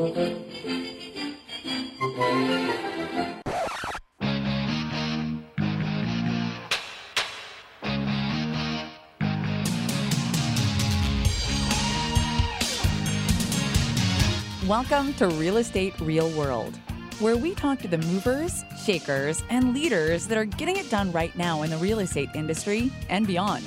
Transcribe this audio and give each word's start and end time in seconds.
Welcome 0.00 0.32
to 15.14 15.28
Real 15.28 15.58
Estate 15.58 15.92
Real 16.00 16.30
World, 16.30 16.74
where 17.18 17.36
we 17.36 17.54
talk 17.54 17.80
to 17.80 17.88
the 17.88 17.98
movers, 17.98 18.64
shakers, 18.82 19.42
and 19.50 19.74
leaders 19.74 20.26
that 20.28 20.38
are 20.38 20.46
getting 20.46 20.78
it 20.78 20.88
done 20.88 21.12
right 21.12 21.36
now 21.36 21.60
in 21.60 21.68
the 21.68 21.76
real 21.76 21.98
estate 21.98 22.30
industry 22.34 22.90
and 23.10 23.26
beyond. 23.26 23.64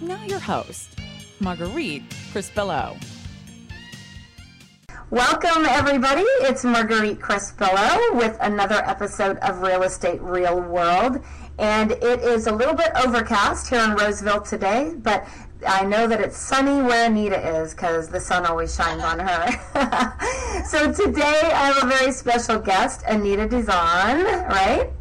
Now 0.00 0.24
your 0.24 0.40
host, 0.40 0.98
Marguerite 1.38 2.02
Crispillo. 2.32 2.98
Welcome, 5.12 5.66
everybody. 5.66 6.24
It's 6.40 6.64
Marguerite 6.64 7.18
Crispillo 7.18 8.14
with 8.14 8.34
another 8.40 8.76
episode 8.76 9.36
of 9.40 9.60
Real 9.60 9.82
Estate 9.82 10.22
Real 10.22 10.58
World. 10.58 11.22
And 11.58 11.90
it 11.90 12.20
is 12.20 12.46
a 12.46 12.52
little 12.52 12.72
bit 12.72 12.92
overcast 12.96 13.68
here 13.68 13.84
in 13.84 13.90
Roseville 13.94 14.40
today, 14.40 14.94
but 14.96 15.28
I 15.68 15.84
know 15.84 16.06
that 16.06 16.22
it's 16.22 16.38
sunny 16.38 16.80
where 16.80 17.10
Anita 17.10 17.60
is 17.60 17.74
because 17.74 18.08
the 18.08 18.20
sun 18.20 18.46
always 18.46 18.74
shines 18.74 19.02
on 19.02 19.18
her. 19.18 20.64
so 20.64 20.90
today 20.90 21.42
I 21.42 21.72
have 21.74 21.84
a 21.84 21.86
very 21.88 22.12
special 22.12 22.58
guest, 22.58 23.02
Anita 23.06 23.46
Dizon, 23.46 24.48
right? 24.48 24.92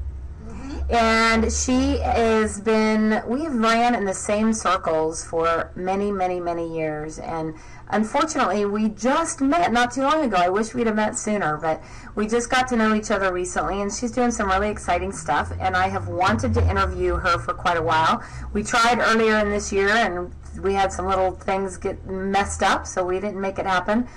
And 0.91 1.49
she 1.49 1.99
has 1.99 2.59
been 2.59 3.23
we 3.25 3.45
have 3.45 3.55
ran 3.55 3.95
in 3.95 4.03
the 4.03 4.13
same 4.13 4.51
circles 4.51 5.23
for 5.23 5.71
many 5.73 6.11
many 6.11 6.41
many 6.41 6.75
years. 6.75 7.17
And 7.17 7.55
unfortunately 7.89 8.65
we 8.65 8.89
just 8.89 9.39
met 9.39 9.71
not 9.71 9.93
too 9.93 10.01
long 10.01 10.25
ago. 10.25 10.35
I 10.35 10.49
wish 10.49 10.73
we'd 10.73 10.87
have 10.87 10.97
met 10.97 11.17
sooner 11.17 11.55
but 11.55 11.81
we 12.15 12.27
just 12.27 12.49
got 12.49 12.67
to 12.69 12.75
know 12.75 12.93
each 12.93 13.09
other 13.09 13.31
recently 13.31 13.81
and 13.81 13.91
she's 13.91 14.11
doing 14.11 14.31
some 14.31 14.49
really 14.49 14.69
exciting 14.69 15.13
stuff 15.13 15.53
and 15.61 15.77
i 15.77 15.87
have 15.87 16.09
wanted 16.09 16.53
to 16.55 16.69
interview 16.69 17.15
her 17.15 17.39
for 17.39 17.53
quite 17.53 17.77
a 17.77 17.81
while. 17.81 18.21
We 18.51 18.61
tried 18.61 18.99
earlier 18.99 19.39
in 19.39 19.49
this 19.49 19.71
year 19.71 19.89
and 19.89 20.33
we 20.61 20.73
had 20.73 20.91
some 20.91 21.07
little 21.07 21.31
things 21.31 21.77
get 21.77 22.05
messed 22.05 22.63
up 22.63 22.85
so 22.85 23.05
we 23.05 23.21
didn't 23.21 23.39
make 23.39 23.59
it 23.59 23.65
happen. 23.65 24.09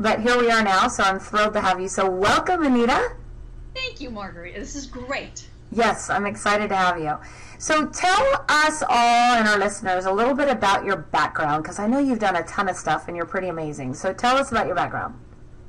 But 0.00 0.20
here 0.20 0.38
we 0.38 0.50
are 0.50 0.62
now 0.62 0.88
so 0.88 1.02
i'm 1.02 1.18
thrilled 1.18 1.52
to 1.52 1.60
have 1.60 1.78
you. 1.78 1.88
So 1.88 2.08
welcome 2.08 2.62
anita. 2.64 3.16
Thank 3.74 4.00
you 4.00 4.10
marguerite. 4.10 4.54
This 4.54 4.74
is 4.74 4.86
great 4.86 5.48
Yes, 5.72 6.10
I'm 6.10 6.26
excited 6.26 6.68
to 6.68 6.76
have 6.76 6.98
you. 6.98 7.16
So 7.58 7.86
tell 7.86 8.44
us 8.48 8.82
all 8.82 9.34
and 9.34 9.48
our 9.48 9.58
listeners 9.58 10.04
a 10.04 10.12
little 10.12 10.34
bit 10.34 10.48
about 10.48 10.84
your 10.84 10.96
background 10.96 11.62
because 11.62 11.78
I 11.78 11.86
know 11.86 11.98
you've 11.98 12.18
done 12.18 12.36
a 12.36 12.42
ton 12.42 12.68
of 12.68 12.76
stuff 12.76 13.08
and 13.08 13.16
you're 13.16 13.26
pretty 13.26 13.48
amazing. 13.48 13.94
So 13.94 14.12
tell 14.12 14.36
us 14.36 14.50
about 14.50 14.66
your 14.66 14.76
background. 14.76 15.14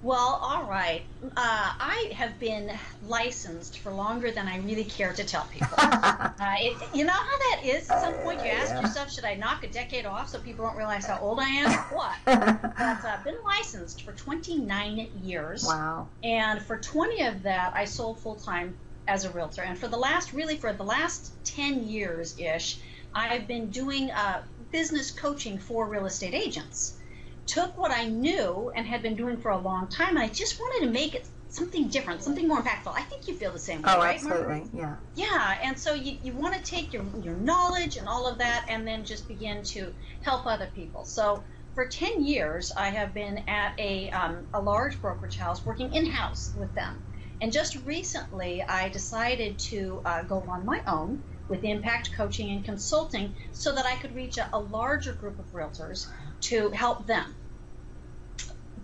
Well, 0.03 0.39
all 0.41 0.65
right. 0.65 1.03
Uh, 1.23 1.29
I 1.37 2.11
have 2.13 2.37
been 2.37 2.69
licensed 3.07 3.79
for 3.79 3.91
longer 3.91 4.31
than 4.31 4.49
I 4.49 4.57
really 4.57 4.83
care 4.83 5.13
to 5.13 5.23
tell 5.23 5.47
people. 5.49 5.69
uh, 5.77 6.29
it, 6.39 6.75
you 6.93 7.05
know 7.05 7.13
how 7.13 7.37
that 7.37 7.61
is? 7.63 7.89
At 7.89 8.01
some 8.01 8.13
point, 8.15 8.43
you 8.43 8.51
ask 8.51 8.73
yourself, 8.81 9.09
should 9.09 9.23
I 9.23 9.35
knock 9.35 9.63
a 9.63 9.69
decade 9.69 10.05
off 10.05 10.27
so 10.27 10.39
people 10.39 10.65
don't 10.65 10.75
realize 10.75 11.05
how 11.05 11.19
old 11.19 11.39
I 11.39 11.47
am? 11.47 11.71
what? 11.93 12.15
but 12.25 12.73
I've 12.77 13.05
uh, 13.05 13.17
been 13.23 13.37
licensed 13.45 14.01
for 14.01 14.11
29 14.11 15.07
years. 15.23 15.63
Wow. 15.65 16.09
And 16.21 16.61
for 16.61 16.77
20 16.77 17.23
of 17.23 17.43
that, 17.43 17.73
I 17.73 17.85
sold 17.85 18.19
full 18.19 18.35
time 18.35 18.75
as 19.07 19.25
a 19.25 19.31
realtor. 19.31 19.61
And 19.61 19.77
for 19.77 19.87
the 19.87 19.97
last, 19.97 20.33
really, 20.33 20.57
for 20.57 20.73
the 20.73 20.83
last 20.83 21.33
10 21.45 21.87
years 21.87 22.37
ish, 22.39 22.79
I've 23.13 23.47
been 23.47 23.69
doing 23.69 24.11
uh, 24.11 24.43
business 24.71 25.11
coaching 25.11 25.57
for 25.59 25.87
real 25.87 26.05
estate 26.05 26.33
agents. 26.33 26.97
Took 27.45 27.77
what 27.77 27.91
I 27.91 28.07
knew 28.07 28.71
and 28.75 28.87
had 28.87 29.01
been 29.01 29.15
doing 29.15 29.37
for 29.37 29.51
a 29.51 29.57
long 29.57 29.87
time, 29.87 30.15
and 30.15 30.19
I 30.19 30.29
just 30.29 30.59
wanted 30.59 30.87
to 30.87 30.91
make 30.91 31.13
it 31.13 31.27
something 31.49 31.87
different, 31.87 32.23
something 32.23 32.47
more 32.47 32.61
impactful. 32.61 32.91
I 32.95 33.03
think 33.03 33.27
you 33.27 33.35
feel 33.35 33.51
the 33.51 33.59
same 33.59 33.83
way, 33.83 33.91
oh, 33.93 33.99
right? 33.99 34.15
absolutely, 34.15 34.63
yeah. 34.73 34.95
Yeah, 35.13 35.57
and 35.61 35.77
so 35.77 35.93
you, 35.93 36.17
you 36.23 36.33
want 36.33 36.55
to 36.55 36.63
take 36.63 36.91
your, 36.91 37.03
your 37.21 37.35
knowledge 37.35 37.97
and 37.97 38.07
all 38.07 38.27
of 38.27 38.39
that 38.39 38.65
and 38.69 38.87
then 38.87 39.05
just 39.05 39.27
begin 39.27 39.61
to 39.65 39.93
help 40.21 40.47
other 40.47 40.69
people. 40.73 41.05
So 41.05 41.43
for 41.75 41.85
10 41.85 42.23
years, 42.23 42.71
I 42.75 42.89
have 42.89 43.13
been 43.13 43.37
at 43.47 43.79
a, 43.79 44.09
um, 44.09 44.47
a 44.53 44.59
large 44.59 44.99
brokerage 44.99 45.37
house 45.37 45.63
working 45.63 45.93
in 45.93 46.07
house 46.07 46.53
with 46.57 46.73
them. 46.73 47.03
And 47.41 47.51
just 47.51 47.77
recently, 47.85 48.61
I 48.63 48.89
decided 48.89 49.59
to 49.59 50.01
uh, 50.05 50.23
go 50.23 50.43
on 50.47 50.65
my 50.65 50.81
own 50.87 51.23
with 51.49 51.63
impact 51.63 52.13
coaching 52.13 52.51
and 52.51 52.63
consulting 52.63 53.33
so 53.51 53.73
that 53.73 53.85
I 53.85 53.95
could 53.95 54.15
reach 54.15 54.37
a, 54.37 54.49
a 54.53 54.59
larger 54.59 55.13
group 55.13 55.39
of 55.39 55.51
realtors 55.51 56.07
to 56.41 56.69
help 56.69 57.05
them. 57.05 57.35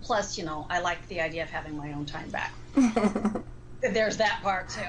Plus, 0.02 0.38
you 0.38 0.44
know, 0.44 0.66
I 0.70 0.80
like 0.80 1.06
the 1.08 1.20
idea 1.20 1.42
of 1.42 1.50
having 1.50 1.76
my 1.76 1.92
own 1.92 2.06
time 2.06 2.30
back. 2.30 2.52
There's 3.80 4.18
that 4.18 4.40
part 4.42 4.68
too. 4.68 4.80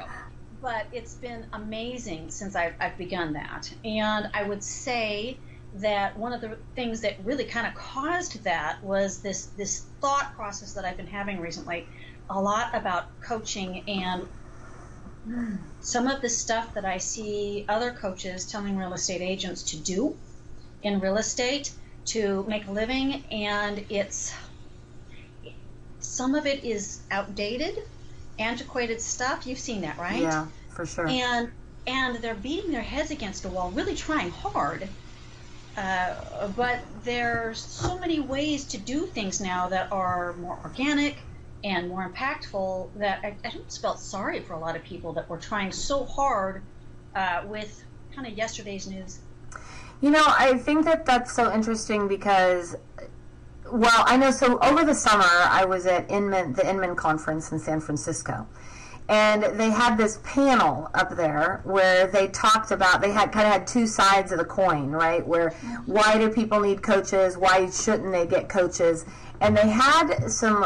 But 0.62 0.86
it's 0.92 1.16
been 1.16 1.46
amazing 1.54 2.30
since 2.30 2.56
I've, 2.56 2.76
I've 2.80 2.98
begun 2.98 3.34
that. 3.34 3.74
And 3.84 4.30
I 4.34 4.44
would 4.44 4.64
say 4.64 5.38
that 5.76 6.18
one 6.18 6.34
of 6.34 6.42
the 6.42 6.58
things 6.76 7.02
that 7.02 7.16
really 7.24 7.46
kind 7.46 7.66
of 7.66 7.74
caused 7.74 8.44
that 8.44 8.84
was 8.84 9.20
this 9.22 9.46
this 9.58 9.86
thought 10.02 10.36
process 10.36 10.74
that 10.74 10.84
I've 10.84 10.98
been 10.98 11.08
having 11.08 11.40
recently 11.40 11.88
a 12.32 12.42
lot 12.42 12.74
about 12.74 13.20
coaching 13.22 13.84
and 13.88 14.28
some 15.82 16.08
of 16.08 16.22
the 16.22 16.30
stuff 16.30 16.74
that 16.74 16.86
I 16.86 16.98
see 16.98 17.66
other 17.68 17.92
coaches 17.92 18.46
telling 18.46 18.78
real 18.78 18.94
estate 18.94 19.22
agents 19.22 19.64
to 19.72 19.78
do 19.78 20.18
in 20.84 21.00
real 21.00 21.18
estate 21.18 21.74
to 22.06 22.44
make 22.48 22.68
a 22.68 22.72
living, 22.72 23.24
and 23.32 23.86
it's 23.90 24.34
some 26.00 26.36
of 26.36 26.46
it 26.46 26.64
is 26.64 27.02
outdated, 27.12 27.78
antiquated 28.40 29.00
stuff. 29.00 29.46
You've 29.46 29.60
seen 29.60 29.82
that, 29.82 29.98
right? 30.00 30.22
Yeah, 30.22 30.48
for 30.70 30.86
sure. 30.86 31.08
And 31.08 31.52
and 31.88 32.18
they're 32.18 32.36
beating 32.36 32.72
their 32.72 32.82
heads 32.82 33.12
against 33.12 33.46
a 33.46 33.50
wall, 33.50 33.72
really 33.72 33.96
trying 33.96 34.32
hard. 34.32 34.90
Uh, 35.76 36.48
but 36.50 36.84
there's 37.04 37.60
so 37.60 37.98
many 38.00 38.20
ways 38.20 38.66
to 38.66 38.78
do 38.78 39.06
things 39.08 39.40
now 39.40 39.70
that 39.70 39.92
are 39.92 40.34
more 40.34 40.60
organic, 40.64 41.24
and 41.64 41.90
more 41.90 42.10
impactful 42.10 42.90
that 42.96 43.20
I, 43.24 43.36
I 43.46 43.50
just 43.50 43.82
felt 43.82 44.00
sorry 44.00 44.40
for 44.40 44.54
a 44.54 44.60
lot 44.60 44.76
of 44.76 44.84
people 44.84 45.14
that 45.14 45.30
were 45.30 45.38
trying 45.38 45.72
so 45.72 46.06
hard 46.06 46.64
uh, 47.16 47.44
with 47.46 47.84
kind 48.16 48.28
of 48.28 48.38
yesterday's 48.38 48.88
news. 48.88 49.20
You 50.02 50.10
know, 50.10 50.24
I 50.26 50.58
think 50.58 50.86
that 50.86 51.06
that's 51.06 51.32
so 51.32 51.54
interesting 51.54 52.08
because, 52.08 52.76
well, 53.72 54.04
I 54.08 54.18
know. 54.18 54.32
So 54.32 54.58
over 54.60 54.84
the 54.84 54.96
summer, 54.96 55.24
I 55.24 55.66
was 55.66 55.86
at 55.86 56.10
Inman, 56.10 56.54
the 56.54 56.68
Inman 56.68 56.96
conference 56.96 57.52
in 57.52 57.60
San 57.60 57.80
Francisco, 57.80 58.48
and 59.10 59.44
they 59.60 59.70
had 59.70 59.98
this 59.98 60.20
panel 60.24 60.90
up 60.96 61.16
there 61.16 61.62
where 61.66 62.08
they 62.08 62.30
talked 62.30 62.72
about 62.72 63.02
they 63.02 63.12
had 63.12 63.32
kind 63.32 63.46
of 63.46 63.54
had 63.54 63.68
two 63.68 63.86
sides 63.86 64.32
of 64.32 64.40
the 64.40 64.46
coin, 64.46 64.90
right? 64.90 65.26
Where 65.26 65.52
why 65.86 66.18
do 66.18 66.30
people 66.30 66.60
need 66.60 66.82
coaches? 66.82 67.38
Why 67.38 67.70
shouldn't 67.70 68.12
they 68.12 68.26
get 68.26 68.50
coaches? 68.50 69.06
And 69.42 69.58
they 69.58 69.68
had 69.68 70.28
some 70.28 70.64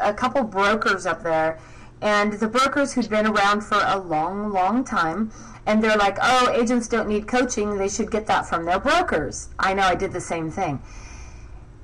a 0.00 0.14
couple 0.14 0.42
brokers 0.44 1.04
up 1.04 1.22
there 1.22 1.58
and 2.00 2.32
the 2.34 2.48
brokers 2.48 2.94
who'd 2.94 3.10
been 3.10 3.26
around 3.26 3.60
for 3.62 3.80
a 3.84 3.98
long 3.98 4.52
long 4.52 4.84
time 4.84 5.30
and 5.66 5.82
they're 5.82 5.96
like 5.96 6.16
oh 6.22 6.50
agents 6.54 6.88
don't 6.88 7.08
need 7.08 7.26
coaching 7.26 7.76
they 7.76 7.88
should 7.88 8.10
get 8.10 8.26
that 8.26 8.46
from 8.46 8.64
their 8.64 8.78
brokers. 8.78 9.48
I 9.58 9.74
know 9.74 9.82
i 9.82 9.94
did 9.94 10.12
the 10.12 10.20
same 10.20 10.50
thing. 10.50 10.80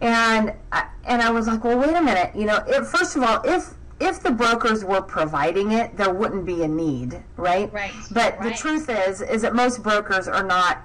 And 0.00 0.54
I, 0.72 0.86
and 1.04 1.20
i 1.20 1.30
was 1.30 1.46
like 1.46 1.64
well 1.64 1.78
wait 1.78 1.94
a 1.94 2.00
minute 2.00 2.34
you 2.34 2.46
know 2.46 2.60
first 2.84 3.16
of 3.16 3.22
all 3.22 3.42
if 3.44 3.74
if 4.00 4.22
the 4.22 4.30
brokers 4.30 4.82
were 4.82 5.02
providing 5.02 5.72
it, 5.72 5.94
there 5.94 6.12
wouldn't 6.12 6.46
be 6.46 6.62
a 6.62 6.68
need, 6.68 7.22
right? 7.36 7.70
Right. 7.70 7.92
But 8.10 8.38
right. 8.38 8.50
the 8.50 8.56
truth 8.56 8.88
is, 8.88 9.20
is 9.20 9.42
that 9.42 9.54
most 9.54 9.82
brokers 9.82 10.26
are 10.26 10.42
not, 10.42 10.78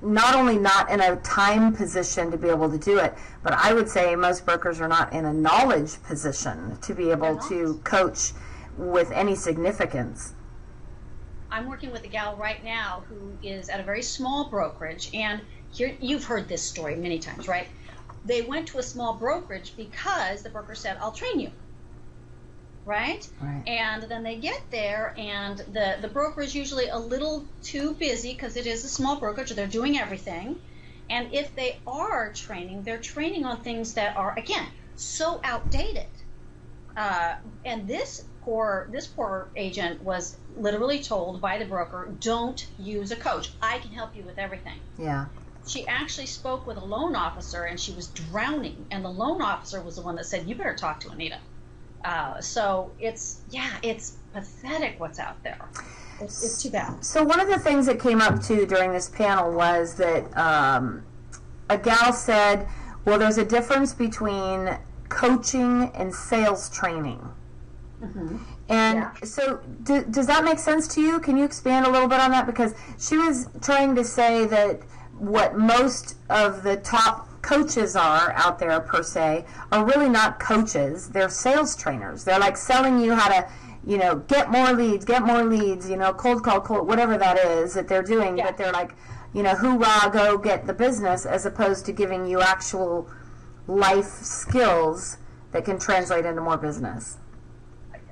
not 0.00 0.34
only 0.34 0.56
not 0.56 0.90
in 0.90 1.00
a 1.02 1.16
time 1.16 1.76
position 1.76 2.30
to 2.30 2.38
be 2.38 2.48
able 2.48 2.70
to 2.70 2.78
do 2.78 2.98
it, 2.98 3.14
but 3.42 3.52
I 3.52 3.74
would 3.74 3.90
say 3.90 4.16
most 4.16 4.46
brokers 4.46 4.80
are 4.80 4.88
not 4.88 5.12
in 5.12 5.26
a 5.26 5.32
knowledge 5.32 6.02
position 6.02 6.78
to 6.80 6.94
be 6.94 7.10
able 7.10 7.36
to 7.48 7.78
coach 7.84 8.32
with 8.78 9.10
any 9.12 9.34
significance. 9.34 10.32
I'm 11.50 11.68
working 11.68 11.92
with 11.92 12.04
a 12.04 12.08
gal 12.08 12.36
right 12.36 12.64
now 12.64 13.04
who 13.10 13.36
is 13.42 13.68
at 13.68 13.80
a 13.80 13.82
very 13.82 14.02
small 14.02 14.48
brokerage, 14.48 15.10
and 15.12 15.42
here 15.70 15.94
you've 16.00 16.24
heard 16.24 16.48
this 16.48 16.62
story 16.62 16.96
many 16.96 17.18
times, 17.18 17.46
right? 17.46 17.68
They 18.24 18.40
went 18.40 18.68
to 18.68 18.78
a 18.78 18.82
small 18.82 19.12
brokerage 19.12 19.74
because 19.76 20.42
the 20.42 20.48
broker 20.48 20.74
said, 20.74 20.96
"I'll 20.98 21.12
train 21.12 21.38
you." 21.38 21.50
Right? 22.84 23.28
Right. 23.40 23.62
And 23.66 24.02
then 24.04 24.22
they 24.22 24.36
get 24.36 24.60
there, 24.70 25.14
and 25.16 25.58
the, 25.58 25.98
the 26.00 26.08
broker 26.08 26.42
is 26.42 26.54
usually 26.54 26.88
a 26.88 26.98
little 26.98 27.44
too 27.62 27.94
busy 27.94 28.32
because 28.32 28.56
it 28.56 28.66
is 28.66 28.84
a 28.84 28.88
small 28.88 29.16
brokerage, 29.16 29.50
they're 29.50 29.66
doing 29.66 29.98
everything. 29.98 30.58
And 31.10 31.32
if 31.32 31.54
they 31.54 31.78
are 31.86 32.32
training, 32.32 32.82
they're 32.84 32.98
training 32.98 33.44
on 33.44 33.62
things 33.62 33.94
that 33.94 34.16
are, 34.16 34.36
again, 34.38 34.66
so 34.96 35.40
outdated. 35.44 36.06
Uh, 36.96 37.34
and 37.64 37.88
this 37.88 38.24
poor 38.42 38.88
this 38.90 39.06
poor 39.06 39.48
agent 39.56 40.02
was 40.02 40.36
literally 40.56 41.02
told 41.02 41.40
by 41.40 41.58
the 41.58 41.64
broker, 41.64 42.12
"Don't 42.20 42.66
use 42.78 43.10
a 43.10 43.16
coach. 43.16 43.50
I 43.62 43.78
can 43.78 43.92
help 43.92 44.14
you 44.14 44.24
with 44.24 44.38
everything." 44.38 44.78
Yeah. 44.98 45.26
She 45.66 45.86
actually 45.86 46.26
spoke 46.26 46.66
with 46.66 46.76
a 46.76 46.84
loan 46.84 47.14
officer, 47.14 47.64
and 47.64 47.80
she 47.80 47.92
was 47.92 48.08
drowning. 48.08 48.86
And 48.90 49.04
the 49.04 49.10
loan 49.10 49.40
officer 49.40 49.80
was 49.80 49.96
the 49.96 50.02
one 50.02 50.16
that 50.16 50.26
said, 50.26 50.46
"You 50.46 50.54
better 50.54 50.74
talk 50.74 51.00
to 51.00 51.10
Anita." 51.10 51.38
Uh, 52.04 52.40
so 52.40 52.90
it's 52.98 53.40
yeah, 53.50 53.70
it's 53.82 54.16
pathetic 54.32 54.98
what's 54.98 55.18
out 55.18 55.42
there. 55.42 55.58
It's, 56.20 56.42
it's 56.44 56.62
too 56.62 56.70
bad. 56.70 57.04
So 57.04 57.22
one 57.24 57.40
of 57.40 57.48
the 57.48 57.58
things 57.58 57.86
that 57.86 57.98
came 58.00 58.20
up 58.20 58.42
too 58.42 58.66
during 58.66 58.92
this 58.92 59.08
panel 59.08 59.52
was 59.52 59.94
that 59.96 60.36
um, 60.36 61.04
a 61.68 61.78
gal 61.78 62.12
said, 62.12 62.66
"Well, 63.04 63.18
there's 63.18 63.38
a 63.38 63.44
difference 63.44 63.92
between 63.94 64.78
coaching 65.08 65.90
and 65.94 66.14
sales 66.14 66.68
training." 66.70 67.20
Mm-hmm. 68.02 68.36
And 68.68 68.98
Yeah. 68.98 69.12
so, 69.24 69.60
do, 69.82 70.02
does 70.04 70.26
that 70.28 70.44
make 70.44 70.58
sense 70.58 70.88
to 70.94 71.00
you? 71.00 71.20
Can 71.20 71.36
you 71.36 71.44
expand 71.44 71.86
a 71.86 71.90
little 71.90 72.08
bit 72.08 72.20
on 72.20 72.30
that? 72.30 72.46
Because 72.46 72.74
she 72.98 73.16
was 73.18 73.48
trying 73.60 73.94
to 73.96 74.04
say 74.04 74.46
that 74.46 74.80
what 75.18 75.56
most 75.58 76.16
of 76.30 76.62
the 76.62 76.76
top 76.78 77.28
coaches 77.42 77.96
are 77.96 78.32
out 78.32 78.58
there, 78.58 78.80
per 78.80 79.02
se, 79.02 79.44
are 79.70 79.84
really 79.84 80.08
not 80.08 80.40
coaches. 80.40 81.08
They're 81.08 81.28
sales 81.28 81.76
trainers. 81.76 82.24
They're 82.24 82.38
like 82.38 82.56
selling 82.56 82.98
you 83.00 83.14
how 83.14 83.28
to, 83.28 83.48
you 83.84 83.98
know, 83.98 84.16
get 84.16 84.50
more 84.50 84.72
leads, 84.72 85.04
get 85.04 85.22
more 85.22 85.44
leads, 85.44 85.90
you 85.90 85.96
know, 85.96 86.12
cold 86.12 86.42
call, 86.44 86.60
cold, 86.60 86.86
whatever 86.86 87.18
that 87.18 87.38
is 87.38 87.74
that 87.74 87.88
they're 87.88 88.02
doing. 88.02 88.38
Yeah. 88.38 88.46
But 88.46 88.56
they're 88.56 88.72
like, 88.72 88.94
you 89.34 89.42
know, 89.42 89.54
hoorah, 89.54 90.10
go 90.12 90.38
get 90.38 90.66
the 90.66 90.74
business, 90.74 91.26
as 91.26 91.44
opposed 91.44 91.84
to 91.86 91.92
giving 91.92 92.26
you 92.26 92.40
actual 92.40 93.10
life 93.66 94.04
skills 94.04 95.18
that 95.52 95.64
can 95.64 95.78
translate 95.78 96.24
into 96.24 96.40
more 96.40 96.56
business. 96.56 97.18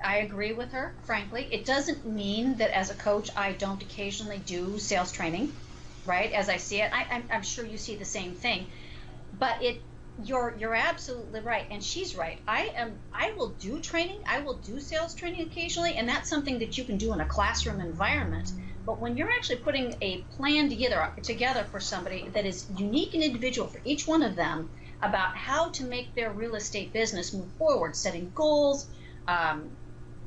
I 0.02 0.18
agree 0.18 0.52
with 0.52 0.72
her, 0.72 0.94
frankly. 1.02 1.46
It 1.50 1.64
doesn't 1.64 2.06
mean 2.06 2.56
that 2.56 2.70
as 2.70 2.90
a 2.90 2.94
coach 2.94 3.30
I 3.36 3.52
don't 3.52 3.82
occasionally 3.82 4.38
do 4.38 4.78
sales 4.78 5.12
training, 5.12 5.52
right? 6.06 6.32
As 6.32 6.48
I 6.48 6.56
see 6.56 6.80
it, 6.80 6.90
I, 6.92 7.06
I'm, 7.10 7.24
I'm 7.30 7.42
sure 7.42 7.66
you 7.66 7.76
see 7.76 7.96
the 7.96 8.04
same 8.04 8.34
thing. 8.34 8.66
But 9.40 9.62
it, 9.62 9.82
you're 10.22 10.54
you're 10.58 10.74
absolutely 10.74 11.40
right, 11.40 11.66
and 11.70 11.82
she's 11.82 12.14
right. 12.14 12.38
I 12.46 12.70
am. 12.76 13.00
I 13.12 13.32
will 13.38 13.50
do 13.58 13.80
training. 13.80 14.20
I 14.28 14.40
will 14.40 14.58
do 14.58 14.78
sales 14.78 15.14
training 15.14 15.40
occasionally, 15.40 15.94
and 15.94 16.06
that's 16.08 16.28
something 16.28 16.58
that 16.58 16.76
you 16.76 16.84
can 16.84 16.98
do 16.98 17.14
in 17.14 17.20
a 17.20 17.24
classroom 17.24 17.80
environment. 17.80 18.52
But 18.86 19.00
when 19.00 19.16
you're 19.16 19.30
actually 19.30 19.60
putting 19.60 19.94
a 20.02 20.18
plan 20.36 20.68
together 20.68 21.10
together 21.22 21.64
for 21.64 21.80
somebody 21.80 22.28
that 22.34 22.44
is 22.44 22.66
unique 22.76 23.14
and 23.14 23.22
individual 23.22 23.66
for 23.66 23.80
each 23.84 24.06
one 24.06 24.22
of 24.22 24.36
them 24.36 24.70
about 25.00 25.34
how 25.36 25.70
to 25.70 25.84
make 25.84 26.14
their 26.14 26.30
real 26.30 26.54
estate 26.54 26.92
business 26.92 27.32
move 27.32 27.50
forward, 27.54 27.96
setting 27.96 28.30
goals. 28.34 28.88
Um, 29.26 29.70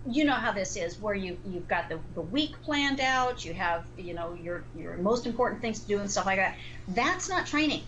you 0.05 0.25
know 0.25 0.33
how 0.33 0.51
this 0.51 0.75
is 0.75 0.99
where 0.99 1.15
you 1.15 1.37
you've 1.45 1.67
got 1.67 1.87
the, 1.87 1.99
the 2.13 2.21
week 2.21 2.61
planned 2.63 2.99
out 2.99 3.45
you 3.45 3.53
have 3.53 3.85
you 3.95 4.13
know 4.13 4.33
your 4.33 4.65
your 4.75 4.97
most 4.97 5.25
important 5.25 5.61
things 5.61 5.79
to 5.79 5.87
do 5.87 5.99
and 5.99 6.11
stuff 6.11 6.25
like 6.25 6.37
that 6.37 6.57
that's 6.89 7.29
not 7.29 7.47
training 7.47 7.81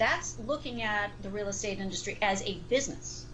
that's 0.00 0.36
looking 0.46 0.82
at 0.82 1.10
the 1.22 1.28
real 1.28 1.48
estate 1.48 1.78
industry 1.78 2.18
as 2.22 2.42
a 2.42 2.54
business 2.68 3.26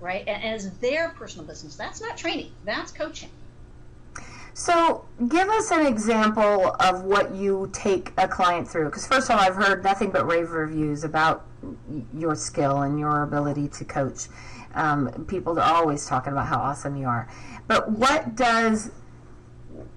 right 0.00 0.26
and 0.26 0.42
as 0.42 0.70
their 0.78 1.10
personal 1.10 1.46
business 1.46 1.76
that's 1.76 2.00
not 2.00 2.16
training 2.16 2.50
that's 2.64 2.90
coaching 2.90 3.30
So, 4.58 5.04
give 5.28 5.50
us 5.50 5.70
an 5.70 5.84
example 5.86 6.74
of 6.80 7.04
what 7.04 7.34
you 7.34 7.68
take 7.74 8.14
a 8.16 8.26
client 8.26 8.66
through. 8.66 8.86
Because, 8.86 9.06
first 9.06 9.28
of 9.28 9.36
all, 9.36 9.42
I've 9.42 9.54
heard 9.54 9.84
nothing 9.84 10.10
but 10.10 10.26
rave 10.26 10.50
reviews 10.50 11.04
about 11.04 11.44
your 12.14 12.34
skill 12.34 12.80
and 12.80 12.98
your 12.98 13.22
ability 13.22 13.68
to 13.68 13.84
coach. 13.84 14.28
Um, 14.74 15.26
people 15.28 15.58
are 15.58 15.74
always 15.74 16.06
talking 16.06 16.32
about 16.32 16.46
how 16.46 16.56
awesome 16.56 16.96
you 16.96 17.06
are. 17.06 17.28
But 17.68 17.90
what 17.90 18.34
does 18.34 18.90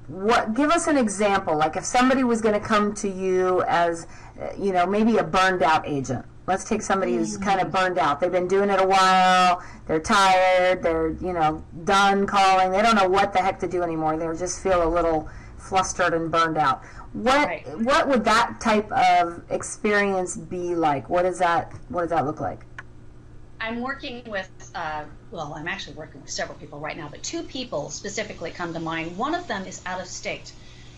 what 0.09 0.53
give 0.55 0.71
us 0.71 0.87
an 0.87 0.97
example 0.97 1.55
like 1.55 1.75
if 1.77 1.85
somebody 1.85 2.23
was 2.23 2.41
going 2.41 2.59
to 2.59 2.65
come 2.65 2.93
to 2.95 3.07
you 3.07 3.61
as 3.67 4.07
uh, 4.41 4.47
you 4.57 4.73
know 4.73 4.85
maybe 4.85 5.17
a 5.17 5.23
burned 5.23 5.61
out 5.63 5.87
agent. 5.87 6.25
Let's 6.47 6.63
take 6.63 6.81
somebody 6.81 7.15
who's 7.15 7.37
kind 7.37 7.61
of 7.61 7.71
burned 7.71 7.99
out. 7.99 8.19
They've 8.19 8.31
been 8.31 8.47
doing 8.47 8.69
it 8.71 8.81
a 8.81 8.87
while 8.87 9.63
they're 9.85 9.99
tired 9.99 10.83
they're 10.83 11.09
you 11.21 11.33
know 11.33 11.63
done 11.83 12.25
calling 12.27 12.71
they 12.71 12.81
don't 12.81 12.95
know 12.95 13.07
what 13.09 13.33
the 13.33 13.39
heck 13.39 13.59
to 13.59 13.67
do 13.67 13.81
anymore 13.81 14.17
they 14.17 14.25
just 14.37 14.61
feel 14.61 14.83
a 14.83 14.89
little 14.89 15.27
flustered 15.57 16.13
and 16.13 16.31
burned 16.31 16.57
out. 16.57 16.83
What 17.13 17.47
Right. 17.47 17.79
what 17.79 18.07
would 18.07 18.23
that 18.25 18.59
type 18.59 18.91
of 18.91 19.43
experience 19.49 20.37
be 20.37 20.75
like? 20.75 21.09
What 21.09 21.23
does 21.23 21.39
that 21.39 21.73
what 21.89 22.01
does 22.01 22.09
that 22.11 22.25
look 22.25 22.39
like? 22.39 22.65
I'm 23.61 23.81
working 23.81 24.23
with 24.29 24.49
uh, 24.73 25.03
well 25.31 25.53
i'm 25.55 25.67
actually 25.67 25.95
working 25.95 26.21
with 26.21 26.29
several 26.31 26.57
people 26.57 26.79
right 26.79 26.97
now 26.97 27.09
but 27.09 27.23
two 27.23 27.43
people 27.43 27.89
specifically 27.89 28.51
come 28.51 28.73
to 28.73 28.79
mind. 28.79 29.17
One 29.17 29.35
of 29.35 29.47
them 29.47 29.65
is 29.65 29.81
out 29.85 30.01
of 30.01 30.07
state. 30.07 30.53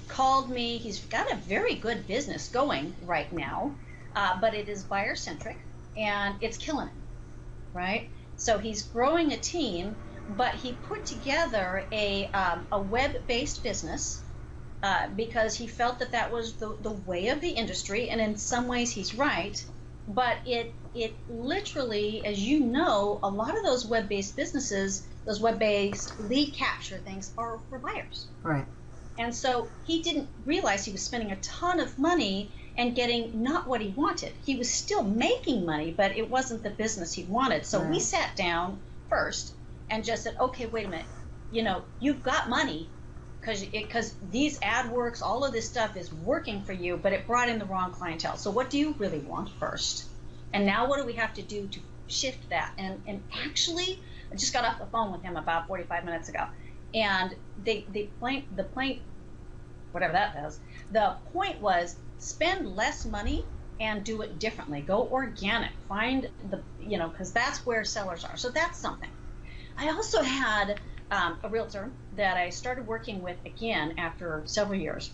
Called 0.07 0.49
me. 0.49 0.77
He's 0.77 1.05
got 1.05 1.31
a 1.31 1.37
very 1.37 1.75
good 1.75 2.07
business 2.07 2.49
going 2.49 2.95
right 3.01 3.31
now 3.31 3.77
uh, 4.15 4.39
but 4.41 4.53
it 4.53 4.69
is 4.69 4.83
buyer 4.83 5.15
centric 5.15 5.57
and 5.97 6.35
it's 6.41 6.57
killing 6.57 6.87
him, 6.87 7.03
right? 7.73 8.09
So 8.35 8.57
he's 8.57 8.83
growing 8.83 9.33
a 9.33 9.37
team 9.37 9.95
but 10.27 10.55
he 10.55 10.73
put 10.73 11.05
together 11.05 11.85
a, 11.91 12.31
um, 12.31 12.67
a 12.71 12.81
web-based 12.81 13.63
business 13.63 14.23
uh, 14.83 15.07
because 15.15 15.55
he 15.55 15.67
felt 15.67 15.99
that 15.99 16.13
that 16.13 16.31
was 16.31 16.57
the, 16.57 16.77
the 16.81 16.91
way 16.91 17.27
of 17.29 17.41
the 17.41 17.49
industry 17.51 18.09
and 18.09 18.21
in 18.21 18.37
some 18.37 18.67
ways 18.67 18.91
he's 18.91 19.13
right 19.15 19.65
but 20.07 20.37
it 20.45 20.80
it 20.93 21.13
literally 21.29 22.23
as 22.25 22.39
you 22.39 22.59
know 22.59 23.19
a 23.23 23.29
lot 23.29 23.57
of 23.57 23.63
those 23.63 23.85
web-based 23.85 24.35
businesses 24.35 25.07
those 25.25 25.39
web-based 25.39 26.19
lead 26.19 26.53
capture 26.53 26.97
things 26.97 27.31
are 27.37 27.59
for 27.69 27.79
buyers 27.79 28.27
right 28.43 28.65
and 29.17 29.35
so 29.35 29.69
he 29.83 30.01
didn't 30.01 30.29
realize 30.45 30.85
he 30.85 30.91
was 30.91 31.03
spending 31.03 31.31
a 31.31 31.35
ton 31.37 31.79
of 31.79 31.97
money 31.99 32.51
and 32.77 32.95
getting 32.95 33.43
not 33.43 33.67
what 33.67 33.81
he 33.81 33.89
wanted. 33.89 34.33
He 34.45 34.55
was 34.55 34.71
still 34.71 35.03
making 35.03 35.65
money, 35.65 35.93
but 35.95 36.15
it 36.17 36.29
wasn't 36.29 36.63
the 36.63 36.69
business 36.69 37.13
he 37.13 37.23
wanted. 37.25 37.65
So 37.65 37.81
we 37.81 37.99
sat 37.99 38.35
down 38.35 38.79
first 39.09 39.53
and 39.89 40.05
just 40.05 40.23
said, 40.23 40.37
okay, 40.39 40.65
wait 40.65 40.87
a 40.87 40.89
minute. 40.89 41.05
You 41.51 41.63
know, 41.63 41.83
you've 41.99 42.23
got 42.23 42.49
money 42.49 42.89
because 43.39 43.63
because 43.65 44.15
these 44.31 44.57
AdWords, 44.59 45.21
all 45.21 45.43
of 45.43 45.51
this 45.51 45.69
stuff 45.69 45.97
is 45.97 46.13
working 46.13 46.63
for 46.63 46.73
you, 46.73 46.95
but 46.95 47.11
it 47.11 47.27
brought 47.27 47.49
in 47.49 47.59
the 47.59 47.65
wrong 47.65 47.91
clientele. 47.91 48.37
So 48.37 48.51
what 48.51 48.69
do 48.69 48.77
you 48.77 48.95
really 48.97 49.19
want 49.19 49.49
first? 49.59 50.05
And 50.53 50.65
now 50.65 50.87
what 50.87 50.99
do 50.99 51.05
we 51.05 51.13
have 51.13 51.33
to 51.35 51.41
do 51.41 51.67
to 51.67 51.79
shift 52.07 52.49
that? 52.49 52.73
And 52.77 53.01
and 53.07 53.23
actually, 53.45 53.99
I 54.31 54.35
just 54.35 54.53
got 54.53 54.65
off 54.65 54.79
the 54.79 54.85
phone 54.87 55.11
with 55.11 55.21
him 55.21 55.37
about 55.37 55.67
45 55.67 56.05
minutes 56.05 56.29
ago, 56.29 56.45
and 56.93 57.35
they 57.63 57.85
they 57.91 58.03
plan 58.19 58.43
the 58.55 58.63
plan 58.63 58.99
whatever 59.91 60.13
that 60.13 60.33
does. 60.33 60.59
The 60.91 61.15
point 61.33 61.61
was 61.61 61.95
spend 62.17 62.75
less 62.75 63.05
money 63.05 63.45
and 63.79 64.03
do 64.03 64.21
it 64.21 64.39
differently. 64.39 64.81
Go 64.81 65.07
organic. 65.07 65.71
Find 65.87 66.29
the 66.49 66.61
you 66.79 66.97
know 66.97 67.09
because 67.09 67.31
that's 67.31 67.65
where 67.65 67.83
sellers 67.83 68.23
are. 68.23 68.37
So 68.37 68.49
that's 68.49 68.77
something. 68.77 69.09
I 69.77 69.89
also 69.89 70.21
had 70.21 70.79
um, 71.09 71.37
a 71.43 71.49
realtor 71.49 71.91
that 72.15 72.37
I 72.37 72.49
started 72.49 72.87
working 72.87 73.21
with 73.21 73.37
again 73.45 73.95
after 73.97 74.43
several 74.45 74.79
years, 74.79 75.11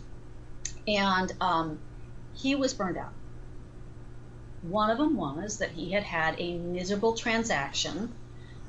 and 0.88 1.32
um, 1.42 1.80
he 2.34 2.56
was 2.56 2.74
burned 2.74 2.98
out. 2.98 3.14
One 4.62 4.90
of 4.90 4.98
them 4.98 5.16
was 5.16 5.60
that 5.60 5.72
he 5.72 5.92
had 5.92 6.04
had 6.04 6.36
a 6.40 6.58
miserable 6.58 7.14
transaction 7.14 8.14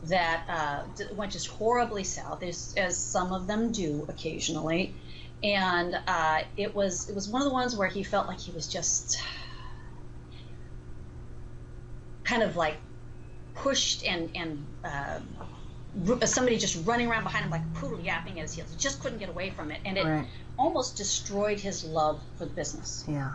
that 0.04 0.44
uh, 0.48 0.82
went 1.14 1.32
just 1.32 1.48
horribly 1.48 2.04
south, 2.04 2.42
as, 2.42 2.74
as 2.76 2.96
some 2.96 3.32
of 3.32 3.46
them 3.46 3.72
do 3.72 4.06
occasionally. 4.08 4.94
And 5.42 5.96
uh, 6.06 6.42
it 6.56 6.74
was 6.74 7.08
it 7.08 7.14
was 7.14 7.28
one 7.28 7.42
of 7.42 7.48
the 7.48 7.52
ones 7.54 7.76
where 7.76 7.88
he 7.88 8.02
felt 8.02 8.26
like 8.26 8.40
he 8.40 8.50
was 8.50 8.66
just 8.66 9.20
kind 12.24 12.42
of 12.42 12.56
like 12.56 12.76
pushed 13.54 14.04
and 14.04 14.30
and 14.34 14.66
uh, 14.84 15.20
somebody 16.26 16.58
just 16.58 16.86
running 16.86 17.08
around 17.08 17.22
behind 17.24 17.44
him 17.44 17.50
like 17.50 17.62
a 17.62 17.78
poodle 17.78 18.00
yapping 18.00 18.38
at 18.38 18.42
his 18.42 18.52
heels. 18.52 18.70
He 18.70 18.76
just 18.76 19.00
couldn't 19.00 19.18
get 19.18 19.28
away 19.28 19.50
from 19.50 19.70
it, 19.70 19.80
and 19.84 19.96
it 19.96 20.04
Right. 20.04 20.26
almost 20.58 20.96
destroyed 20.96 21.60
his 21.60 21.84
love 21.84 22.20
for 22.36 22.44
the 22.44 22.52
business. 22.52 23.04
yeah 23.08 23.32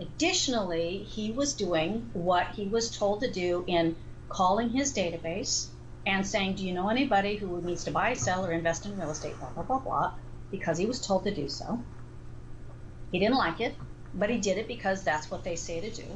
Additionally, 0.00 1.04
he 1.04 1.30
was 1.30 1.54
doing 1.54 2.10
what 2.12 2.48
he 2.48 2.66
was 2.66 2.96
told 2.96 3.20
to 3.20 3.30
do 3.30 3.64
in 3.66 3.96
calling 4.28 4.70
his 4.70 4.92
database 4.92 5.68
and 6.06 6.26
saying, 6.26 6.56
Do 6.56 6.66
you 6.66 6.74
know 6.74 6.88
anybody 6.88 7.36
who 7.36 7.60
needs 7.62 7.84
to 7.84 7.92
buy, 7.92 8.14
sell, 8.14 8.44
or 8.44 8.52
invest 8.52 8.86
in 8.86 8.98
real 8.98 9.10
estate? 9.10 9.38
Blah, 9.38 9.50
blah, 9.50 9.62
blah, 9.62 9.78
blah, 9.78 10.12
because 10.50 10.78
he 10.78 10.86
was 10.86 11.00
told 11.00 11.24
to 11.24 11.34
do 11.34 11.48
so. 11.48 11.82
He 13.12 13.20
didn't 13.20 13.36
like 13.36 13.60
it, 13.60 13.76
but 14.12 14.30
he 14.30 14.38
did 14.38 14.58
it 14.58 14.66
because 14.66 15.04
that's 15.04 15.30
what 15.30 15.44
they 15.44 15.54
say 15.54 15.80
to 15.80 15.90
do. 15.90 16.06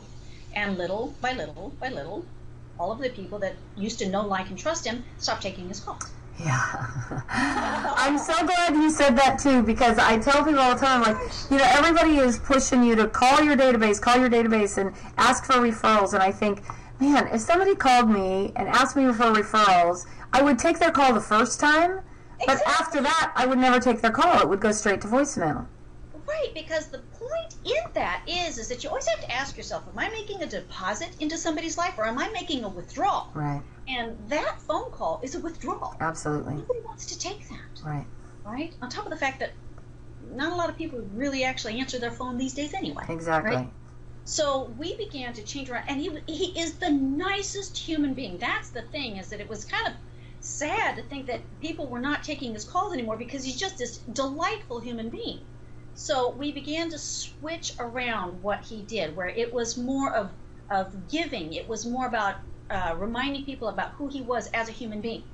And 0.55 0.77
little 0.77 1.15
by 1.21 1.33
little 1.33 1.73
by 1.79 1.91
little, 1.91 2.25
all 2.79 2.91
of 2.91 2.99
the 2.99 3.11
people 3.11 3.39
that 3.41 3.55
used 3.77 4.01
to 4.01 4.09
know, 4.09 4.27
like, 4.27 4.49
and 4.51 4.59
trust 4.59 4.87
him 4.87 5.05
stopped 5.19 5.43
taking 5.43 5.69
his 5.69 5.81
calls. 5.81 6.03
Yeah. 6.41 6.87
I'm 7.31 8.19
so 8.19 8.35
glad 8.47 8.75
you 8.75 8.91
said 8.91 9.17
that 9.17 9.39
too 9.39 9.63
because 9.63 9.99
I 9.99 10.19
tell 10.19 10.45
people 10.45 10.61
all 10.61 10.75
the 10.75 10.81
time, 10.81 11.03
like, 11.03 11.17
you 11.51 11.59
know, 11.59 11.65
everybody 11.67 12.17
is 12.19 12.39
pushing 12.39 12.83
you 12.85 12.95
to 12.97 13.09
call 13.09 13.43
your 13.43 13.57
database, 13.57 14.01
call 14.01 14.19
your 14.19 14.31
database, 14.31 14.79
and 14.79 14.95
ask 15.17 15.45
for 15.45 15.55
referrals. 15.55 16.15
And 16.15 16.23
I 16.23 16.31
think, 16.31 16.63
man, 17.01 17.29
if 17.33 17.41
somebody 17.41 17.75
called 17.75 18.09
me 18.09 18.53
and 18.57 18.69
asked 18.69 18.97
me 18.97 19.07
for 19.13 19.25
referrals, 19.33 20.07
I 20.33 20.43
would 20.43 20.59
take 20.59 20.79
their 20.79 20.91
call 20.93 21.13
the 21.13 21.21
first 21.21 21.59
time, 21.59 22.01
but 22.47 22.55
Exactly. 22.61 22.73
after 22.79 23.01
that, 23.03 23.33
I 23.35 23.47
would 23.47 23.59
never 23.59 23.81
take 23.81 24.01
their 24.01 24.13
call. 24.13 24.41
It 24.41 24.49
would 24.49 24.61
go 24.61 24.71
straight 24.73 25.01
to 25.01 25.09
voicemail. 25.09 25.67
Right, 26.29 26.53
because 26.55 26.89
the 26.89 26.99
point 26.99 27.55
in 27.65 27.93
that 27.95 28.23
is 28.29 28.59
is 28.59 28.69
that 28.69 28.85
you 28.85 28.91
always 28.91 29.07
have 29.09 29.21
to 29.21 29.33
ask 29.33 29.57
yourself, 29.57 29.85
am 29.89 29.99
I 29.99 30.09
making 30.11 30.43
a 30.43 30.47
deposit 30.47 31.11
into 31.21 31.39
somebody's 31.39 31.79
life 31.79 31.95
or 31.97 32.05
am 32.07 32.19
I 32.19 32.29
making 32.31 32.65
a 32.65 32.69
withdrawal? 32.69 33.29
Right. 33.35 33.63
And 33.89 34.17
that 34.29 34.61
phone 34.61 34.91
call 34.91 35.21
is 35.23 35.35
a 35.35 35.41
withdrawal. 35.41 35.95
Absolutely. 36.01 36.55
Nobody 36.55 36.81
wants 36.85 37.07
to 37.07 37.19
take 37.19 37.49
that, 37.49 37.83
Right. 37.83 38.07
right? 38.45 38.75
On 38.83 38.91
top 38.91 39.05
of 39.07 39.11
the 39.11 39.17
fact 39.17 39.41
that 39.41 39.53
not 40.35 40.53
a 40.53 40.57
lot 40.57 40.69
of 40.69 40.77
people 40.77 41.01
really 41.15 41.45
actually 41.45 41.81
answer 41.81 41.99
their 41.99 42.11
phone 42.11 42.37
these 42.37 42.53
days 42.53 42.75
anyway. 42.75 43.05
Exactly. 43.09 43.57
Right? 43.57 43.71
So 44.25 44.75
we 44.79 44.95
began 44.97 45.33
to 45.33 45.43
change 45.43 45.71
around, 45.71 45.85
and 45.89 45.99
he 45.99 46.11
he 46.27 46.61
is 46.61 46.75
the 46.75 46.91
nicest 46.91 47.79
human 47.79 48.13
being. 48.13 48.37
That's 48.37 48.69
the 48.69 48.83
thing 48.83 49.17
is 49.17 49.31
that 49.31 49.41
it 49.41 49.49
was 49.49 49.65
kind 49.65 49.87
of 49.87 49.95
sad 50.41 50.97
to 50.97 51.03
think 51.03 51.27
that 51.29 51.41
people 51.61 51.87
were 51.87 52.01
not 52.01 52.23
taking 52.23 52.53
his 52.53 52.65
calls 52.65 52.93
anymore 52.93 53.17
because 53.17 53.43
he's 53.45 53.57
just 53.59 53.79
this 53.79 53.99
delightful 54.13 54.81
human 54.81 55.09
being. 55.09 55.41
So 56.01 56.31
we 56.31 56.53
began 56.53 56.91
to 56.91 56.99
switch 56.99 57.73
around 57.81 58.41
what 58.41 58.65
he 58.65 58.83
did, 58.83 59.17
where 59.17 59.29
it 59.29 59.53
was 59.53 59.77
more 59.77 60.15
of 60.15 60.31
of 60.71 61.09
giving. 61.11 61.55
It 61.55 61.69
was 61.69 61.85
more 61.87 62.07
about 62.07 62.37
uh, 62.71 62.95
reminding 62.97 63.45
people 63.45 63.67
about 63.67 63.95
who 63.99 64.07
he 64.07 64.23
was 64.23 64.47
as 64.55 64.69
a 64.69 64.73
human 64.73 65.01
being. 65.01 65.25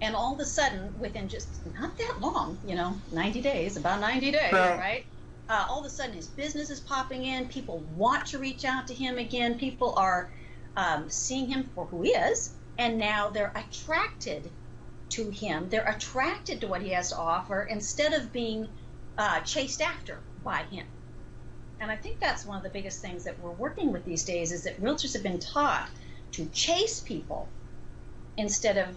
And 0.00 0.14
all 0.14 0.32
of 0.34 0.38
a 0.40 0.44
sudden, 0.44 0.94
within 0.96 1.28
just 1.28 1.48
not 1.66 1.98
that 1.98 2.18
long, 2.20 2.60
you 2.64 2.76
know, 2.76 2.94
90 3.10 3.42
days, 3.42 3.76
about 3.76 4.00
90 4.00 4.30
days, 4.30 4.52
Right. 4.52 4.78
right? 4.78 5.06
Uh, 5.48 5.66
all 5.68 5.80
of 5.80 5.86
a 5.86 5.90
sudden, 5.90 6.14
his 6.14 6.28
business 6.28 6.70
is 6.70 6.78
popping 6.78 7.24
in. 7.24 7.48
People 7.48 7.80
want 7.80 8.26
to 8.26 8.38
reach 8.38 8.64
out 8.64 8.86
to 8.86 8.94
him 8.94 9.18
again. 9.18 9.58
People 9.58 9.92
are 9.96 10.30
um, 10.76 11.10
seeing 11.10 11.48
him 11.48 11.64
for 11.74 11.84
who 11.86 12.02
he 12.02 12.10
is, 12.10 12.54
and 12.78 12.96
now 12.96 13.28
they're 13.28 13.52
attracted 13.56 14.52
to 15.10 15.30
him. 15.30 15.68
They're 15.68 15.88
attracted 15.96 16.60
to 16.60 16.68
what 16.68 16.82
he 16.82 16.90
has 16.90 17.08
to 17.08 17.16
offer 17.18 17.64
instead 17.68 18.12
of 18.12 18.32
being 18.32 18.68
uh, 19.20 19.40
chased 19.40 19.82
after 19.82 20.18
by 20.42 20.62
him. 20.64 20.86
And 21.78 21.90
I 21.90 21.96
think 21.96 22.20
that's 22.20 22.44
one 22.44 22.56
of 22.56 22.62
the 22.62 22.70
biggest 22.70 23.00
things 23.00 23.24
that 23.24 23.38
we're 23.40 23.50
working 23.52 23.92
with 23.92 24.04
these 24.04 24.24
days 24.24 24.50
is 24.50 24.64
that 24.64 24.80
realtors 24.82 25.12
have 25.12 25.22
been 25.22 25.38
taught 25.38 25.88
to 26.32 26.46
chase 26.46 27.00
people 27.00 27.48
instead 28.36 28.76
of 28.78 28.96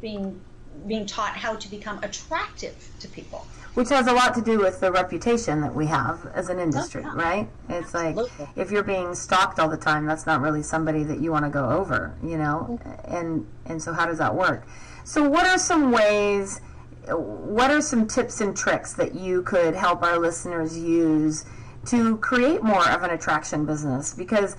being 0.00 0.40
being 0.86 1.04
taught 1.04 1.36
how 1.36 1.54
to 1.54 1.68
become 1.70 2.02
attractive 2.02 2.74
to 2.98 3.06
people. 3.08 3.46
Which 3.74 3.90
has 3.90 4.06
a 4.06 4.12
lot 4.12 4.34
to 4.34 4.40
do 4.40 4.58
with 4.58 4.80
the 4.80 4.90
reputation 4.90 5.60
that 5.60 5.74
we 5.74 5.86
have 5.86 6.26
as 6.34 6.48
an 6.48 6.58
industry, 6.58 7.02
yeah. 7.02 7.14
right? 7.14 7.48
It's 7.68 7.92
like 7.92 8.16
if 8.56 8.70
you're 8.70 8.82
being 8.82 9.14
stalked 9.14 9.58
all 9.58 9.68
the 9.68 9.76
time, 9.76 10.06
that's 10.06 10.24
not 10.24 10.40
really 10.40 10.62
somebody 10.62 11.04
that 11.04 11.20
you 11.20 11.30
want 11.30 11.44
to 11.44 11.50
go 11.50 11.68
over, 11.68 12.14
you 12.22 12.38
know? 12.38 12.78
And 13.04 13.46
and 13.66 13.82
so 13.82 13.92
how 13.92 14.06
does 14.06 14.18
that 14.18 14.34
work? 14.34 14.66
So 15.04 15.28
what 15.28 15.46
are 15.46 15.58
some 15.58 15.92
ways 15.92 16.60
what 17.08 17.70
are 17.70 17.80
some 17.80 18.06
tips 18.06 18.40
and 18.40 18.56
tricks 18.56 18.92
that 18.94 19.14
you 19.14 19.42
could 19.42 19.74
help 19.74 20.02
our 20.02 20.18
listeners 20.18 20.78
use 20.78 21.44
to 21.86 22.16
create 22.18 22.62
more 22.62 22.88
of 22.90 23.02
an 23.02 23.10
attraction 23.10 23.66
business 23.66 24.14
because 24.14 24.56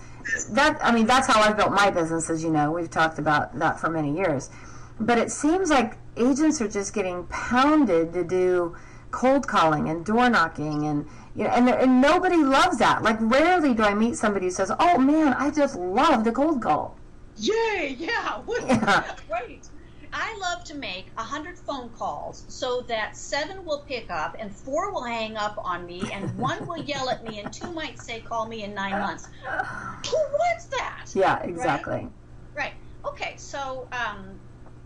that 0.51 0.77
I 0.83 0.91
mean 0.91 1.05
that's 1.05 1.27
how 1.27 1.41
I've 1.41 1.55
built 1.55 1.71
my 1.71 1.89
business 1.89 2.29
as 2.29 2.43
you 2.43 2.49
know 2.49 2.71
we've 2.71 2.89
talked 2.89 3.17
about 3.17 3.57
that 3.59 3.79
for 3.79 3.89
many 3.89 4.15
years 4.15 4.49
but 4.99 5.17
it 5.17 5.31
seems 5.31 5.69
like 5.69 5.97
agents 6.17 6.61
are 6.61 6.67
just 6.67 6.93
getting 6.93 7.25
pounded 7.27 8.13
to 8.13 8.23
do 8.23 8.75
cold 9.11 9.47
calling 9.47 9.87
and 9.89 10.05
door 10.05 10.29
knocking 10.29 10.85
and 10.85 11.07
you 11.35 11.45
know 11.45 11.49
and, 11.51 11.69
and 11.69 12.01
nobody 12.01 12.37
loves 12.37 12.77
that 12.77 13.03
like 13.03 13.17
rarely 13.21 13.73
do 13.73 13.83
I 13.83 13.93
meet 13.93 14.17
somebody 14.17 14.47
who 14.47 14.51
says 14.51 14.71
oh 14.79 14.97
man 14.97 15.33
I 15.33 15.49
just 15.49 15.75
love 15.77 16.25
the 16.25 16.31
cold 16.31 16.61
call 16.61 16.97
Yay! 17.37 17.95
Yeah, 17.97 18.37
what, 18.45 18.61
Yeah. 18.67 19.15
great. 19.27 19.67
I 20.13 20.37
love 20.39 20.63
to 20.65 20.75
make 20.75 21.09
a 21.17 21.23
hundred 21.23 21.57
phone 21.57 21.89
calls 21.89 22.45
so 22.47 22.85
that 22.87 23.17
seven 23.17 23.65
will 23.65 23.83
pick 23.87 24.11
up 24.11 24.35
and 24.39 24.55
four 24.55 24.93
will 24.93 25.03
hang 25.03 25.35
up 25.37 25.57
on 25.63 25.85
me 25.85 26.01
and 26.13 26.37
one 26.37 26.65
will 26.67 26.81
yell 26.83 27.09
at 27.09 27.23
me 27.23 27.39
and 27.39 27.51
two 27.51 27.73
might 27.73 27.99
say 27.99 28.21
call 28.21 28.47
me 28.47 28.63
in 28.63 28.75
nine 28.75 28.91
months. 28.91 29.27
Who 29.43 30.17
wants 30.17 30.67
that? 30.77 31.05
yeah 31.15 31.41
exactly 31.43 32.07
Right. 32.55 32.73
Okay. 33.07 33.33
So 33.37 33.89
um, 33.91 34.39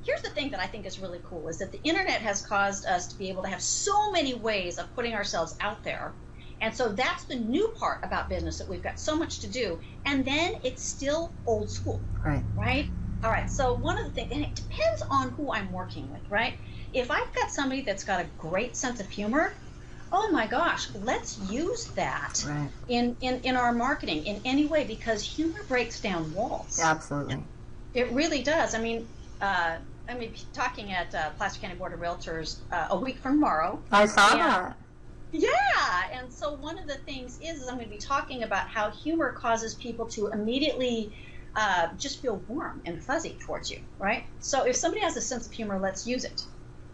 here's 0.05 0.22
the 0.22 0.29
thing 0.29 0.51
that 0.51 0.62
I 0.62 0.67
think 0.67 0.86
is 0.86 1.00
really 1.00 1.19
cool 1.24 1.50
is 1.50 1.57
that 1.60 1.72
the 1.74 1.81
internet 1.84 2.22
has 2.22 2.41
caused 2.41 2.86
us 2.86 3.07
to 3.10 3.17
be 3.17 3.29
able 3.29 3.43
to 3.43 3.50
have 3.50 3.62
so 3.62 4.12
many 4.12 4.34
ways 4.34 4.77
of 4.77 4.93
putting 4.96 5.13
ourselves 5.13 5.55
out 5.60 5.84
there. 5.84 6.15
And 6.62 6.74
so 6.74 6.89
that's 6.89 7.25
the 7.25 7.36
new 7.36 7.74
part 7.79 8.00
about 8.03 8.29
business 8.29 8.57
that 8.60 8.69
we've 8.69 8.81
got 8.81 9.00
so 9.00 9.15
much 9.15 9.41
to 9.41 9.48
do. 9.48 9.79
And 10.05 10.25
then 10.25 10.53
it's 10.63 10.84
still 10.84 11.36
old 11.46 11.69
school, 11.69 12.01
right 12.25 12.46
right? 12.55 12.88
All 13.24 13.31
right. 13.31 13.50
So 13.50 13.74
one 13.74 13.97
of 14.00 14.05
the 14.05 14.12
things, 14.12 14.31
and 14.31 14.43
it 14.43 14.55
depends 14.55 15.03
on 15.09 15.31
who 15.31 15.51
I'm 15.51 15.71
working 15.71 16.12
with, 16.12 16.21
right? 16.29 16.53
If 16.93 17.12
I've 17.12 17.33
got 17.36 17.50
somebody 17.50 17.81
that's 17.81 18.03
got 18.03 18.21
a 18.21 18.29
great 18.38 18.77
sense 18.77 19.00
of 19.00 19.09
humor, 19.09 19.53
oh 20.12 20.29
my 20.31 20.47
gosh, 20.47 20.89
let's 20.95 21.38
use 21.51 21.86
that 21.95 22.43
right 22.47 22.71
in, 22.88 23.17
in, 23.19 23.41
in 23.41 23.55
our 23.57 23.74
marketing 23.74 24.25
in 24.25 24.41
any 24.45 24.65
way 24.65 24.86
because 24.86 25.24
humor 25.24 25.59
breaks 25.67 26.00
down 26.00 26.31
walls. 26.33 26.79
absolutely 26.79 27.43
It 27.93 28.12
really 28.12 28.43
does. 28.43 28.75
I 28.75 28.79
mean, 28.81 29.09
uh, 29.41 29.77
I'm 30.07 30.15
gonna 30.17 30.29
be 30.29 30.39
talking 30.53 30.91
at 30.93 31.13
uh, 31.13 31.31
Placer 31.31 31.59
County 31.59 31.75
Board 31.75 31.93
of 31.93 32.00
Realtors 32.00 32.62
uh, 32.71 32.88
a 32.91 33.00
week 33.00 33.17
from 33.17 33.33
tomorrow. 33.33 33.81
I 33.91 34.05
saw 34.05 34.36
Yeah. 34.36 34.47
that 34.47 34.77
Yeah, 35.31 36.03
and 36.13 36.31
so 36.31 36.53
one 36.53 36.79
of 36.79 36.88
the 36.88 36.95
things 36.95 37.38
is, 37.41 37.62
is 37.62 37.67
I'm 37.67 37.75
going 37.75 37.86
to 37.88 37.91
be 37.91 37.97
talking 38.00 38.43
about 38.43 38.67
how 38.67 38.91
humor 38.91 39.33
causes 39.33 39.75
people 39.75 40.05
to 40.07 40.27
immediately 40.27 41.13
uh, 41.58 41.90
just 41.98 42.22
feel 42.22 42.38
warm 42.48 42.82
and 42.86 43.04
fuzzy 43.04 43.38
towards 43.46 43.70
you, 43.72 43.80
right? 44.00 44.26
So 44.40 44.66
if 44.66 44.78
somebody 44.78 45.02
has 45.04 45.18
a 45.18 45.22
sense 45.22 45.48
of 45.48 45.54
humor, 45.54 45.80
let's 45.80 46.08
use 46.08 46.24
it. 46.24 46.42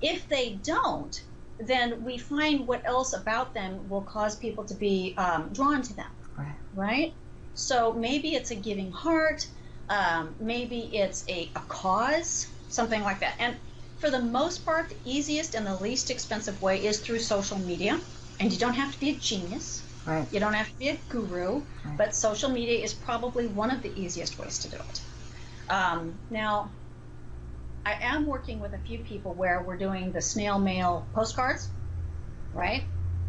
If 0.02 0.30
they 0.30 0.56
don't, 0.56 1.16
then 1.60 2.04
we 2.04 2.18
find 2.18 2.68
what 2.68 2.84
else 2.86 3.14
about 3.14 3.54
them 3.54 3.90
will 3.90 4.04
cause 4.04 4.38
people 4.38 4.66
to 4.66 4.76
be 4.76 5.16
um, 5.18 5.52
drawn 5.54 5.84
to 5.84 5.96
them 5.96 6.08
right 6.38 6.56
right? 6.74 7.14
So 7.54 7.94
maybe 7.94 8.34
it's 8.36 8.52
a 8.52 8.56
giving 8.56 8.92
heart, 8.92 9.48
um, 9.90 10.36
maybe 10.40 10.80
it's 10.96 11.24
a, 11.30 11.52
a 11.56 11.62
cause, 11.68 12.48
something 12.70 13.04
like 13.04 13.20
that. 13.20 13.36
And 13.40 13.56
for 13.98 14.10
the 14.10 14.22
most 14.22 14.66
part, 14.66 14.90
the 14.90 14.98
easiest 15.06 15.56
and 15.56 15.66
the 15.66 15.76
least 15.76 16.10
expensive 16.10 16.62
way 16.62 16.86
is 16.86 17.00
through 17.00 17.20
social 17.20 17.60
media. 17.60 18.00
And 18.40 18.52
you 18.52 18.60
don't 18.60 18.74
have 18.74 18.94
to 18.94 19.00
be 19.00 19.12
a 19.12 19.16
genius, 19.16 19.84
right. 20.06 20.28
You 20.32 20.40
don't 20.40 20.54
have 20.54 20.70
to 20.70 20.78
be 20.80 20.90
a 20.90 20.98
guru, 21.10 21.62
but 21.98 22.16
social 22.16 22.50
media 22.50 22.84
is 22.84 22.94
probably 22.94 23.48
one 23.48 23.72
of 23.72 23.82
the 23.82 23.92
easiest 24.00 24.38
ways 24.40 24.60
to 24.60 24.70
do 24.70 24.78
it. 24.78 25.02
Um, 25.70 26.20
now, 26.30 26.72
I 27.86 27.94
am 28.02 28.26
working 28.26 28.60
with 28.60 28.74
a 28.74 28.78
few 28.78 29.00
people 29.00 29.34
where 29.34 29.62
we're 29.62 29.78
doing 29.78 30.12
the 30.12 30.22
snail 30.22 30.60
mail 30.60 31.06
postcards, 31.14 31.70
right? 32.54 32.84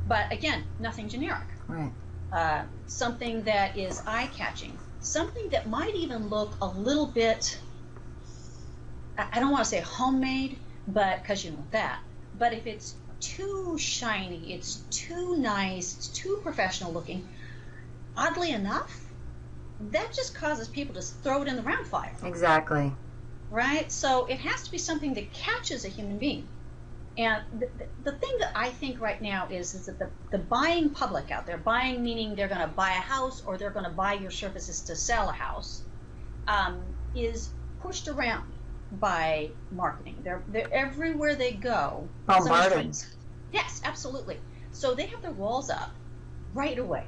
But 0.07 0.33
again, 0.33 0.65
nothing 0.79 1.09
generic. 1.09 1.47
Right. 1.67 1.93
Uh, 2.33 2.63
something 2.87 3.43
that 3.45 3.77
is 3.77 4.03
eye 4.07 4.29
catching, 4.35 4.77
something 5.01 5.49
that 5.51 5.69
might 5.69 5.95
even 5.95 6.29
look 6.29 6.55
a 6.61 6.67
little 6.67 7.07
bit, 7.07 7.59
I 9.17 9.29
I 9.33 9.41
don't 9.41 9.51
want 9.51 9.65
to 9.65 9.71
say 9.71 9.81
homemade, 9.81 10.59
but 10.87 11.23
because 11.23 11.45
you 11.45 11.53
know 11.53 11.65
that, 11.71 12.01
but 12.39 12.53
if 12.53 12.67
it's 12.67 12.95
too 13.27 13.77
shiny, 13.79 14.55
it's 14.55 14.77
too 14.91 15.37
nice, 15.37 15.97
it's 15.97 16.09
too 16.09 16.41
professional 16.43 16.93
looking, 16.93 17.27
oddly 18.17 18.51
enough, 18.51 19.01
that 19.91 20.13
just 20.13 20.35
causes 20.35 20.69
people 20.69 20.95
to 20.95 21.03
throw 21.03 21.43
it 21.43 21.49
in 21.49 21.57
the 21.57 21.63
round 21.63 21.87
fire 21.87 22.15
exactly 22.23 22.93
right? 23.55 23.91
So 23.91 24.27
it 24.27 24.41
has 24.41 24.65
to 24.65 24.71
be 24.71 24.79
something 24.79 25.15
that 25.15 25.33
catches 25.33 25.85
a 25.85 25.89
human 25.89 26.19
being. 26.19 26.47
And 27.17 27.45
the, 27.53 27.69
the, 27.79 28.11
the 28.11 28.19
thing 28.19 28.37
that 28.41 28.51
I 28.57 28.71
think 28.71 29.01
right 29.01 29.23
now 29.23 29.47
is, 29.49 29.75
is 29.75 29.87
that 29.87 30.01
the, 30.01 30.11
the 30.33 30.39
buying 30.39 30.91
public 30.91 31.31
out 31.31 31.47
there, 31.47 31.57
buying 31.57 32.03
meaning 32.03 32.35
they're 32.35 32.49
going 32.49 32.61
to 32.61 32.67
buy 32.67 32.91
a 32.91 33.01
house 33.01 33.45
or 33.47 33.57
they're 33.57 33.71
going 33.71 33.85
to 33.85 33.93
buy 33.93 34.15
your 34.15 34.33
services 34.33 34.81
to 34.83 34.97
sell 34.97 35.29
a 35.29 35.33
house, 35.33 35.83
um, 36.49 36.83
is 37.15 37.51
pushed 37.81 38.09
around 38.09 38.51
by 38.91 39.51
marketing. 39.71 40.17
They're, 40.25 40.43
they're 40.49 40.73
everywhere 40.75 41.37
they 41.37 41.53
go. 41.53 42.09
Bombarded. 42.27 42.97
Yes, 43.55 43.81
absolutely. 43.85 44.37
So 44.73 44.95
they 44.95 45.07
have 45.07 45.23
their 45.23 45.31
walls 45.31 45.71
up 45.71 45.95
right 46.55 46.77
away, 46.77 47.05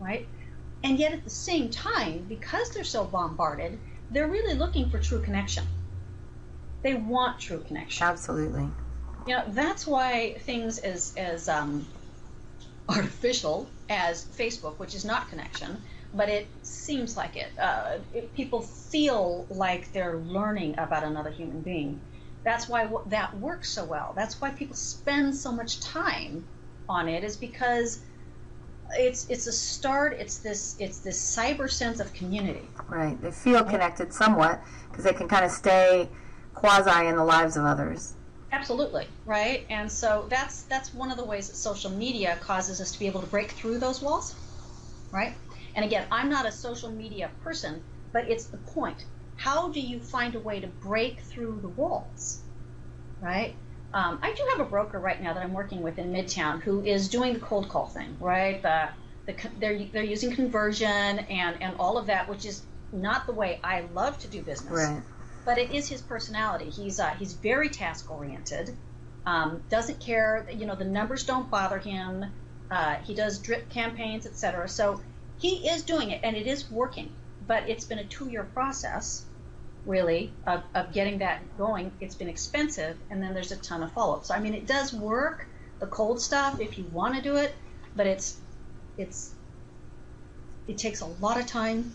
right? 0.00 0.26
And 0.82 0.98
yet 0.98 1.12
at 1.12 1.24
the 1.24 1.30
same 1.30 1.68
time, 1.70 2.24
because 2.26 2.70
they're 2.70 2.84
so 2.84 3.04
bombarded, 3.04 3.78
they're 4.10 4.26
really 4.26 4.56
looking 4.56 4.88
for 4.88 4.98
true 4.98 5.20
connection. 5.20 5.64
They 6.82 6.94
want 6.94 7.38
true 7.38 7.62
connection. 7.66 8.06
absolutely 8.06 8.68
You 9.26 9.36
know, 9.36 9.44
that's 9.48 9.86
why 9.86 10.36
things 10.40 10.78
as 10.78 11.14
as 11.16 11.48
um, 11.48 11.86
artificial 12.88 13.68
as 13.90 14.24
Facebook, 14.24 14.78
which 14.78 14.94
is 14.94 15.04
not 15.04 15.28
connection, 15.28 15.82
but 16.14 16.30
it 16.30 16.48
seems 16.62 17.14
like 17.16 17.36
it. 17.36 17.50
Uh, 17.58 17.98
it. 18.14 18.34
People 18.34 18.62
feel 18.62 19.46
like 19.50 19.92
they're 19.92 20.16
learning 20.16 20.78
about 20.78 21.04
another 21.04 21.30
human 21.30 21.60
being. 21.60 22.00
That's 22.44 22.68
why 22.68 22.88
that 23.06 23.38
works 23.38 23.70
so 23.70 23.84
well. 23.84 24.12
That's 24.14 24.40
why 24.40 24.50
people 24.50 24.76
spend 24.76 25.34
so 25.34 25.50
much 25.50 25.80
time 25.80 26.44
on 26.88 27.08
it 27.08 27.24
is 27.24 27.36
because 27.36 28.04
it's 28.98 29.28
it's 29.30 29.46
a 29.46 29.52
start. 29.52 30.16
It's 30.18 30.38
this 30.38 30.76
it's 30.78 30.98
this 30.98 31.36
cyber 31.36 31.70
sense 31.70 32.00
of 32.00 32.12
community. 32.12 32.68
Right. 32.88 33.20
They 33.20 33.30
feel 33.30 33.64
connected 33.64 34.12
somewhat 34.12 34.62
because 34.90 35.04
they 35.04 35.14
can 35.14 35.28
kind 35.28 35.44
of 35.44 35.50
stay 35.50 36.08
quasi 36.54 37.06
in 37.06 37.16
the 37.16 37.24
lives 37.24 37.56
of 37.56 37.64
others. 37.64 38.14
Absolutely, 38.52 39.06
right? 39.24 39.66
And 39.68 39.90
so 39.90 40.26
that's 40.28 40.62
that's 40.64 40.94
one 40.94 41.10
of 41.10 41.16
the 41.16 41.24
ways 41.24 41.48
that 41.48 41.56
social 41.56 41.90
media 41.90 42.38
causes 42.40 42.80
us 42.80 42.92
to 42.92 42.98
be 42.98 43.06
able 43.06 43.20
to 43.20 43.26
break 43.26 43.50
through 43.52 43.78
those 43.78 44.00
walls, 44.00 44.34
right? 45.10 45.34
And 45.74 45.84
again, 45.84 46.06
I'm 46.10 46.28
not 46.28 46.46
a 46.46 46.52
social 46.52 46.90
media 46.90 47.30
person, 47.42 47.82
but 48.12 48.28
it's 48.30 48.46
the 48.46 48.58
point. 48.58 49.06
How 49.36 49.70
do 49.72 49.80
you 49.80 50.00
find 50.00 50.34
a 50.34 50.40
way 50.40 50.60
to 50.60 50.66
break 50.66 51.20
through 51.20 51.60
the 51.60 51.68
walls, 51.68 52.40
right? 53.20 53.54
Um, 53.92 54.18
I 54.22 54.32
do 54.32 54.42
have 54.52 54.66
a 54.66 54.68
broker 54.68 54.98
right 54.98 55.22
now 55.22 55.34
that 55.34 55.42
I'm 55.42 55.52
working 55.52 55.82
with 55.82 55.98
in 55.98 56.12
Midtown 56.12 56.60
who 56.62 56.82
is 56.84 57.08
doing 57.08 57.34
the 57.34 57.40
cold 57.40 57.68
call 57.68 57.86
thing, 57.86 58.16
right? 58.20 58.60
The, 58.62 58.88
the 59.26 59.36
they're 59.58 59.78
they're 59.92 60.02
using 60.02 60.34
conversion 60.34 60.88
and 60.88 61.62
and 61.62 61.76
all 61.78 61.98
of 61.98 62.06
that, 62.06 62.28
which 62.28 62.44
is 62.44 62.62
not 62.92 63.26
the 63.26 63.32
way 63.32 63.60
I 63.62 63.82
love 63.92 64.18
to 64.20 64.28
do 64.28 64.42
business. 64.42 64.72
Right 64.72 65.02
but 65.44 65.58
it 65.58 65.72
is 65.72 65.88
his 65.88 66.00
personality. 66.00 66.70
He's 66.70 66.98
uh, 66.98 67.10
he's 67.10 67.34
very 67.34 67.68
task 67.68 68.10
oriented. 68.10 68.76
Um, 69.26 69.62
doesn't 69.70 70.00
care. 70.00 70.46
You 70.52 70.66
know, 70.66 70.74
the 70.74 70.84
numbers 70.84 71.24
don't 71.24 71.50
bother 71.50 71.78
him. 71.78 72.24
Uh, 72.70 72.96
he 73.04 73.14
does 73.14 73.38
drip 73.38 73.68
campaigns, 73.70 74.26
etc. 74.26 74.68
So 74.68 75.00
he 75.38 75.68
is 75.68 75.82
doing 75.82 76.10
it, 76.10 76.20
and 76.22 76.36
it 76.36 76.46
is 76.46 76.70
working. 76.70 77.10
But 77.46 77.68
it's 77.68 77.84
been 77.84 77.98
a 77.98 78.04
two-year 78.04 78.44
process, 78.54 79.24
really, 79.84 80.32
of, 80.46 80.62
of 80.74 80.92
getting 80.92 81.18
that 81.18 81.42
going. 81.58 81.92
It's 82.00 82.14
been 82.14 82.28
expensive, 82.28 82.96
and 83.10 83.22
then 83.22 83.34
there's 83.34 83.52
a 83.52 83.56
ton 83.56 83.82
of 83.82 83.92
follow-up. 83.92 84.24
So 84.24 84.34
I 84.34 84.40
mean, 84.40 84.54
it 84.54 84.66
does 84.66 84.92
work, 84.92 85.46
the 85.80 85.86
cold 85.86 86.20
stuff, 86.20 86.60
if 86.60 86.78
you 86.78 86.84
want 86.92 87.14
to 87.16 87.22
do 87.22 87.36
it, 87.36 87.54
but 87.96 88.06
it's 88.06 88.38
it's 88.96 89.34
it 90.66 90.78
takes 90.78 91.00
a 91.00 91.06
lot 91.06 91.38
of 91.38 91.46
time 91.46 91.92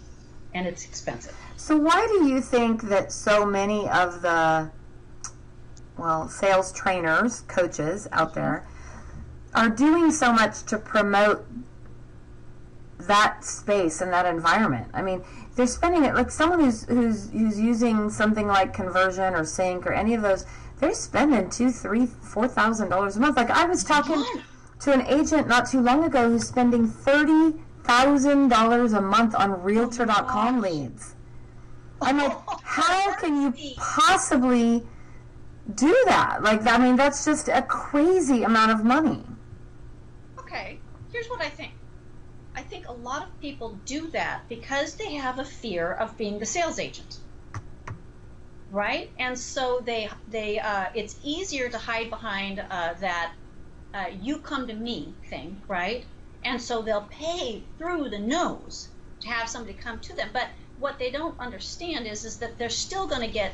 and 0.54 0.68
it's 0.68 0.86
expensive. 0.86 1.36
So 1.56 1.78
why 1.78 2.08
do 2.08 2.28
you 2.28 2.42
think 2.42 2.84
that 2.84 3.12
so 3.12 3.46
many 3.46 3.88
of 3.90 4.22
the 4.22 4.70
well, 5.98 6.30
sales 6.30 6.72
trainers, 6.72 7.42
coaches 7.42 8.08
out 8.12 8.34
there 8.34 8.66
mm-hmm. 9.54 9.58
are 9.58 9.70
doing 9.70 10.12
so 10.12 10.32
much 10.32 10.64
to 10.64 10.78
promote 10.78 11.46
that 13.10 13.44
space 13.44 14.02
and 14.02 14.14
that 14.14 14.26
environment. 14.26 14.88
I 14.94 15.02
mean, 15.02 15.24
they're 15.56 15.68
spending 15.68 16.06
it 16.06 16.14
like 16.14 16.32
someone 16.32 16.60
who's 16.60 16.86
who's 16.86 17.30
who's 17.32 17.60
using 17.60 18.10
something 18.10 18.48
like 18.48 18.74
conversion 18.74 19.34
or 19.34 19.44
sync 19.44 19.86
or 19.86 19.92
any 19.94 20.14
of 20.14 20.22
those. 20.22 20.46
They're 20.80 20.94
spending 20.94 21.50
two, 21.50 21.72
three, 21.72 22.06
four 22.06 22.48
thousand 22.48 22.90
dollars 22.90 23.18
a 23.18 23.20
month. 23.20 23.36
Like 23.36 23.50
I 23.50 23.66
was 23.66 23.84
talking 23.84 24.24
to 24.82 24.94
an 24.94 25.06
agent 25.08 25.48
not 25.48 25.70
too 25.70 25.82
long 25.82 26.04
ago 26.06 26.30
who's 26.30 26.48
spending 26.48 26.88
thirty 26.88 27.60
thousand 27.84 28.50
dollars 28.50 28.94
a 28.94 29.02
month 29.02 29.34
on 29.36 29.62
Realtor.com 29.64 30.58
oh 30.58 30.62
leads. 30.62 31.16
I'm 32.02 32.18
like, 32.18 32.38
how 32.64 33.16
can 33.16 33.42
you 33.42 33.74
possibly 33.76 34.84
do 35.76 36.04
that? 36.06 36.44
Like, 36.44 36.66
I 36.68 36.78
mean, 36.78 36.96
that's 36.96 37.26
just 37.26 37.50
a 37.50 37.64
crazy 37.64 38.44
amount 38.44 38.72
of 38.72 38.86
money. 38.86 39.24
Okay, 40.38 40.80
here's 41.12 41.28
what 41.28 41.42
I 41.42 41.50
think. 41.50 41.74
I 42.60 42.62
think 42.64 42.90
a 42.90 42.92
lot 43.10 43.24
of 43.24 43.40
people 43.40 43.80
do 43.86 44.10
that 44.12 44.42
because 44.50 44.96
they 44.96 45.14
have 45.14 45.40
a 45.40 45.46
fear 45.46 45.94
of 45.94 46.18
being 46.18 46.40
the 46.40 46.46
sales 46.46 46.78
agent, 46.78 47.18
right? 48.70 49.10
And 49.18 49.40
so 49.40 49.80
they 49.86 50.10
they 50.28 50.60
uh, 50.60 50.88
it's 50.94 51.16
easier 51.24 51.70
to 51.70 51.78
hide 51.78 52.10
behind 52.10 52.60
uh, 52.60 52.96
that 53.00 53.32
uh, 53.94 54.08
"you 54.22 54.40
come 54.40 54.68
to 54.68 54.74
me" 54.74 55.16
thing, 55.30 55.62
right? 55.70 56.04
And 56.44 56.62
so 56.62 56.82
they'll 56.82 57.08
pay 57.10 57.64
through 57.78 58.10
the 58.10 58.20
nose 58.20 58.90
to 59.22 59.30
have 59.30 59.48
somebody 59.48 59.74
come 59.74 60.00
to 60.00 60.14
them. 60.14 60.30
But 60.34 60.50
what 60.80 61.00
they 61.00 61.12
don't 61.12 61.40
understand 61.40 62.08
is 62.08 62.26
is 62.26 62.40
that 62.40 62.58
they're 62.58 62.70
still 62.88 63.08
going 63.08 63.26
to 63.26 63.34
get 63.42 63.54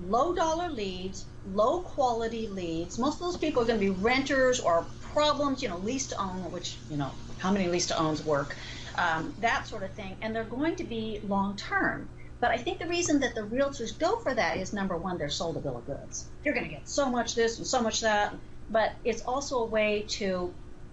low 0.00 0.34
dollar 0.34 0.70
leads, 0.70 1.26
low 1.44 1.82
quality 1.82 2.48
leads. 2.48 2.98
Most 2.98 3.16
of 3.16 3.20
those 3.20 3.36
people 3.36 3.62
are 3.62 3.66
going 3.66 3.78
to 3.78 3.92
be 3.92 4.02
renters 4.10 4.58
or 4.58 4.86
problems, 5.12 5.62
you 5.62 5.68
know, 5.68 5.76
lease 5.76 6.06
to 6.06 6.16
own, 6.18 6.50
which 6.50 6.78
you 6.88 6.96
know 6.96 7.12
how 7.38 7.50
many 7.50 7.68
lease 7.68 7.86
to 7.86 7.98
owns 7.98 8.24
work, 8.24 8.54
um, 8.96 9.34
that 9.40 9.66
sort 9.66 9.82
of 9.82 9.90
thing, 9.92 10.16
and 10.22 10.34
they're 10.34 10.44
going 10.44 10.76
to 10.76 10.84
be 10.84 11.20
long 11.26 11.56
term. 11.56 12.08
But 12.40 12.52
I 12.52 12.56
think 12.56 12.78
the 12.78 12.86
reason 12.86 13.20
that 13.20 13.34
the 13.34 13.40
realtors 13.40 13.98
go 13.98 14.16
for 14.16 14.32
that 14.32 14.56
is 14.58 14.72
number 14.72 14.96
one, 14.96 15.18
they're 15.18 15.28
sold 15.28 15.56
a 15.56 15.60
bill 15.60 15.76
of 15.76 15.86
goods. 15.86 16.26
You're 16.44 16.54
going 16.54 16.66
to 16.66 16.72
get 16.72 16.88
so 16.88 17.08
much 17.08 17.34
this 17.34 17.58
and 17.58 17.66
so 17.66 17.80
much 17.82 18.00
that, 18.00 18.34
but 18.70 18.92
it's 19.04 19.22
also 19.22 19.58
a 19.58 19.66
way 19.66 20.04
to 20.08 20.52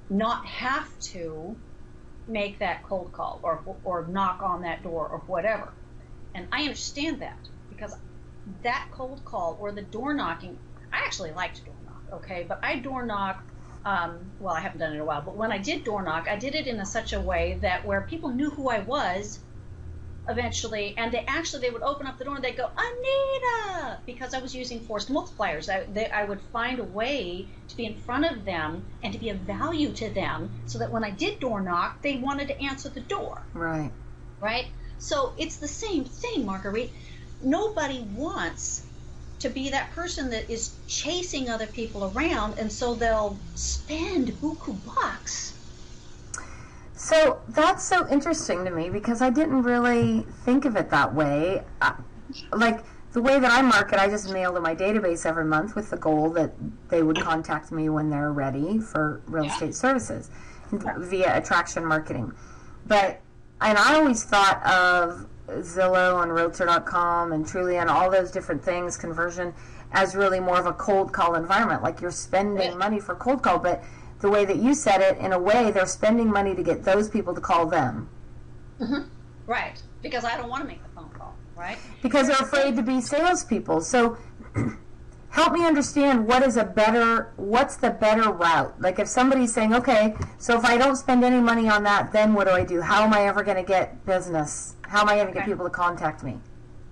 not 0.09 0.45
have 0.45 0.87
to 0.99 1.55
make 2.27 2.59
that 2.59 2.83
cold 2.83 3.11
call 3.11 3.39
or 3.43 3.61
or 3.83 4.07
knock 4.07 4.41
on 4.41 4.61
that 4.63 4.81
door 4.83 5.07
or 5.07 5.19
whatever. 5.27 5.71
And 6.33 6.47
I 6.51 6.63
understand 6.63 7.21
that 7.21 7.37
because 7.69 7.95
that 8.63 8.87
cold 8.91 9.23
call 9.25 9.57
or 9.59 9.71
the 9.71 9.81
door 9.81 10.13
knocking, 10.13 10.57
I 10.91 10.97
actually 11.05 11.31
like 11.31 11.53
to 11.55 11.61
door 11.61 11.75
knock, 11.85 12.21
okay, 12.23 12.45
but 12.47 12.59
I 12.63 12.79
door 12.79 13.05
knock. 13.05 13.43
Um, 13.85 14.31
well, 14.39 14.55
I 14.55 14.61
haven't 14.61 14.79
done 14.79 14.93
it 14.93 14.95
in 14.95 15.01
a 15.01 15.05
while, 15.05 15.21
but 15.21 15.37
when 15.37 15.51
I 15.51 15.59
did 15.59 15.83
door 15.83 16.01
knock, 16.01 16.27
I 16.27 16.37
did 16.37 16.55
it 16.55 16.65
in 16.65 16.79
a, 16.79 16.85
such 16.85 17.13
a 17.13 17.21
way 17.21 17.59
that 17.61 17.85
where 17.85 18.01
people 18.01 18.31
knew 18.31 18.49
who 18.49 18.67
I 18.69 18.79
was 18.79 19.39
eventually, 20.27 20.95
and 20.97 21.11
they 21.11 21.23
actually 21.27 21.61
they 21.61 21.69
would 21.69 21.83
open 21.83 22.07
up 22.07 22.17
the 22.17 22.25
door 22.25 22.35
and 22.35 22.43
they'd 22.43 22.57
go 22.57 22.67
Anita 22.67 23.99
because 24.07 24.33
I 24.33 24.39
was 24.39 24.55
using 24.55 24.79
forced 24.79 25.09
multipliers. 25.09 25.69
I, 25.69 25.83
they, 25.83 26.09
I 26.09 26.23
would 26.23 26.41
find 26.41 26.79
a 26.79 26.83
way 26.83 27.47
to 27.67 27.77
be 27.77 27.85
in 27.85 27.95
front 27.95 28.25
of 28.25 28.43
them 28.43 28.87
and 29.03 29.13
to 29.13 29.19
be 29.19 29.29
of 29.29 29.37
value 29.37 29.93
to 29.93 30.09
them, 30.09 30.49
so 30.65 30.79
that 30.79 30.91
when 30.91 31.03
I 31.03 31.11
did 31.11 31.39
door 31.39 31.61
knock, 31.61 32.01
they 32.01 32.17
wanted 32.17 32.47
to 32.47 32.63
answer 32.63 32.89
the 32.89 33.01
door. 33.01 33.43
Right. 33.53 33.91
Right. 34.41 34.65
So 34.97 35.33
it's 35.37 35.57
the 35.57 35.67
same 35.67 36.05
thing, 36.05 36.45
Marguerite. 36.45 36.91
Nobody 37.43 38.01
wants 38.01 38.84
to 39.39 39.49
be 39.49 39.69
that 39.69 39.91
person 39.91 40.29
that 40.29 40.49
is 40.49 40.75
chasing 40.87 41.49
other 41.49 41.67
people 41.67 42.11
around, 42.15 42.57
and 42.57 42.71
so 42.71 42.95
they'll 42.95 43.37
spend 43.55 44.29
buku 44.41 44.77
bucks. 44.85 45.53
So 46.93 47.41
that's 47.49 47.83
so 47.83 48.07
interesting 48.09 48.65
to 48.65 48.71
me 48.71 48.89
because 48.89 49.21
I 49.21 49.29
didn't 49.29 49.63
really 49.63 50.25
think 50.43 50.65
of 50.65 50.75
it 50.75 50.89
that 50.89 51.13
way. 51.13 51.63
Uh, 51.81 51.93
like 52.53 52.83
the 53.11 53.21
way 53.21 53.39
that 53.39 53.51
I 53.51 53.61
market, 53.61 53.99
I 53.99 54.09
just 54.09 54.31
mail 54.31 54.53
to 54.53 54.59
my 54.59 54.75
database 54.75 55.25
every 55.25 55.45
month 55.45 55.75
with 55.75 55.89
the 55.89 55.97
goal 55.97 56.29
that 56.31 56.53
they 56.89 57.03
would 57.03 57.19
contact 57.19 57.71
me 57.71 57.89
when 57.89 58.09
they're 58.09 58.31
ready 58.31 58.79
for 58.79 59.21
real 59.27 59.45
estate 59.45 59.75
services 59.75 60.29
via 60.71 61.37
attraction 61.37 61.85
marketing. 61.85 62.33
But 62.87 63.21
and 63.61 63.77
I 63.77 63.95
always 63.95 64.23
thought 64.23 64.65
of 64.65 65.27
Zillow 65.47 66.23
and 66.23 66.33
Realtor.com 66.33 67.31
and 67.31 67.45
Trulia 67.45 67.81
and 67.81 67.89
all 67.89 68.09
those 68.09 68.31
different 68.31 68.63
things, 68.63 68.97
conversion, 68.97 69.53
as 69.91 70.15
really 70.15 70.39
more 70.39 70.59
of 70.59 70.65
a 70.65 70.73
cold 70.73 71.13
call 71.13 71.35
environment. 71.35 71.83
Like 71.83 72.01
you're 72.01 72.11
spending 72.11 72.77
money 72.77 72.99
for 72.99 73.15
cold 73.15 73.43
call, 73.43 73.59
but 73.59 73.83
the 74.19 74.29
way 74.29 74.45
that 74.45 74.57
you 74.57 74.73
said 74.73 75.01
it, 75.01 75.17
in 75.19 75.33
a 75.33 75.39
way, 75.39 75.71
they're 75.71 75.85
spending 75.85 76.31
money 76.31 76.55
to 76.55 76.63
get 76.63 76.83
those 76.83 77.09
people 77.09 77.33
to 77.35 77.41
call 77.41 77.67
them. 77.67 78.09
Mm-hmm. 78.79 79.09
Right, 79.45 79.81
because 80.01 80.25
I 80.25 80.37
don't 80.37 80.49
want 80.49 80.63
to 80.63 80.67
make 80.67 80.81
the 80.81 80.89
phone 80.89 81.09
call, 81.09 81.35
right? 81.55 81.77
Because 82.01 82.27
they're 82.27 82.37
afraid 82.37 82.75
to 82.77 82.81
be 82.81 82.99
salespeople. 83.01 83.81
So 83.81 84.17
help 85.29 85.53
me 85.53 85.65
understand 85.65 86.25
what 86.25 86.41
is 86.41 86.57
a 86.57 86.63
better, 86.63 87.33
what's 87.35 87.75
the 87.75 87.91
better 87.91 88.31
route? 88.31 88.81
Like 88.81 88.97
if 88.97 89.07
somebody's 89.07 89.53
saying, 89.53 89.73
okay, 89.75 90.15
so 90.39 90.57
if 90.57 90.65
I 90.65 90.77
don't 90.77 90.95
spend 90.95 91.23
any 91.23 91.39
money 91.39 91.69
on 91.69 91.83
that, 91.83 92.11
then 92.11 92.33
what 92.33 92.47
do 92.47 92.53
I 92.53 92.63
do? 92.63 92.81
How 92.81 93.03
am 93.03 93.13
I 93.13 93.27
ever 93.27 93.43
going 93.43 93.57
to 93.57 93.63
get 93.63 94.05
business? 94.05 94.74
How 94.87 95.01
am 95.01 95.09
I 95.09 95.15
going 95.15 95.27
to 95.27 95.33
get 95.33 95.45
people 95.45 95.65
to 95.65 95.71
contact 95.71 96.23
me? 96.23 96.37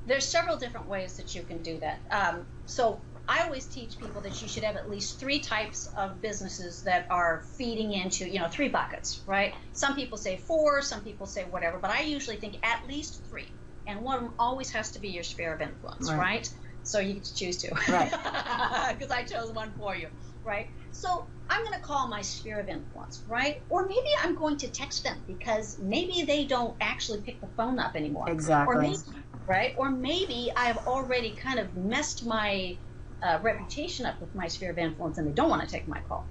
There's 0.06 0.28
several 0.28 0.58
different 0.58 0.88
ways 0.88 1.16
that 1.18 1.34
you 1.34 1.44
can 1.44 1.64
do 1.64 1.80
that. 1.80 2.02
Um, 2.12 2.46
so 2.66 3.02
I 3.28 3.44
always 3.44 3.66
teach 3.66 3.98
people 3.98 4.22
that 4.22 4.42
you 4.42 4.48
should 4.48 4.64
have 4.64 4.76
at 4.76 4.90
least 4.90 5.20
three 5.20 5.40
types 5.40 5.88
of 5.96 6.22
businesses 6.22 6.84
that 6.84 7.08
are 7.10 7.44
feeding 7.58 7.94
into, 7.94 8.28
you 8.28 8.40
know, 8.40 8.50
three 8.50 8.68
buckets, 8.68 9.22
right? 9.26 9.54
Some 9.72 9.96
people 9.96 10.18
say 10.18 10.38
four, 10.38 10.82
some 10.82 11.04
people 11.04 11.26
say 11.26 11.44
whatever, 11.44 11.78
but 11.80 11.90
I 11.90 12.02
usually 12.02 12.36
think 12.36 12.58
at 12.64 12.86
least 12.88 13.26
three. 13.30 13.48
And 13.88 14.02
one 14.02 14.18
of 14.18 14.24
them 14.24 14.34
always 14.40 14.72
has 14.72 14.92
to 14.92 15.00
be 15.00 15.10
your 15.10 15.24
sphere 15.24 15.54
of 15.54 15.62
influence, 15.62 16.10
right? 16.10 16.18
right? 16.18 16.54
So 16.84 17.00
you 17.00 17.14
get 17.14 17.24
to 17.24 17.36
choose 17.36 17.58
two. 17.58 17.70
Right. 17.90 18.12
Because 19.00 19.12
I 19.12 19.24
chose 19.24 19.54
one 19.54 19.72
for 19.78 19.96
you, 19.96 20.08
right? 20.44 20.68
So 20.92 21.28
I'm 21.54 21.63
going 21.63 21.80
to 21.80 21.86
call 21.86 22.08
my 22.08 22.22
sphere 22.22 22.60
of 22.60 22.68
influence, 22.68 23.22
right? 23.28 23.62
Or 23.70 23.86
maybe 23.86 24.08
I'm 24.24 24.34
going 24.34 24.58
to 24.58 24.68
text 24.68 25.04
them 25.04 25.18
because 25.28 25.78
maybe 25.80 26.24
they 26.24 26.46
don't 26.46 26.76
actually 26.82 27.22
pick 27.22 27.42
the 27.42 27.48
phone 27.56 27.78
up 27.78 27.96
anymore. 27.96 28.28
Exactly. 28.28 28.76
Or 28.76 28.82
maybe, 28.82 28.98
right? 29.46 29.76
Or 29.78 29.92
maybe 29.92 30.52
I've 30.58 30.80
already 30.88 31.36
kind 31.36 31.60
of 31.60 31.76
messed 31.76 32.26
my 32.26 32.76
uh, 33.22 33.38
reputation 33.44 34.08
up 34.08 34.20
with 34.20 34.34
my 34.34 34.48
sphere 34.48 34.72
of 34.72 34.80
influence 34.80 35.20
and 35.20 35.28
they 35.28 35.32
don't 35.32 35.50
want 35.50 35.62
to 35.62 35.68
take 35.68 35.88
my 35.88 36.00
call. 36.10 36.28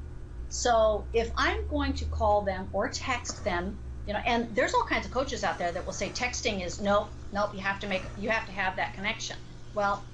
So 0.49 1.07
if 1.13 1.31
I'm 1.37 1.69
going 1.69 1.93
to 1.95 2.05
call 2.07 2.43
them 2.43 2.69
or 2.73 2.89
text 2.89 3.45
them, 3.45 3.79
you 4.09 4.15
know, 4.15 4.21
and 4.27 4.53
there's 4.57 4.75
all 4.75 4.85
kinds 4.85 5.07
of 5.07 5.13
coaches 5.13 5.45
out 5.45 5.57
there 5.57 5.71
that 5.71 5.87
will 5.87 5.93
say 5.93 6.09
texting 6.09 6.67
is 6.67 6.81
nope, 6.81 7.11
nope, 7.33 7.51
you 7.55 7.61
have 7.61 7.79
to 7.81 7.87
make, 7.87 8.03
you 8.19 8.29
have 8.31 8.45
to 8.47 8.53
have 8.53 8.75
that 8.75 8.95
connection. 8.95 9.37
Well, 9.73 10.05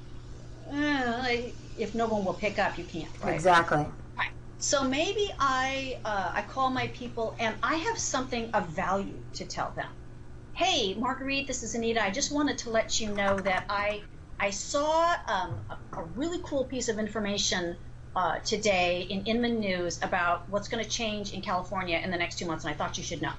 uh, 0.70 1.24
if 1.78 1.94
no 1.94 2.06
one 2.06 2.26
will 2.26 2.34
pick 2.34 2.58
up, 2.58 2.76
you 2.76 2.84
can't. 2.84 3.08
Right? 3.22 3.34
Exactly. 3.34 3.86
So 4.60 4.82
maybe 4.82 5.30
I 5.38 6.00
uh, 6.04 6.32
I 6.34 6.42
call 6.42 6.70
my 6.70 6.88
people 6.88 7.36
and 7.38 7.54
I 7.62 7.76
have 7.76 7.96
something 7.96 8.50
of 8.52 8.68
value 8.68 9.22
to 9.34 9.44
tell 9.46 9.70
them. 9.76 9.88
Hey, 10.54 10.94
Marguerite, 10.94 11.46
this 11.46 11.62
is 11.62 11.76
Anita. 11.76 12.02
I 12.02 12.10
just 12.10 12.32
wanted 12.32 12.58
to 12.58 12.70
let 12.70 12.98
you 12.98 13.12
know 13.14 13.38
that 13.38 13.66
I 13.70 14.02
I 14.40 14.50
saw 14.50 15.14
um, 15.28 15.60
a, 15.70 15.98
a, 15.98 16.02
really 16.16 16.40
cool 16.44 16.64
piece 16.64 16.88
of 16.88 16.98
information 16.98 17.76
uh, 18.16 18.38
today 18.40 19.02
in 19.08 19.24
Inman 19.26 19.60
News 19.60 20.02
about 20.02 20.48
what's 20.48 20.66
going 20.66 20.82
to 20.82 20.90
change 20.90 21.32
in 21.32 21.40
California 21.40 21.98
in 21.98 22.10
the 22.10 22.16
next 22.16 22.38
two 22.38 22.46
months, 22.46 22.64
and 22.64 22.72
I 22.72 22.76
thought 22.76 22.98
you 22.98 23.04
should 23.04 23.22
know. 23.22 23.32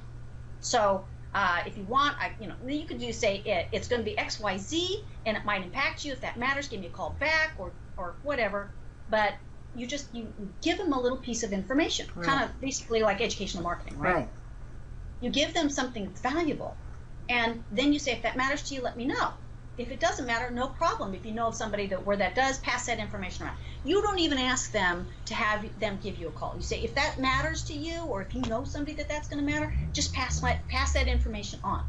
So 0.62 1.05
uh, 1.34 1.63
if 1.65 1.77
you 1.77 1.84
want, 1.84 2.17
I, 2.17 2.32
you 2.39 2.47
know, 2.47 2.55
you 2.65 2.86
could 2.86 2.99
just 2.99 3.19
say 3.19 3.41
it, 3.45 3.67
it's 3.73 3.89
going 3.89 4.01
to 4.01 4.05
be 4.05 4.17
X, 4.17 4.39
Y, 4.39 4.58
Z, 4.58 5.03
and 5.25 5.36
it 5.36 5.43
might 5.43 5.63
impact 5.63 6.05
you. 6.05 6.13
If 6.13 6.21
that 6.21 6.38
matters, 6.38 6.69
give 6.69 6.79
me 6.79 6.88
a 6.88 6.91
call 6.91 7.15
back 7.19 7.51
or 7.58 7.71
or 7.97 8.15
whatever. 8.23 8.71
But 9.10 9.34
you 9.75 9.88
just 9.88 10.13
you, 10.13 10.34
give 10.62 10.77
them 10.77 10.93
a 10.93 10.99
little 10.99 11.17
piece 11.17 11.43
of 11.43 11.53
information, 11.53 12.08
right. 12.15 12.25
kind 12.25 12.43
of 12.43 12.60
basically 12.60 13.01
like 13.01 13.21
educational 13.21 13.63
marketing, 13.63 13.97
right? 13.99 14.15
right? 14.15 14.29
You 15.21 15.29
give 15.29 15.53
them 15.53 15.69
something 15.69 16.10
valuable, 16.21 16.75
and 17.27 17.63
then 17.71 17.93
you 17.93 17.99
say, 17.99 18.13
if 18.13 18.23
that 18.23 18.38
matters 18.38 18.63
to 18.63 18.75
you, 18.75 18.82
let 18.82 18.97
me 18.97 19.05
know. 19.05 19.34
If 19.77 19.91
it 19.91 20.01
doesn't 20.01 20.25
matter, 20.25 20.51
no 20.51 20.67
problem. 20.67 21.13
If 21.13 21.25
you 21.25 21.32
know 21.34 21.47
of 21.47 21.55
somebody 21.55 21.88
that 21.88 22.05
where 22.05 22.17
that 22.17 22.36
does, 22.36 22.58
pass 22.60 22.88
that 22.88 22.99
information 22.99 23.45
around. 23.45 23.58
You 23.86 24.01
don't 24.01 24.19
even 24.19 24.38
ask 24.38 24.71
them 24.71 25.08
to 25.25 25.34
have 25.34 25.65
them 25.79 25.99
give 26.03 26.17
you 26.17 26.27
a 26.27 26.32
call. 26.32 26.55
You 26.58 26.63
say, 26.63 26.82
if 26.82 26.95
that 26.95 27.17
matters 27.17 27.63
to 27.65 27.73
you, 27.73 28.05
or 28.05 28.21
if 28.21 28.36
you 28.36 28.41
know 28.41 28.65
somebody 28.65 28.97
that 28.97 29.08
that's 29.08 29.29
going 29.29 29.45
to 29.45 29.49
matter, 29.49 29.73
just 29.93 30.13
pass 30.13 30.41
my, 30.41 30.60
pass 30.69 30.93
that 30.93 31.08
information 31.08 31.62
on. 31.63 31.82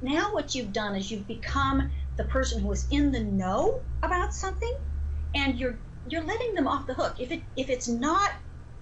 Now 0.00 0.32
what 0.32 0.54
you've 0.54 0.72
done 0.72 0.94
is 0.94 1.10
you've 1.10 1.26
become 1.26 1.90
the 2.16 2.24
person 2.24 2.60
who 2.60 2.70
is 2.70 2.86
in 2.90 3.10
the 3.10 3.20
know 3.20 3.80
about 4.02 4.34
something, 4.34 4.74
and 5.34 5.58
you're 5.58 5.78
you're 6.06 6.26
letting 6.26 6.54
them 6.54 6.66
off 6.68 6.86
the 6.86 6.94
hook. 6.94 7.16
If 7.18 7.30
it 7.32 7.42
if 7.56 7.68
it's 7.70 7.88
not 7.88 8.30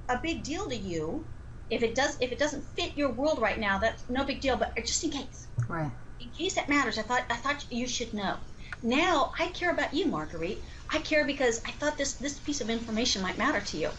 a 0.08 0.18
big 0.22 0.44
deal 0.44 0.68
to 0.68 0.76
you, 0.76 1.26
if 1.70 1.82
it 1.82 1.94
does 1.94 2.16
if 2.20 2.32
it 2.32 2.38
doesn't 2.38 2.64
fit 2.76 2.96
your 2.96 3.12
world 3.12 3.40
right 3.40 3.58
now, 3.58 3.78
that's 3.78 4.04
no 4.08 4.24
big 4.24 4.40
deal. 4.40 4.56
But 4.56 4.76
just 4.76 5.04
in 5.04 5.10
case, 5.10 5.48
right? 5.68 5.92
In 6.18 6.30
case 6.30 6.54
that 6.56 6.68
matters, 6.68 6.98
I 6.98 7.02
thought 7.02 7.24
I 7.30 7.36
thought 7.36 7.64
you 7.70 7.86
should 7.88 8.14
know. 8.14 8.38
Now 8.82 9.32
I 9.38 9.48
care 9.48 9.70
about 9.70 9.94
you, 9.94 10.06
Marguerite. 10.06 10.64
I 10.92 10.98
care 11.00 11.26
because 11.26 11.60
I 11.66 11.72
thought 11.72 11.98
this 11.98 12.14
this 12.16 12.38
piece 12.40 12.60
of 12.60 12.70
information 12.70 13.22
might 13.22 13.38
matter 13.38 13.60
to 13.60 13.76
you, 13.76 13.90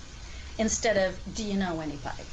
instead 0.57 0.97
of 0.97 1.19
do 1.33 1.43
you 1.43 1.57
know 1.57 1.79
anybody, 1.81 2.25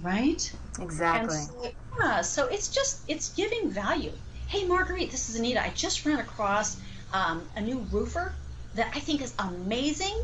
right? 0.00 0.40
Exactly. 0.80 1.36
So, 1.36 1.72
yeah, 2.02 2.20
so 2.22 2.46
it's 2.48 2.68
just 2.68 3.04
it's 3.08 3.32
giving 3.34 3.70
value. 3.70 4.12
Hey, 4.48 4.64
Marguerite, 4.66 5.10
this 5.10 5.28
is 5.28 5.36
Anita. 5.36 5.62
I 5.62 5.70
just 5.70 6.04
ran 6.06 6.20
across 6.20 6.76
um, 7.12 7.50
a 7.56 7.60
new 7.60 7.80
roofer 7.90 8.38
that 8.74 8.92
I 8.94 9.00
think 9.00 9.22
is 9.22 9.34
amazing. 9.38 10.16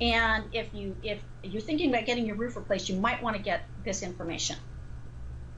And 0.00 0.44
if 0.52 0.74
you 0.74 0.96
if 1.02 1.22
you're 1.42 1.62
thinking 1.62 1.90
about 1.90 2.06
getting 2.06 2.26
your 2.26 2.36
roof 2.36 2.56
replaced, 2.56 2.88
you 2.88 2.98
might 2.98 3.22
want 3.22 3.36
to 3.36 3.42
get 3.42 3.68
this 3.84 4.02
information. 4.02 4.56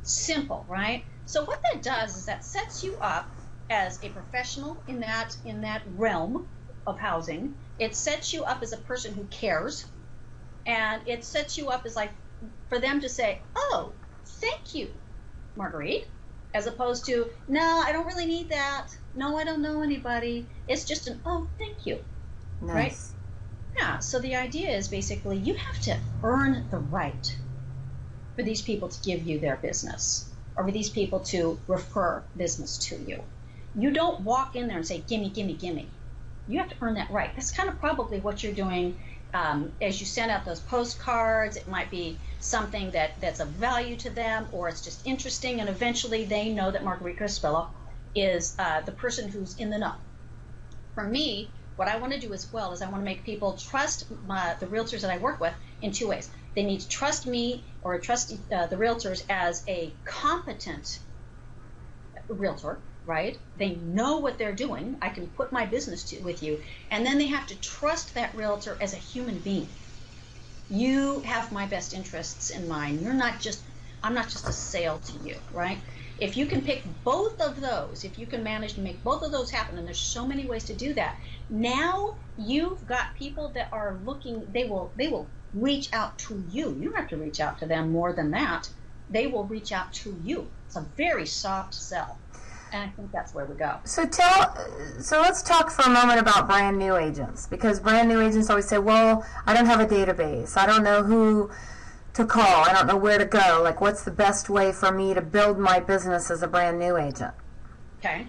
Simple, 0.02 0.64
right? 0.68 1.04
So 1.24 1.44
what 1.44 1.60
that 1.72 1.82
does 1.82 2.16
is 2.16 2.26
that 2.26 2.44
sets 2.44 2.82
you 2.82 2.96
up 3.00 3.30
as 3.70 3.98
a 4.02 4.10
professional 4.10 4.82
in 4.86 5.00
that 5.00 5.36
in 5.44 5.62
that 5.62 5.82
realm 5.86 6.46
of 6.86 6.98
housing. 6.98 7.54
It 7.78 7.96
sets 7.96 8.32
you 8.32 8.44
up 8.44 8.62
as 8.62 8.72
a 8.72 8.78
person 8.78 9.14
who 9.14 9.24
cares, 9.24 9.86
and 10.66 11.02
it 11.06 11.24
sets 11.24 11.56
you 11.58 11.68
up 11.70 11.84
as 11.86 11.96
like 11.96 12.12
for 12.68 12.78
them 12.78 13.00
to 13.00 13.08
say, 13.08 13.42
"Oh, 13.56 13.94
thank 14.40 14.74
you, 14.74 14.90
Marguerite," 15.56 16.06
as 16.54 16.66
opposed 16.66 17.06
to, 17.06 17.30
"No, 17.48 17.82
I 17.84 17.90
don't 17.92 18.06
really 18.06 18.26
need 18.26 18.50
that. 18.50 18.88
No, 19.14 19.38
I 19.38 19.44
don't 19.44 19.62
know 19.62 19.82
anybody." 19.82 20.50
It's 20.68 20.84
just 20.84 21.08
an, 21.08 21.22
"Oh, 21.24 21.48
thank 21.58 21.86
you." 21.86 22.04
Nice. 22.60 22.74
Right? 22.74 23.15
Yeah. 23.78 23.98
So 23.98 24.18
the 24.18 24.36
idea 24.36 24.70
is 24.70 24.88
basically 24.88 25.38
you 25.38 25.54
have 25.54 25.80
to 25.82 25.96
earn 26.22 26.66
the 26.70 26.78
right 26.78 27.36
for 28.34 28.42
these 28.42 28.62
people 28.62 28.88
to 28.88 29.02
give 29.02 29.26
you 29.26 29.38
their 29.38 29.56
business 29.56 30.30
or 30.56 30.64
for 30.64 30.72
these 30.72 30.90
people 30.90 31.20
to 31.20 31.58
refer 31.66 32.22
business 32.36 32.78
to 32.78 32.96
you. 32.96 33.22
You 33.74 33.90
don't 33.90 34.22
walk 34.22 34.56
in 34.56 34.68
there 34.68 34.76
and 34.78 34.86
say, 34.86 35.02
gimme, 35.06 35.28
gimme, 35.28 35.54
gimme. 35.54 35.90
You 36.48 36.60
have 36.60 36.70
to 36.70 36.76
earn 36.80 36.94
that 36.94 37.10
right. 37.10 37.34
That's 37.34 37.50
kind 37.50 37.68
of 37.68 37.78
probably 37.78 38.20
what 38.20 38.42
you're 38.42 38.54
doing 38.54 38.98
um, 39.34 39.72
as 39.82 40.00
you 40.00 40.06
send 40.06 40.30
out 40.30 40.44
those 40.44 40.60
postcards. 40.60 41.56
It 41.56 41.68
might 41.68 41.90
be 41.90 42.18
something 42.40 42.92
that, 42.92 43.20
that's 43.20 43.40
of 43.40 43.48
value 43.48 43.96
to 43.96 44.10
them 44.10 44.46
or 44.52 44.68
it's 44.68 44.80
just 44.80 45.06
interesting, 45.06 45.60
and 45.60 45.68
eventually 45.68 46.24
they 46.24 46.50
know 46.50 46.70
that 46.70 46.84
Marguerite 46.84 47.18
Crispillo 47.18 47.68
is 48.14 48.54
uh, 48.58 48.80
the 48.80 48.92
person 48.92 49.28
who's 49.28 49.56
in 49.58 49.68
the 49.68 49.78
know. 49.78 49.94
For 50.94 51.04
me, 51.04 51.50
what 51.76 51.88
I 51.88 51.98
want 51.98 52.12
to 52.12 52.18
do 52.20 52.32
as 52.32 52.52
well 52.52 52.72
is 52.72 52.82
I 52.82 52.90
want 52.90 53.02
to 53.02 53.04
make 53.04 53.24
people 53.24 53.56
trust 53.56 54.10
my, 54.26 54.56
the 54.60 54.66
realtors 54.66 55.02
that 55.02 55.10
I 55.10 55.18
work 55.18 55.40
with 55.40 55.54
in 55.80 55.92
two 55.92 56.08
ways. 56.08 56.30
They 56.54 56.64
need 56.64 56.80
to 56.80 56.88
trust 56.88 57.26
me 57.26 57.64
or 57.82 57.98
trust 58.00 58.32
uh, 58.50 58.66
the 58.66 58.76
realtors 58.76 59.22
as 59.28 59.62
a 59.68 59.94
competent 60.04 60.98
realtor, 62.28 62.80
right? 63.04 63.38
They 63.56 63.76
know 63.76 64.18
what 64.18 64.38
they're 64.38 64.54
doing. 64.54 64.96
I 65.02 65.10
can 65.10 65.28
put 65.28 65.52
my 65.52 65.66
business 65.66 66.04
to, 66.04 66.20
with 66.22 66.42
you. 66.42 66.62
And 66.90 67.04
then 67.04 67.18
they 67.18 67.26
have 67.26 67.46
to 67.48 67.60
trust 67.60 68.14
that 68.14 68.34
realtor 68.34 68.76
as 68.80 68.94
a 68.94 68.98
human 68.98 69.40
being. 69.40 69.68
You 70.68 71.20
have 71.20 71.52
my 71.52 71.66
best 71.66 71.92
interests 71.92 72.50
in 72.50 72.66
mind. 72.68 73.02
You're 73.02 73.12
not 73.12 73.40
just, 73.40 73.62
I'm 74.02 74.14
not 74.14 74.28
just 74.28 74.48
a 74.48 74.52
sale 74.52 74.98
to 74.98 75.18
you, 75.18 75.36
right? 75.52 75.78
If 76.18 76.36
you 76.36 76.46
can 76.46 76.62
pick 76.62 76.82
both 77.04 77.40
of 77.40 77.60
those, 77.60 78.04
if 78.04 78.18
you 78.18 78.26
can 78.26 78.42
manage 78.42 78.74
to 78.74 78.80
make 78.80 79.02
both 79.04 79.22
of 79.22 79.32
those 79.32 79.50
happen, 79.50 79.76
and 79.76 79.86
there's 79.86 79.98
so 79.98 80.26
many 80.26 80.46
ways 80.46 80.64
to 80.64 80.74
do 80.74 80.94
that, 80.94 81.16
now 81.50 82.16
you've 82.38 82.86
got 82.86 83.14
people 83.14 83.48
that 83.54 83.68
are 83.72 83.98
looking, 84.04 84.46
they 84.52 84.64
will, 84.64 84.90
they 84.96 85.08
will 85.08 85.26
reach 85.52 85.92
out 85.92 86.18
to 86.18 86.42
you. 86.50 86.70
You 86.74 86.90
don't 86.90 86.96
have 86.96 87.08
to 87.08 87.16
reach 87.16 87.40
out 87.40 87.58
to 87.58 87.66
them 87.66 87.92
more 87.92 88.12
than 88.12 88.30
that. 88.30 88.70
They 89.10 89.26
will 89.26 89.44
reach 89.44 89.72
out 89.72 89.92
to 89.94 90.16
you. 90.24 90.48
It's 90.66 90.76
a 90.76 90.86
very 90.96 91.26
soft 91.26 91.74
sell. 91.74 92.18
And 92.72 92.82
I 92.82 92.88
think 92.94 93.12
that's 93.12 93.32
where 93.32 93.44
we 93.44 93.54
go. 93.54 93.76
So 93.84 94.06
tell, 94.06 94.56
so 95.00 95.20
let's 95.20 95.42
talk 95.42 95.70
for 95.70 95.82
a 95.82 95.90
moment 95.90 96.18
about 96.18 96.48
brand 96.48 96.78
new 96.78 96.96
agents 96.96 97.46
because 97.46 97.78
brand 97.78 98.08
new 98.08 98.20
agents 98.20 98.50
always 98.50 98.66
say, 98.66 98.78
"Well, 98.78 99.24
I 99.46 99.54
don't 99.54 99.66
have 99.66 99.78
a 99.78 99.86
database. 99.86 100.56
I 100.56 100.66
don't 100.66 100.82
know 100.82 101.04
who 101.04 101.50
to 102.16 102.24
call. 102.24 102.64
I 102.64 102.72
don't 102.72 102.86
know 102.86 102.96
where 102.96 103.18
to 103.18 103.26
go. 103.26 103.60
Like, 103.62 103.82
what's 103.82 104.02
the 104.02 104.10
best 104.10 104.48
way 104.48 104.72
for 104.72 104.90
me 104.90 105.12
to 105.12 105.20
build 105.20 105.58
my 105.58 105.80
business 105.80 106.30
as 106.30 106.42
a 106.42 106.48
brand 106.48 106.78
new 106.78 106.96
agent? 106.96 107.34
Okay. 107.98 108.26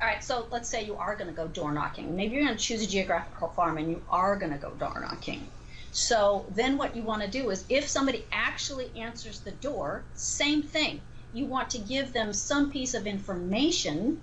All 0.00 0.08
right. 0.08 0.22
So 0.22 0.48
let's 0.50 0.68
say 0.68 0.84
you 0.84 0.96
are 0.96 1.14
going 1.14 1.30
to 1.30 1.36
go 1.36 1.46
door 1.46 1.72
knocking. 1.72 2.16
Maybe 2.16 2.34
you're 2.34 2.44
going 2.44 2.56
to 2.56 2.62
choose 2.62 2.82
a 2.82 2.86
geographical 2.86 3.48
farm 3.48 3.78
and 3.78 3.88
you 3.88 4.02
are 4.10 4.36
going 4.36 4.52
to 4.52 4.58
go 4.58 4.70
door 4.70 5.00
knocking. 5.00 5.46
So 5.92 6.46
then 6.50 6.76
what 6.76 6.96
you 6.96 7.02
want 7.02 7.22
to 7.22 7.28
do 7.28 7.50
is 7.50 7.64
if 7.68 7.86
somebody 7.88 8.24
actually 8.32 8.90
answers 8.96 9.40
the 9.40 9.52
door, 9.52 10.02
same 10.14 10.62
thing. 10.62 11.00
You 11.32 11.46
want 11.46 11.70
to 11.70 11.78
give 11.78 12.12
them 12.12 12.32
some 12.32 12.72
piece 12.72 12.94
of 12.94 13.06
information 13.06 14.20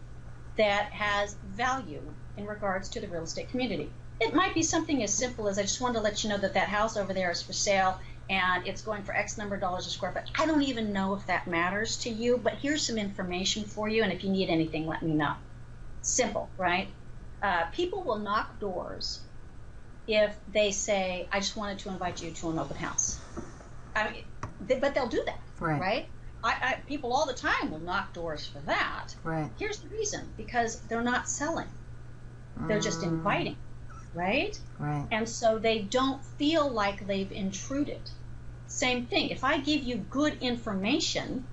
that 0.58 0.92
has 0.92 1.36
value 1.46 2.02
in 2.36 2.46
regards 2.46 2.90
to 2.90 3.00
the 3.00 3.08
real 3.08 3.24
estate 3.24 3.50
community. 3.50 3.90
It 4.20 4.34
might 4.34 4.54
be 4.54 4.64
something 4.64 5.04
as 5.04 5.14
simple 5.14 5.48
as 5.48 5.58
I 5.58 5.64
just 5.64 5.82
wanted 5.82 5.96
to 5.96 6.02
let 6.02 6.24
you 6.24 6.30
know 6.30 6.38
that 6.38 6.54
that 6.54 6.68
house 6.68 6.98
over 6.98 7.14
there 7.14 7.32
is 7.32 7.42
for 7.42 7.54
sale 7.54 8.00
and 8.30 8.68
it's 8.68 8.82
going 8.82 9.04
for 9.04 9.16
X 9.16 9.38
number 9.38 9.56
of 9.56 9.62
dollars 9.62 9.86
a 9.86 9.90
square 9.90 10.12
foot. 10.12 10.24
I 10.38 10.46
don't 10.46 10.64
even 10.64 10.94
know 10.94 11.14
if 11.16 11.26
that 11.28 11.48
matters 11.48 11.98
to 11.98 12.10
you, 12.10 12.38
but 12.38 12.54
here's 12.54 12.86
some 12.86 12.98
information 12.98 13.64
for 13.64 13.88
you, 13.88 14.04
and 14.04 14.12
if 14.12 14.24
you 14.24 14.30
need 14.30 14.50
anything, 14.50 14.88
let 14.88 15.04
me 15.04 15.14
know. 15.14 15.34
Simple, 16.02 16.50
right? 16.58 16.88
Uh, 17.42 17.66
people 17.72 18.04
will 18.04 18.20
knock 18.20 18.60
doors 18.60 19.20
if 20.08 20.36
they 20.52 20.72
say, 20.72 21.28
I 21.32 21.40
just 21.40 21.56
wanted 21.56 21.80
to 21.80 21.90
invite 21.90 22.22
you 22.22 22.32
to 22.32 22.50
an 22.50 22.60
open 22.60 22.78
house. 22.78 23.20
I 23.96 24.12
mean, 24.12 24.24
they, 24.66 24.80
but 24.80 24.94
they'll 24.94 25.08
do 25.08 25.24
that, 25.26 25.40
right? 25.60 25.82
right? 25.82 26.06
I, 26.44 26.50
I, 26.50 26.74
people 26.88 27.14
all 27.14 27.26
the 27.26 27.34
time 27.34 27.72
will 27.72 27.80
knock 27.80 28.14
doors 28.14 28.46
for 28.46 28.60
that. 28.60 29.16
Right. 29.24 29.50
Here's 29.58 29.80
the 29.80 29.88
reason 29.90 30.28
because 30.38 30.80
they're 30.82 31.02
not 31.02 31.28
selling, 31.28 31.68
they're 32.68 32.80
mm. 32.80 32.84
just 32.84 33.04
inviting 33.04 33.58
right? 34.16 34.58
Right. 34.80 35.06
And 35.12 35.28
so 35.28 35.60
they 35.60 35.82
don't 35.82 36.24
feel 36.24 36.70
like 36.70 37.06
they've 37.06 37.32
intruded. 37.32 38.10
Same 38.68 39.06
thing. 39.06 39.30
If 39.30 39.44
I 39.44 39.60
give 39.60 39.84
you 39.84 39.98
good 39.98 40.38
information, 40.42 41.46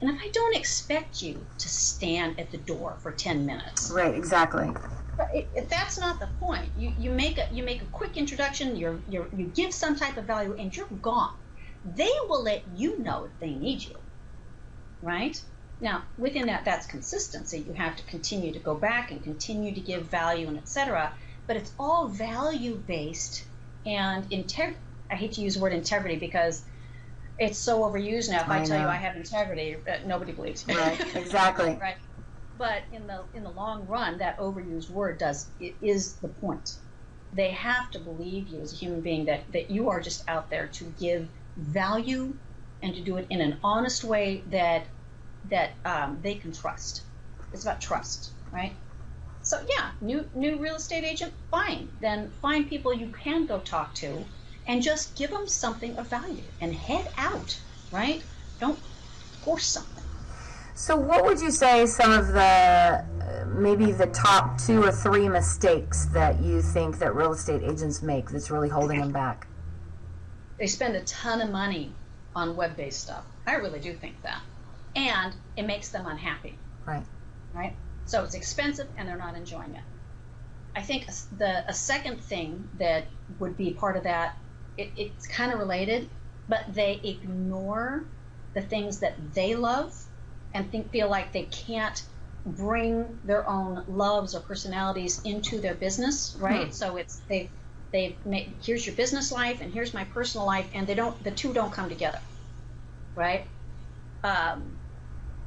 and 0.00 0.10
if 0.10 0.16
I 0.22 0.30
don't 0.32 0.56
expect 0.56 1.20
you 1.20 1.44
to 1.58 1.68
stand 1.68 2.38
at 2.38 2.50
the 2.52 2.58
door 2.58 2.96
for 3.02 3.10
10 3.12 3.44
minutes. 3.44 3.90
Right, 3.90 4.14
exactly. 4.14 4.72
But 5.16 5.28
it, 5.34 5.50
it, 5.54 5.68
that's 5.68 5.98
not 5.98 6.20
the 6.20 6.28
point. 6.38 6.70
You, 6.76 6.92
you 6.96 7.10
make 7.10 7.38
a 7.38 7.48
you 7.52 7.64
make 7.64 7.82
a 7.82 7.86
quick 7.86 8.16
introduction. 8.16 8.76
you 8.76 9.02
you 9.08 9.26
you 9.36 9.46
give 9.46 9.74
some 9.74 9.96
type 9.96 10.16
of 10.16 10.26
value, 10.26 10.54
and 10.56 10.74
you're 10.74 10.86
gone. 11.02 11.34
They 11.84 12.12
will 12.28 12.44
let 12.44 12.62
you 12.76 13.00
know 13.00 13.24
if 13.24 13.32
they 13.40 13.52
need 13.52 13.82
you, 13.82 13.96
right? 15.02 15.36
Now, 15.80 16.04
within 16.16 16.46
that, 16.46 16.64
that's 16.64 16.86
consistency. 16.86 17.58
You 17.66 17.72
have 17.72 17.96
to 17.96 18.04
continue 18.04 18.52
to 18.52 18.60
go 18.60 18.76
back 18.76 19.10
and 19.10 19.20
continue 19.22 19.74
to 19.74 19.80
give 19.80 20.04
value 20.04 20.46
and 20.46 20.56
etc 20.58 21.12
but 21.48 21.56
it's 21.56 21.72
all 21.78 22.08
value 22.08 22.76
based 22.76 23.44
and 23.86 24.24
integ- 24.30 24.76
I 25.10 25.16
hate 25.16 25.32
to 25.34 25.40
use 25.40 25.54
the 25.56 25.60
word 25.60 25.72
integrity 25.72 26.16
because 26.16 26.64
it's 27.38 27.58
so 27.58 27.82
overused 27.82 28.30
now. 28.30 28.42
If 28.42 28.50
I, 28.50 28.60
I 28.60 28.64
tell 28.64 28.80
you 28.80 28.86
I 28.86 28.96
have 28.96 29.16
integrity, 29.16 29.76
nobody 30.06 30.32
believes 30.32 30.66
me. 30.66 30.76
Right, 30.76 31.00
exactly. 31.16 31.78
right. 31.80 31.96
But 32.56 32.82
in 32.92 33.06
the 33.06 33.26
in 33.34 33.44
the 33.44 33.50
long 33.50 33.86
run, 33.86 34.18
that 34.18 34.38
overused 34.38 34.90
word 34.90 35.18
does 35.18 35.50
it 35.58 35.76
is 35.82 36.18
the 36.20 36.28
point. 36.28 36.70
they 37.32 37.50
have 37.52 37.90
to 37.92 37.98
believe 38.00 38.48
you 38.48 38.60
as 38.62 38.72
a 38.72 38.76
human 38.76 39.02
being 39.02 39.26
that, 39.26 39.50
that 39.52 39.70
you 39.70 39.90
are 39.90 40.00
just 40.00 40.22
out 40.28 40.50
there 40.50 40.68
to 40.68 40.84
give 40.84 41.28
value 41.56 42.34
and 42.82 42.94
to 42.94 43.04
do 43.04 43.16
it 43.18 43.26
in 43.30 43.40
an 43.40 43.58
honest 43.62 44.04
way 44.04 44.44
that 44.48 44.88
that 45.44 45.78
um, 45.84 46.20
they 46.22 46.36
can 46.36 46.52
trust. 46.52 47.04
It's 47.52 47.64
about 47.64 47.80
trust, 47.80 48.32
right? 48.52 48.76
So 49.48 49.58
yeah, 49.66 49.92
new 50.02 50.28
new 50.34 50.58
real 50.58 50.74
estate 50.74 51.04
agent, 51.04 51.32
fine. 51.50 51.88
Then 52.02 52.30
find 52.42 52.68
people 52.68 52.92
you 52.92 53.06
can 53.06 53.46
go 53.46 53.60
talk 53.60 53.94
to, 53.94 54.22
and 54.66 54.82
just 54.82 55.16
give 55.16 55.30
them 55.30 55.48
something 55.48 55.96
of 55.96 56.06
value 56.08 56.42
and 56.60 56.74
head 56.74 57.10
out, 57.16 57.58
right? 57.90 58.22
Don't 58.60 58.78
force 59.40 59.64
something. 59.64 60.04
So, 60.74 60.96
what 60.96 61.24
would 61.24 61.40
you 61.40 61.50
say 61.50 61.86
some 61.86 62.12
of 62.12 62.26
the 62.26 62.42
uh, 62.42 63.46
maybe 63.46 63.90
the 63.90 64.08
top 64.08 64.58
two 64.58 64.82
or 64.82 64.92
three 64.92 65.30
mistakes 65.30 66.04
that 66.12 66.42
you 66.42 66.60
think 66.60 66.98
that 66.98 67.14
real 67.14 67.32
estate 67.32 67.62
agents 67.62 68.02
make 68.02 68.28
that's 68.28 68.50
really 68.50 68.68
holding 68.68 69.00
them 69.00 69.12
back? 69.12 69.46
They 70.58 70.66
spend 70.66 70.94
a 70.94 71.04
ton 71.04 71.40
of 71.40 71.48
money 71.48 71.94
on 72.36 72.54
web-based 72.54 73.00
stuff. 73.00 73.24
I 73.46 73.54
really 73.54 73.80
do 73.80 73.94
think 73.94 74.20
that, 74.24 74.42
and 74.94 75.32
it 75.56 75.62
makes 75.62 75.88
them 75.88 76.04
unhappy. 76.04 76.58
Right. 76.84 77.06
Right. 77.54 77.74
So 78.08 78.24
it's 78.24 78.34
expensive, 78.34 78.88
and 78.96 79.06
they're 79.06 79.18
not 79.18 79.36
enjoying 79.36 79.74
it. 79.74 79.82
I 80.74 80.80
think 80.80 81.06
the 81.36 81.62
a 81.68 81.74
second 81.74 82.22
thing 82.22 82.68
that 82.78 83.06
would 83.38 83.56
be 83.56 83.72
part 83.72 83.98
of 83.98 84.04
that, 84.04 84.34
it, 84.78 84.90
it's 84.96 85.26
kind 85.26 85.52
of 85.52 85.58
related, 85.58 86.08
but 86.48 86.64
they 86.72 87.00
ignore 87.04 88.04
the 88.54 88.62
things 88.62 89.00
that 89.00 89.34
they 89.34 89.54
love 89.54 89.92
and 90.54 90.70
think 90.70 90.90
feel 90.90 91.10
like 91.10 91.32
they 91.32 91.42
can't 91.44 92.02
bring 92.46 93.18
their 93.24 93.46
own 93.46 93.84
loves 93.88 94.34
or 94.34 94.40
personalities 94.40 95.20
into 95.24 95.60
their 95.60 95.74
business, 95.74 96.34
right? 96.40 96.68
Hmm. 96.68 96.72
So 96.72 96.96
it's 96.96 97.20
they 97.28 97.50
they've 97.92 98.16
made 98.24 98.54
here's 98.62 98.86
your 98.86 98.96
business 98.96 99.30
life 99.30 99.60
and 99.60 99.70
here's 99.70 99.92
my 99.92 100.04
personal 100.04 100.46
life, 100.46 100.70
and 100.72 100.86
they 100.86 100.94
don't 100.94 101.22
the 101.24 101.30
two 101.30 101.52
don't 101.52 101.72
come 101.72 101.90
together, 101.90 102.20
right? 103.14 103.46
Um, 104.24 104.77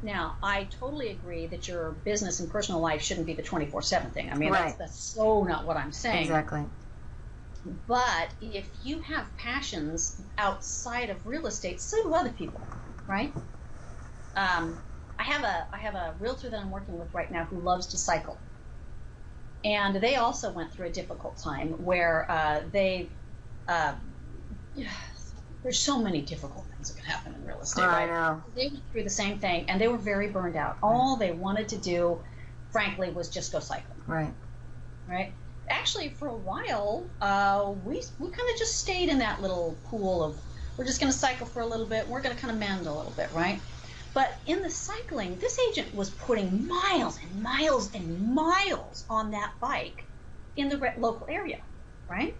now, 0.04 0.38
I 0.42 0.64
totally 0.80 1.10
agree 1.10 1.48
that 1.48 1.68
your 1.68 1.92
business 2.04 2.40
and 2.40 2.50
personal 2.50 2.82
life 2.82 3.02
shouldn't 3.02 3.28
be 3.28 3.34
the 3.34 3.44
24 3.44 3.82
7 3.82 4.12
thing. 4.12 4.32
I 4.32 4.36
mean, 4.36 4.52
right. 4.52 4.64
that's, 4.64 4.78
that's 4.78 5.14
so 5.14 5.44
not 5.44 5.66
what 5.66 5.78
I'm 5.78 5.92
saying. 5.92 6.24
Exactly. 6.24 6.66
But 7.88 8.34
if 8.42 8.68
you 8.82 9.02
have 9.02 9.28
passions 9.38 10.20
outside 10.38 11.12
of 11.12 11.26
real 11.26 11.46
estate, 11.46 11.80
so 11.80 12.02
do 12.04 12.14
other 12.16 12.32
people, 12.32 12.68
right? 13.08 13.34
Um, 14.36 14.80
I 15.20 15.24
have 15.24 15.44
a 15.44 15.68
I 15.72 15.78
have 15.78 15.94
a 15.94 16.16
realtor 16.20 16.50
that 16.50 16.60
I'm 16.60 16.72
working 16.72 16.98
with 16.98 17.14
right 17.14 17.30
now 17.30 17.46
who 17.46 17.60
loves 17.60 17.88
to 17.88 17.98
cycle, 18.00 18.42
and 19.64 19.98
they 19.98 20.16
also 20.16 20.52
went 20.52 20.74
through 20.74 20.88
a 20.88 20.92
difficult 20.92 21.40
time 21.44 21.74
where 21.84 22.26
uh, 22.32 22.62
they 22.72 23.12
uh, 23.68 23.94
there's 25.62 25.80
so 25.80 26.02
many 26.02 26.24
difficult 26.24 26.71
things 26.82 26.96
that 26.96 27.02
can 27.02 27.12
happen 27.12 27.36
in 27.36 27.46
real 27.46 27.62
estate. 27.62 27.84
I 27.84 28.06
right? 28.06 28.10
know. 28.10 28.44
They 28.56 28.68
went 28.68 28.84
through 28.92 29.04
the 29.04 29.10
same 29.10 29.40
thing, 29.40 29.66
and 29.70 29.80
they 29.80 29.88
were 29.88 29.98
very 29.98 30.30
burned 30.30 30.56
out. 30.56 30.78
All 30.82 31.18
they 31.18 31.32
wanted 31.32 31.70
to 31.70 31.78
do, 31.78 32.20
frankly, 32.72 33.10
was 33.12 33.30
just 33.30 33.52
go 33.52 33.60
cycle. 33.60 33.96
Right. 34.08 34.34
Right. 35.08 35.34
Actually, 35.70 36.10
for 36.10 36.28
a 36.28 36.36
while, 36.36 37.06
uh, 37.22 37.72
we 37.86 38.04
we 38.20 38.30
kind 38.30 38.50
of 38.54 38.58
just 38.58 38.80
stayed 38.80 39.10
in 39.10 39.20
that 39.20 39.42
little 39.42 39.78
pool 39.86 40.24
of 40.24 40.38
we're 40.78 40.86
just 40.86 41.00
going 41.00 41.12
to 41.12 41.18
cycle 41.18 41.46
for 41.46 41.62
a 41.62 41.66
little 41.66 41.86
bit. 41.86 42.08
We're 42.08 42.22
going 42.22 42.36
to 42.36 42.42
kind 42.42 42.54
of 42.54 42.60
mend 42.60 42.88
a 42.88 42.94
little 42.94 43.14
bit, 43.16 43.30
right? 43.34 43.62
But 44.14 44.34
in 44.46 44.62
the 44.62 44.70
cycling, 44.70 45.38
this 45.38 45.58
agent 45.70 45.96
was 45.96 46.10
putting 46.10 46.68
miles 46.68 47.18
and 47.22 47.42
miles 47.42 47.94
and 47.96 48.34
miles 48.36 49.06
on 49.10 49.32
that 49.32 49.54
bike 49.62 50.04
in 50.58 50.68
the 50.68 50.94
local 50.98 51.28
area, 51.30 51.60
right? 52.10 52.36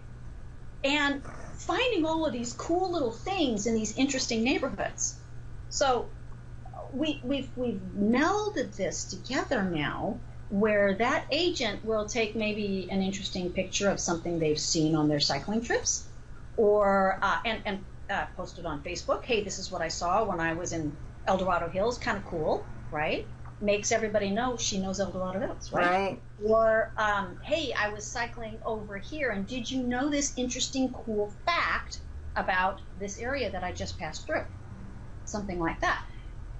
And 0.84 1.22
finding 1.54 2.04
all 2.04 2.26
of 2.26 2.32
these 2.32 2.52
cool 2.54 2.90
little 2.92 3.12
things 3.12 3.66
in 3.66 3.74
these 3.74 3.96
interesting 3.96 4.42
neighborhoods. 4.42 5.14
So 5.70 6.06
we, 6.92 7.20
we've, 7.22 7.48
we've 7.56 7.80
melded 7.96 8.76
this 8.76 9.04
together 9.04 9.62
now 9.62 10.18
where 10.50 10.94
that 10.94 11.24
agent 11.30 11.82
will 11.84 12.06
take 12.06 12.36
maybe 12.36 12.88
an 12.90 13.00
interesting 13.00 13.50
picture 13.50 13.88
of 13.88 13.98
something 13.98 14.38
they've 14.38 14.58
seen 14.58 14.94
on 14.94 15.08
their 15.08 15.20
cycling 15.20 15.62
trips 15.62 16.06
or 16.56 17.18
uh, 17.22 17.38
and, 17.46 17.62
and 17.64 17.84
uh, 18.10 18.26
post 18.36 18.58
it 18.58 18.66
on 18.66 18.82
Facebook. 18.82 19.24
Hey, 19.24 19.42
this 19.42 19.58
is 19.58 19.70
what 19.70 19.80
I 19.80 19.88
saw 19.88 20.24
when 20.24 20.40
I 20.40 20.52
was 20.52 20.72
in 20.72 20.94
El 21.26 21.38
Dorado 21.38 21.68
Hills, 21.68 21.96
kind 21.96 22.18
of 22.18 22.24
cool, 22.26 22.66
right? 22.90 23.26
Makes 23.62 23.92
everybody 23.92 24.30
know 24.30 24.56
she 24.56 24.78
knows 24.78 24.98
El 24.98 25.12
Dorado 25.12 25.38
Hills, 25.38 25.72
right? 25.72 25.86
Right. 25.88 26.22
Or, 26.44 26.92
um, 26.96 27.38
hey, 27.44 27.72
I 27.72 27.90
was 27.90 28.04
cycling 28.04 28.58
over 28.66 28.98
here, 28.98 29.30
and 29.30 29.46
did 29.46 29.70
you 29.70 29.84
know 29.84 30.10
this 30.10 30.32
interesting, 30.36 30.92
cool 30.92 31.32
fact 31.46 32.00
about 32.34 32.80
this 32.98 33.20
area 33.20 33.50
that 33.50 33.62
I 33.62 33.72
just 33.72 33.98
passed 33.98 34.26
through? 34.26 34.44
Something 35.24 35.60
like 35.60 35.80
that. 35.80 36.04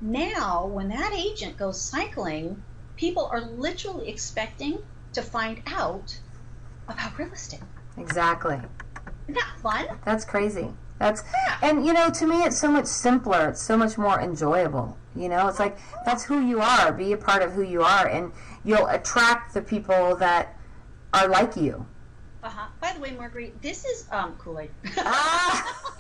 Now, 0.01 0.67
when 0.67 0.89
that 0.91 1.13
agent 1.13 1.57
goes 1.57 1.81
cycling, 1.81 2.63
people 2.97 3.29
are 3.33 3.41
literally 3.41 4.09
expecting 4.09 4.79
to 5.13 5.23
find 5.23 5.61
out 5.67 6.19
about 6.89 7.19
real 7.19 7.33
estate. 7.33 7.61
Exactly. 7.97 8.61
Isn't 9.25 9.35
that 9.35 9.53
fun? 9.61 9.87
That's 10.05 10.25
crazy. 10.25 10.71
That's 10.99 11.23
and 11.63 11.85
you 11.85 11.93
know 11.93 12.11
to 12.11 12.27
me 12.27 12.43
it's 12.43 12.59
so 12.59 12.71
much 12.71 12.87
simpler. 12.87 13.49
It's 13.49 13.63
so 13.63 13.77
much 13.77 13.99
more 13.99 14.21
enjoyable. 14.21 14.97
You 15.15 15.29
know, 15.29 15.49
it's 15.49 15.59
like 15.59 15.77
that's 16.05 16.25
who 16.25 16.41
you 16.41 16.61
are. 16.61 16.93
Be 16.93 17.13
a 17.13 17.17
part 17.17 17.43
of 17.43 17.53
who 17.53 17.63
you 17.63 17.83
are, 17.83 18.09
and 18.09 18.33
you'll 18.65 18.87
attract 18.87 19.55
the 19.55 19.63
people 19.63 20.17
that 20.17 20.57
are 21.13 21.29
like 21.29 21.57
you. 21.57 21.87
Uh 22.43 22.49
huh. 22.49 22.69
By 22.81 22.93
the 22.93 23.01
way, 23.01 23.13
Marguerite, 23.13 23.61
this 23.63 23.85
is 23.85 24.07
um, 24.11 24.35
Kool 24.39 24.59
Aid. 24.61 24.71
ah, 24.99 25.93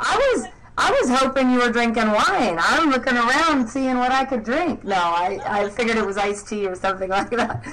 I 0.00 0.32
was 0.34 0.48
I 0.78 0.90
was 0.90 1.18
hoping 1.20 1.50
you 1.50 1.60
were 1.60 1.70
drinking 1.70 2.10
wine. 2.10 2.58
I'm 2.58 2.90
looking 2.90 3.16
around 3.16 3.66
seeing 3.66 3.96
what 3.96 4.12
I 4.12 4.26
could 4.26 4.44
drink. 4.44 4.84
No, 4.84 4.96
I, 4.96 5.40
I 5.46 5.70
figured 5.70 5.96
it 5.96 6.04
was 6.04 6.18
iced 6.18 6.48
tea 6.48 6.66
or 6.66 6.74
something 6.74 7.08
like 7.08 7.30
that. 7.30 7.64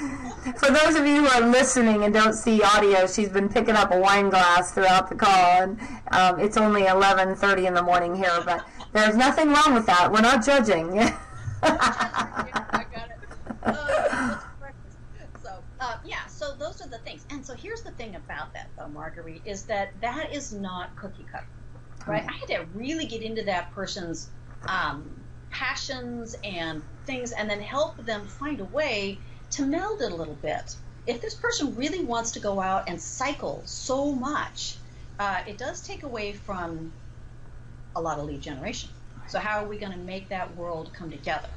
For 0.57 0.71
those 0.71 0.95
of 0.95 1.05
you 1.05 1.25
who 1.25 1.27
are 1.27 1.49
listening 1.49 2.05
and 2.05 2.13
don't 2.13 2.33
see 2.33 2.61
audio, 2.63 3.05
she's 3.05 3.27
been 3.27 3.49
picking 3.49 3.75
up 3.75 3.91
a 3.91 3.99
wine 3.99 4.29
glass 4.29 4.71
throughout 4.71 5.09
the 5.09 5.15
call, 5.15 5.61
and 5.63 5.79
um, 6.11 6.39
it's 6.39 6.55
only 6.55 6.83
11:30 6.83 7.65
in 7.67 7.73
the 7.73 7.83
morning 7.83 8.15
here, 8.15 8.41
but 8.45 8.65
there's 8.93 9.15
nothing 9.15 9.49
wrong 9.49 9.73
with 9.73 9.85
that. 9.85 10.11
We're 10.11 10.21
not 10.21 10.45
judging. 10.45 10.99
I 11.63 12.85
got 12.93 13.09
it. 13.09 13.17
Uh, 13.63 14.39
so, 15.41 15.63
uh, 15.79 15.97
yeah, 16.05 16.25
so 16.27 16.55
those 16.55 16.81
are 16.81 16.89
the 16.89 16.99
things. 16.99 17.25
And 17.29 17.45
so 17.45 17.53
here's 17.53 17.81
the 17.81 17.91
thing 17.91 18.15
about 18.15 18.53
that, 18.53 18.69
though, 18.77 18.87
Marguerite, 18.87 19.41
is 19.45 19.63
that 19.63 19.91
that 20.01 20.33
is 20.33 20.53
not 20.53 20.95
cookie 20.95 21.25
cutter 21.31 21.47
right? 22.07 22.23
I 22.27 22.33
had 22.33 22.47
to 22.47 22.65
really 22.73 23.05
get 23.05 23.21
into 23.21 23.43
that 23.43 23.71
person's 23.73 24.29
um, 24.67 25.09
passions 25.49 26.35
and 26.43 26.81
things 27.05 27.31
and 27.31 27.49
then 27.49 27.61
help 27.61 27.97
them 28.05 28.25
find 28.27 28.59
a 28.59 28.65
way 28.65 29.19
to 29.51 29.65
meld 29.65 30.01
it 30.01 30.11
a 30.11 30.15
little 30.15 30.35
bit. 30.35 30.75
If 31.05 31.21
this 31.21 31.35
person 31.35 31.75
really 31.75 32.03
wants 32.03 32.31
to 32.31 32.39
go 32.39 32.61
out 32.61 32.87
and 32.87 33.01
cycle 33.01 33.61
so 33.65 34.13
much, 34.13 34.77
uh, 35.19 35.41
it 35.47 35.57
does 35.57 35.81
take 35.81 36.03
away 36.03 36.33
from 36.33 36.91
a 37.95 38.01
lot 38.01 38.19
of 38.19 38.25
lead 38.25 38.41
generation. 38.41 38.89
So, 39.27 39.39
how 39.39 39.63
are 39.63 39.67
we 39.67 39.77
going 39.77 39.91
to 39.91 39.97
make 39.97 40.29
that 40.29 40.55
world 40.55 40.91
come 40.93 41.09
together? 41.09 41.49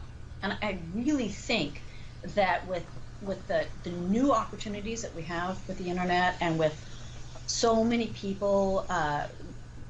And 0.42 0.56
I 0.62 0.78
really 0.94 1.28
think 1.28 1.82
that 2.34 2.66
with 2.66 2.84
with 3.22 3.46
the, 3.48 3.64
the 3.82 3.90
new 3.90 4.32
opportunities 4.32 5.02
that 5.02 5.14
we 5.14 5.22
have 5.22 5.56
with 5.66 5.78
the 5.78 5.88
internet 5.88 6.36
and 6.40 6.58
with 6.58 6.74
so 7.46 7.82
many 7.82 8.08
people 8.08 8.84
uh, 8.90 9.26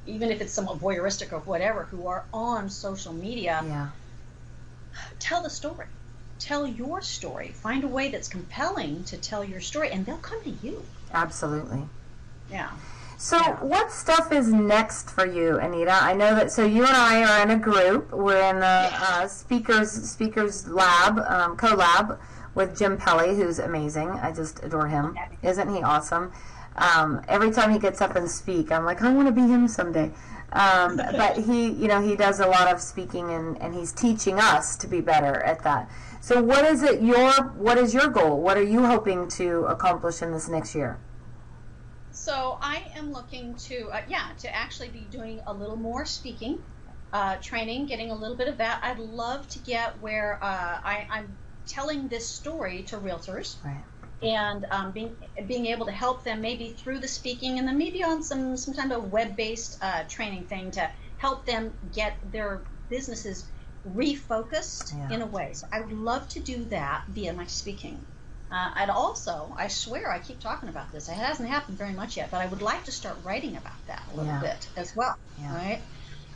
even 0.06 0.30
if 0.30 0.40
it's 0.40 0.52
somewhat 0.52 0.78
voyeuristic 0.78 1.32
or 1.32 1.40
whatever, 1.40 1.84
who 1.84 2.06
are 2.06 2.24
on 2.32 2.70
social 2.70 3.12
media, 3.12 3.62
yeah. 3.66 3.88
tell 5.18 5.42
the 5.42 5.50
story. 5.50 5.86
Tell 6.38 6.66
your 6.66 7.02
story. 7.02 7.48
Find 7.48 7.82
a 7.84 7.88
way 7.88 8.10
that's 8.10 8.28
compelling 8.28 9.04
to 9.04 9.16
tell 9.16 9.42
your 9.42 9.60
story, 9.60 9.90
and 9.90 10.06
they'll 10.06 10.16
come 10.18 10.42
to 10.44 10.50
you. 10.50 10.82
Absolutely. 11.12 11.82
Yeah. 12.50 12.70
So, 13.18 13.38
what 13.62 13.90
stuff 13.90 14.30
is 14.30 14.52
next 14.52 15.08
for 15.08 15.26
you, 15.26 15.56
Anita? 15.56 15.90
I 15.90 16.12
know 16.12 16.34
that. 16.34 16.52
So, 16.52 16.66
you 16.66 16.84
and 16.84 16.94
I 16.94 17.24
are 17.24 17.42
in 17.42 17.50
a 17.50 17.58
group. 17.58 18.12
We're 18.12 18.50
in 18.50 18.60
the 18.60 18.90
uh, 18.92 19.26
speakers 19.26 19.90
speakers 19.90 20.68
lab, 20.68 21.18
um, 21.20 21.56
collab 21.56 22.18
with 22.54 22.76
Jim 22.76 22.98
Pelly, 22.98 23.34
who's 23.34 23.58
amazing. 23.58 24.10
I 24.10 24.32
just 24.32 24.62
adore 24.62 24.88
him. 24.88 25.16
Isn't 25.42 25.74
he 25.74 25.82
awesome? 25.82 26.30
Um, 26.76 27.22
every 27.26 27.50
time 27.52 27.72
he 27.72 27.78
gets 27.78 28.02
up 28.02 28.16
and 28.16 28.30
speak, 28.30 28.70
I'm 28.70 28.84
like, 28.84 29.00
I 29.00 29.10
want 29.10 29.28
to 29.28 29.32
be 29.32 29.48
him 29.48 29.66
someday. 29.66 30.12
Um, 30.52 30.96
but 31.16 31.38
he, 31.38 31.68
you 31.70 31.88
know, 31.88 32.02
he 32.02 32.16
does 32.16 32.40
a 32.40 32.46
lot 32.46 32.68
of 32.68 32.82
speaking 32.82 33.30
and, 33.30 33.60
and 33.62 33.74
he's 33.74 33.92
teaching 33.92 34.38
us 34.38 34.76
to 34.76 34.86
be 34.86 35.00
better 35.00 35.42
at 35.42 35.62
that. 35.64 35.90
So 36.20 36.42
what 36.42 36.66
is 36.66 36.82
it 36.82 37.00
your, 37.00 37.30
what 37.56 37.78
is 37.78 37.94
your 37.94 38.08
goal? 38.08 38.42
What 38.42 38.58
are 38.58 38.62
you 38.62 38.84
hoping 38.84 39.26
to 39.28 39.64
accomplish 39.66 40.20
in 40.20 40.32
this 40.32 40.48
next 40.48 40.74
year? 40.74 40.98
So 42.16 42.58
I 42.62 42.82
am 42.96 43.12
looking 43.12 43.56
to, 43.68 43.90
uh, 43.92 44.00
yeah, 44.08 44.30
to 44.38 44.54
actually 44.56 44.88
be 44.88 45.04
doing 45.04 45.42
a 45.46 45.52
little 45.52 45.76
more 45.76 46.06
speaking, 46.06 46.58
uh, 47.12 47.36
training, 47.36 47.86
getting 47.86 48.10
a 48.10 48.14
little 48.14 48.36
bit 48.36 48.48
of 48.48 48.56
that. 48.56 48.80
I'd 48.82 48.98
love 48.98 49.46
to 49.50 49.58
get 49.58 50.00
where 50.00 50.42
uh, 50.42 50.80
I, 50.82 51.06
I'm 51.10 51.36
telling 51.68 52.08
this 52.08 52.28
story 52.28 52.84
to 52.84 52.96
realtors. 52.96 53.62
Right 53.62 53.84
and 54.22 54.64
um, 54.70 54.92
being 54.92 55.14
being 55.46 55.66
able 55.66 55.84
to 55.84 55.92
help 55.92 56.24
them 56.24 56.40
maybe 56.40 56.72
through 56.72 57.00
the 57.00 57.08
speaking 57.08 57.58
and 57.58 57.68
then 57.68 57.76
maybe 57.76 58.02
on 58.02 58.22
some 58.22 58.56
some 58.56 58.72
kind 58.72 58.90
of 58.92 59.12
web-based 59.12 59.76
uh, 59.82 60.04
training 60.08 60.46
thing 60.46 60.70
to 60.70 60.90
help 61.18 61.44
them 61.44 61.72
get 61.92 62.16
their 62.32 62.62
businesses 62.88 63.44
refocused 63.86 64.92
Yeah. 64.92 65.14
in 65.14 65.22
a 65.22 65.26
way. 65.26 65.52
So 65.52 65.66
I 65.70 65.80
would 65.80 65.92
love 65.92 66.28
to 66.30 66.40
do 66.40 66.64
that 66.66 67.04
via 67.08 67.32
my 67.34 67.46
speaking. 67.46 68.06
Uh, 68.50 68.70
I'd 68.74 68.90
also, 68.90 69.52
I 69.56 69.68
swear, 69.68 70.10
I 70.10 70.18
keep 70.20 70.40
talking 70.40 70.68
about 70.68 70.92
this. 70.92 71.08
It 71.08 71.14
hasn't 71.14 71.48
happened 71.48 71.78
very 71.78 71.92
much 71.92 72.16
yet, 72.16 72.30
but 72.30 72.40
I 72.40 72.46
would 72.46 72.62
like 72.62 72.84
to 72.84 72.92
start 72.92 73.16
writing 73.24 73.56
about 73.56 73.86
that 73.88 74.02
a 74.12 74.16
little 74.16 74.32
Yeah. 74.32 74.40
bit 74.40 74.68
as 74.76 74.94
well. 74.94 75.16
Yeah. 75.40 75.54
Right. 75.54 75.82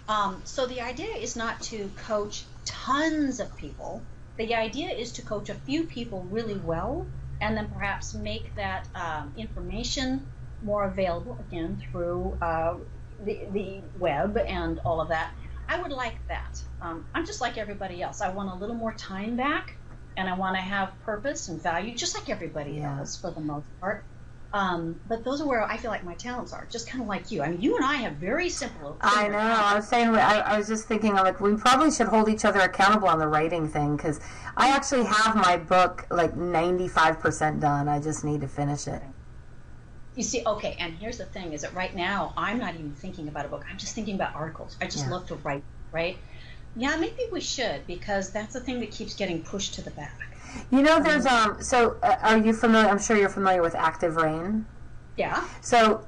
Um, 0.09 0.43
so 0.45 0.67
the 0.67 0.81
idea 0.81 1.15
is 1.15 1.37
not 1.37 1.61
to 1.63 1.89
coach 2.05 2.45
tons 2.65 3.39
of 3.39 3.57
people. 3.57 4.03
The 4.39 4.55
idea 4.57 4.89
is 4.91 5.13
to 5.13 5.23
coach 5.23 5.51
a 5.51 5.55
few 5.55 5.85
people 5.85 6.23
really 6.31 6.57
well, 6.57 7.07
and 7.41 7.57
then 7.57 7.69
perhaps 7.69 8.13
make 8.15 8.55
that 8.57 8.89
um, 8.95 9.33
information 9.37 10.27
more 10.63 10.85
available 10.85 11.39
again 11.49 11.81
through 11.91 12.37
uh, 12.43 12.75
the, 13.25 13.47
the 13.53 13.81
web 13.99 14.37
and 14.37 14.81
all 14.81 15.01
of 15.01 15.09
that. 15.09 15.31
I 15.69 15.81
would 15.81 15.93
like 15.93 16.17
that. 16.29 16.61
Um, 16.83 17.07
I'm 17.15 17.25
just 17.25 17.41
like 17.41 17.57
everybody 17.57 18.03
else. 18.03 18.21
I 18.21 18.31
want 18.31 18.51
a 18.51 18.55
little 18.55 18.75
more 18.75 18.93
time 18.93 19.37
back, 19.37 19.77
and 20.17 20.29
I 20.29 20.37
want 20.37 20.57
to 20.57 20.63
have 20.63 20.99
purpose 21.01 21.49
and 21.49 21.63
value, 21.63 21.97
just 21.97 22.17
like 22.19 22.29
everybody 22.29 22.77
Yeah. 22.77 22.99
else 22.99 23.19
for 23.19 23.33
the 23.33 23.41
most 23.41 23.69
part. 23.81 24.07
Um, 24.53 25.01
but 25.07 25.25
those 25.25 25.41
are 25.41 25.47
where 25.47 25.63
I 25.63 25.77
feel 25.77 25.93
like 25.93 26.05
my 26.05 26.15
talents 26.15 26.53
are, 26.53 26.67
just 26.73 26.89
kind 26.91 27.01
of 27.03 27.09
like 27.09 27.31
you. 27.31 27.43
I 27.43 27.51
mean, 27.51 27.61
you 27.61 27.77
and 27.77 27.85
I 27.85 27.97
have 27.97 28.17
very 28.17 28.51
simple. 28.51 28.99
I 29.01 29.29
know. 29.29 29.39
I 29.39 29.77
was 29.77 29.89
saying. 29.89 30.09
I, 30.09 30.41
I 30.41 30.59
was 30.59 30.67
just 30.67 30.87
thinking. 30.89 31.17
I'm 31.17 31.25
like, 31.25 31.41
we 31.41 31.55
probably 31.57 31.91
should 31.93 32.09
hold 32.09 32.29
each 32.29 32.45
other 32.45 32.61
accountable 32.61 33.09
on 33.09 33.19
the 33.21 33.29
writing 33.29 33.69
thing 33.69 33.97
because 33.97 34.21
I 34.57 34.71
actually 34.71 35.05
have 35.05 35.37
my 35.37 35.57
book 35.57 36.07
like 36.11 36.35
95% 36.35 37.61
done. 37.61 37.89
I 37.89 38.01
just 38.01 38.25
need 38.25 38.41
to 38.41 38.49
finish 38.49 38.89
it. 38.89 39.03
You 40.17 40.25
see, 40.25 40.43
okay, 40.45 40.77
and 40.81 40.95
here's 40.95 41.19
the 41.19 41.27
thing: 41.27 41.53
is 41.53 41.63
that 41.63 41.73
right 41.75 41.95
now 41.95 42.35
I'm 42.37 42.59
not 42.59 42.75
even 42.75 42.95
thinking 42.95 43.29
about 43.29 43.47
a 43.47 43.49
book. 43.49 43.65
I'm 43.71 43.79
just 43.79 43.95
thinking 43.95 44.17
about 44.17 44.35
articles. 44.35 44.77
I 44.83 44.87
just 44.87 45.05
Yeah. 45.07 45.13
love 45.13 45.27
to 45.29 45.37
write, 45.37 45.65
right? 45.93 46.19
Yeah, 46.77 46.97
maybe 46.97 47.23
we 47.33 47.41
should 47.41 47.87
because 47.87 48.31
that's 48.31 48.55
the 48.55 48.61
thing 48.61 48.81
that 48.81 48.91
keeps 48.91 49.15
getting 49.15 49.43
pushed 49.43 49.75
to 49.75 49.83
the 49.83 49.91
back. 49.91 50.15
You 50.71 50.83
know, 50.83 51.01
there's 51.03 51.27
um. 51.27 51.63
So, 51.63 51.97
uh, 52.03 52.17
are 52.23 52.39
you 52.39 52.53
familiar? 52.53 52.89
I'm 52.89 52.99
sure 52.99 53.17
you're 53.17 53.29
familiar 53.29 53.63
with 53.63 53.75
Active 53.75 54.17
Rain. 54.17 54.67
Yeah. 55.17 55.47
So, 55.61 56.07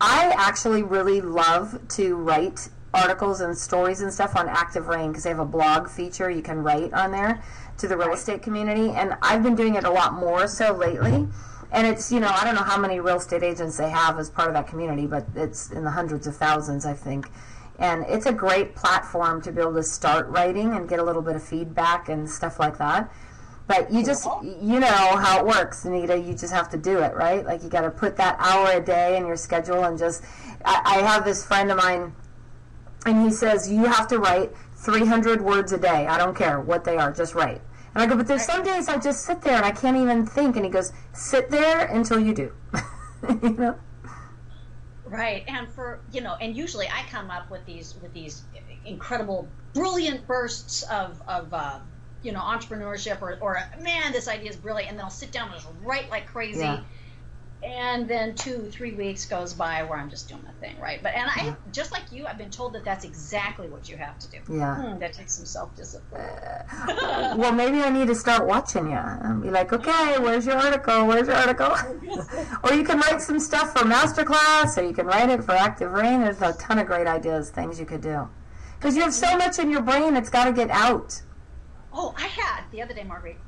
I 0.00 0.32
actually 0.36 0.82
really 0.82 1.20
love 1.20 1.80
to 1.90 2.16
write 2.16 2.68
articles 2.92 3.40
and 3.40 3.56
stories 3.56 4.00
and 4.00 4.12
stuff 4.12 4.36
on 4.36 4.48
Active 4.48 4.86
Rain 4.86 5.08
because 5.08 5.24
they 5.24 5.30
have 5.30 5.40
a 5.40 5.44
blog 5.44 5.88
feature 5.88 6.30
you 6.30 6.42
can 6.42 6.62
write 6.62 6.92
on 6.92 7.10
there 7.10 7.42
to 7.78 7.88
the 7.88 7.96
real 7.96 8.12
estate 8.12 8.42
community, 8.42 8.90
and 8.90 9.16
I've 9.20 9.42
been 9.42 9.56
doing 9.56 9.74
it 9.74 9.84
a 9.84 9.90
lot 9.90 10.14
more 10.14 10.46
so 10.46 10.72
lately. 10.72 11.26
And 11.72 11.88
it's 11.88 12.12
you 12.12 12.20
know 12.20 12.28
I 12.28 12.44
don't 12.44 12.54
know 12.54 12.62
how 12.62 12.78
many 12.78 13.00
real 13.00 13.16
estate 13.16 13.42
agents 13.42 13.76
they 13.76 13.90
have 13.90 14.18
as 14.18 14.30
part 14.30 14.48
of 14.48 14.54
that 14.54 14.68
community, 14.68 15.06
but 15.06 15.26
it's 15.34 15.70
in 15.72 15.82
the 15.82 15.90
hundreds 15.90 16.26
of 16.28 16.36
thousands 16.36 16.86
I 16.86 16.94
think. 16.94 17.28
And 17.78 18.04
it's 18.08 18.26
a 18.26 18.32
great 18.32 18.74
platform 18.76 19.42
to 19.42 19.52
be 19.52 19.60
able 19.60 19.74
to 19.74 19.82
start 19.82 20.28
writing 20.28 20.74
and 20.74 20.88
get 20.88 20.98
a 20.98 21.02
little 21.02 21.22
bit 21.22 21.36
of 21.36 21.42
feedback 21.42 22.08
and 22.08 22.28
stuff 22.28 22.60
like 22.60 22.78
that. 22.78 23.12
But 23.66 23.90
you 23.90 24.04
just, 24.04 24.28
you 24.42 24.78
know 24.78 25.16
how 25.16 25.38
it 25.40 25.46
works, 25.46 25.84
Anita. 25.84 26.18
You 26.18 26.34
just 26.34 26.52
have 26.52 26.68
to 26.70 26.76
do 26.76 26.98
it, 26.98 27.14
right? 27.14 27.44
Like 27.44 27.62
you 27.62 27.68
got 27.68 27.80
to 27.80 27.90
put 27.90 28.16
that 28.16 28.36
hour 28.38 28.70
a 28.72 28.80
day 28.80 29.16
in 29.16 29.26
your 29.26 29.36
schedule 29.36 29.84
and 29.84 29.98
just. 29.98 30.22
I, 30.64 30.80
I 30.84 30.98
have 30.98 31.24
this 31.24 31.44
friend 31.44 31.70
of 31.70 31.78
mine, 31.78 32.14
and 33.06 33.22
he 33.22 33.30
says 33.30 33.70
you 33.70 33.84
have 33.84 34.06
to 34.08 34.18
write 34.18 34.52
300 34.76 35.40
words 35.40 35.72
a 35.72 35.78
day. 35.78 36.06
I 36.06 36.18
don't 36.18 36.36
care 36.36 36.60
what 36.60 36.84
they 36.84 36.96
are, 36.96 37.10
just 37.10 37.34
write. 37.34 37.62
And 37.94 38.02
I 38.02 38.06
go, 38.06 38.16
but 38.16 38.26
there's 38.26 38.44
some 38.44 38.62
days 38.62 38.88
I 38.88 38.98
just 38.98 39.24
sit 39.24 39.40
there 39.40 39.56
and 39.56 39.64
I 39.64 39.70
can't 39.70 39.96
even 39.96 40.26
think. 40.26 40.56
And 40.56 40.64
he 40.64 40.70
goes, 40.70 40.92
sit 41.12 41.48
there 41.50 41.86
until 41.86 42.18
you 42.18 42.34
do. 42.34 42.52
you 43.42 43.50
know? 43.50 43.78
Right, 45.14 45.44
and 45.48 45.68
for 45.68 46.00
you 46.10 46.20
know, 46.20 46.34
and 46.40 46.56
usually 46.56 46.86
I 46.86 47.04
come 47.10 47.30
up 47.30 47.50
with 47.50 47.64
these 47.66 47.94
with 48.02 48.12
these 48.12 48.42
incredible, 48.84 49.48
brilliant 49.72 50.26
bursts 50.26 50.82
of 50.82 51.22
of 51.28 51.52
uh, 51.52 51.80
you 52.22 52.32
know 52.32 52.40
entrepreneurship 52.40 53.22
or 53.22 53.38
or 53.40 53.58
man, 53.80 54.12
this 54.12 54.28
idea 54.28 54.50
is 54.50 54.56
brilliant, 54.56 54.90
and 54.90 54.98
then 54.98 55.04
I'll 55.04 55.10
sit 55.10 55.32
down 55.32 55.48
and 55.48 55.56
just 55.56 55.68
write 55.82 56.10
like 56.10 56.26
crazy. 56.26 56.60
Yeah. 56.60 56.80
And 57.64 58.06
then 58.06 58.34
two, 58.34 58.68
three 58.70 58.92
weeks 58.92 59.24
goes 59.24 59.54
by 59.54 59.82
where 59.84 59.98
I'm 59.98 60.10
just 60.10 60.28
doing 60.28 60.42
my 60.44 60.52
thing, 60.60 60.78
right? 60.78 61.02
But 61.02 61.14
and 61.14 61.30
I, 61.30 61.56
just 61.72 61.92
like 61.92 62.12
you, 62.12 62.26
I've 62.26 62.36
been 62.36 62.50
told 62.50 62.74
that 62.74 62.84
that's 62.84 63.06
exactly 63.06 63.68
what 63.68 63.88
you 63.88 63.96
have 63.96 64.18
to 64.18 64.30
do. 64.30 64.38
Yeah. 64.50 64.74
Hmm, 64.76 64.98
that 64.98 65.14
takes 65.14 65.34
some 65.34 65.46
self-discipline. 65.46 66.22
Well, 67.36 67.52
maybe 67.52 67.80
I 67.80 67.90
need 67.90 68.06
to 68.08 68.14
start 68.14 68.46
watching 68.46 68.90
you 68.90 68.96
and 68.96 69.42
be 69.42 69.50
like, 69.50 69.72
okay, 69.72 70.18
where's 70.18 70.46
your 70.46 70.56
article? 70.56 71.06
Where's 71.06 71.26
your 71.26 71.36
article? 71.36 71.74
or 72.62 72.74
you 72.74 72.84
can 72.84 73.00
write 73.00 73.20
some 73.20 73.40
stuff 73.40 73.72
for 73.72 73.84
masterclass, 73.84 74.76
or 74.78 74.86
you 74.86 74.92
can 74.92 75.06
write 75.06 75.30
it 75.30 75.42
for 75.42 75.52
Active 75.52 75.92
Rain. 75.92 76.20
There's 76.20 76.40
a 76.42 76.52
ton 76.54 76.78
of 76.78 76.86
great 76.86 77.06
ideas, 77.06 77.50
things 77.50 77.80
you 77.80 77.86
could 77.86 78.02
do. 78.02 78.28
Because 78.78 78.96
you 78.96 79.02
have 79.02 79.14
so 79.14 79.36
much 79.36 79.58
in 79.58 79.70
your 79.70 79.82
brain, 79.82 80.16
it's 80.16 80.30
got 80.30 80.44
to 80.44 80.52
get 80.52 80.70
out. 80.70 81.22
Oh, 81.92 82.14
I 82.16 82.26
had 82.26 82.64
the 82.70 82.82
other 82.82 82.92
day, 82.92 83.04
Marguerite, 83.04 83.38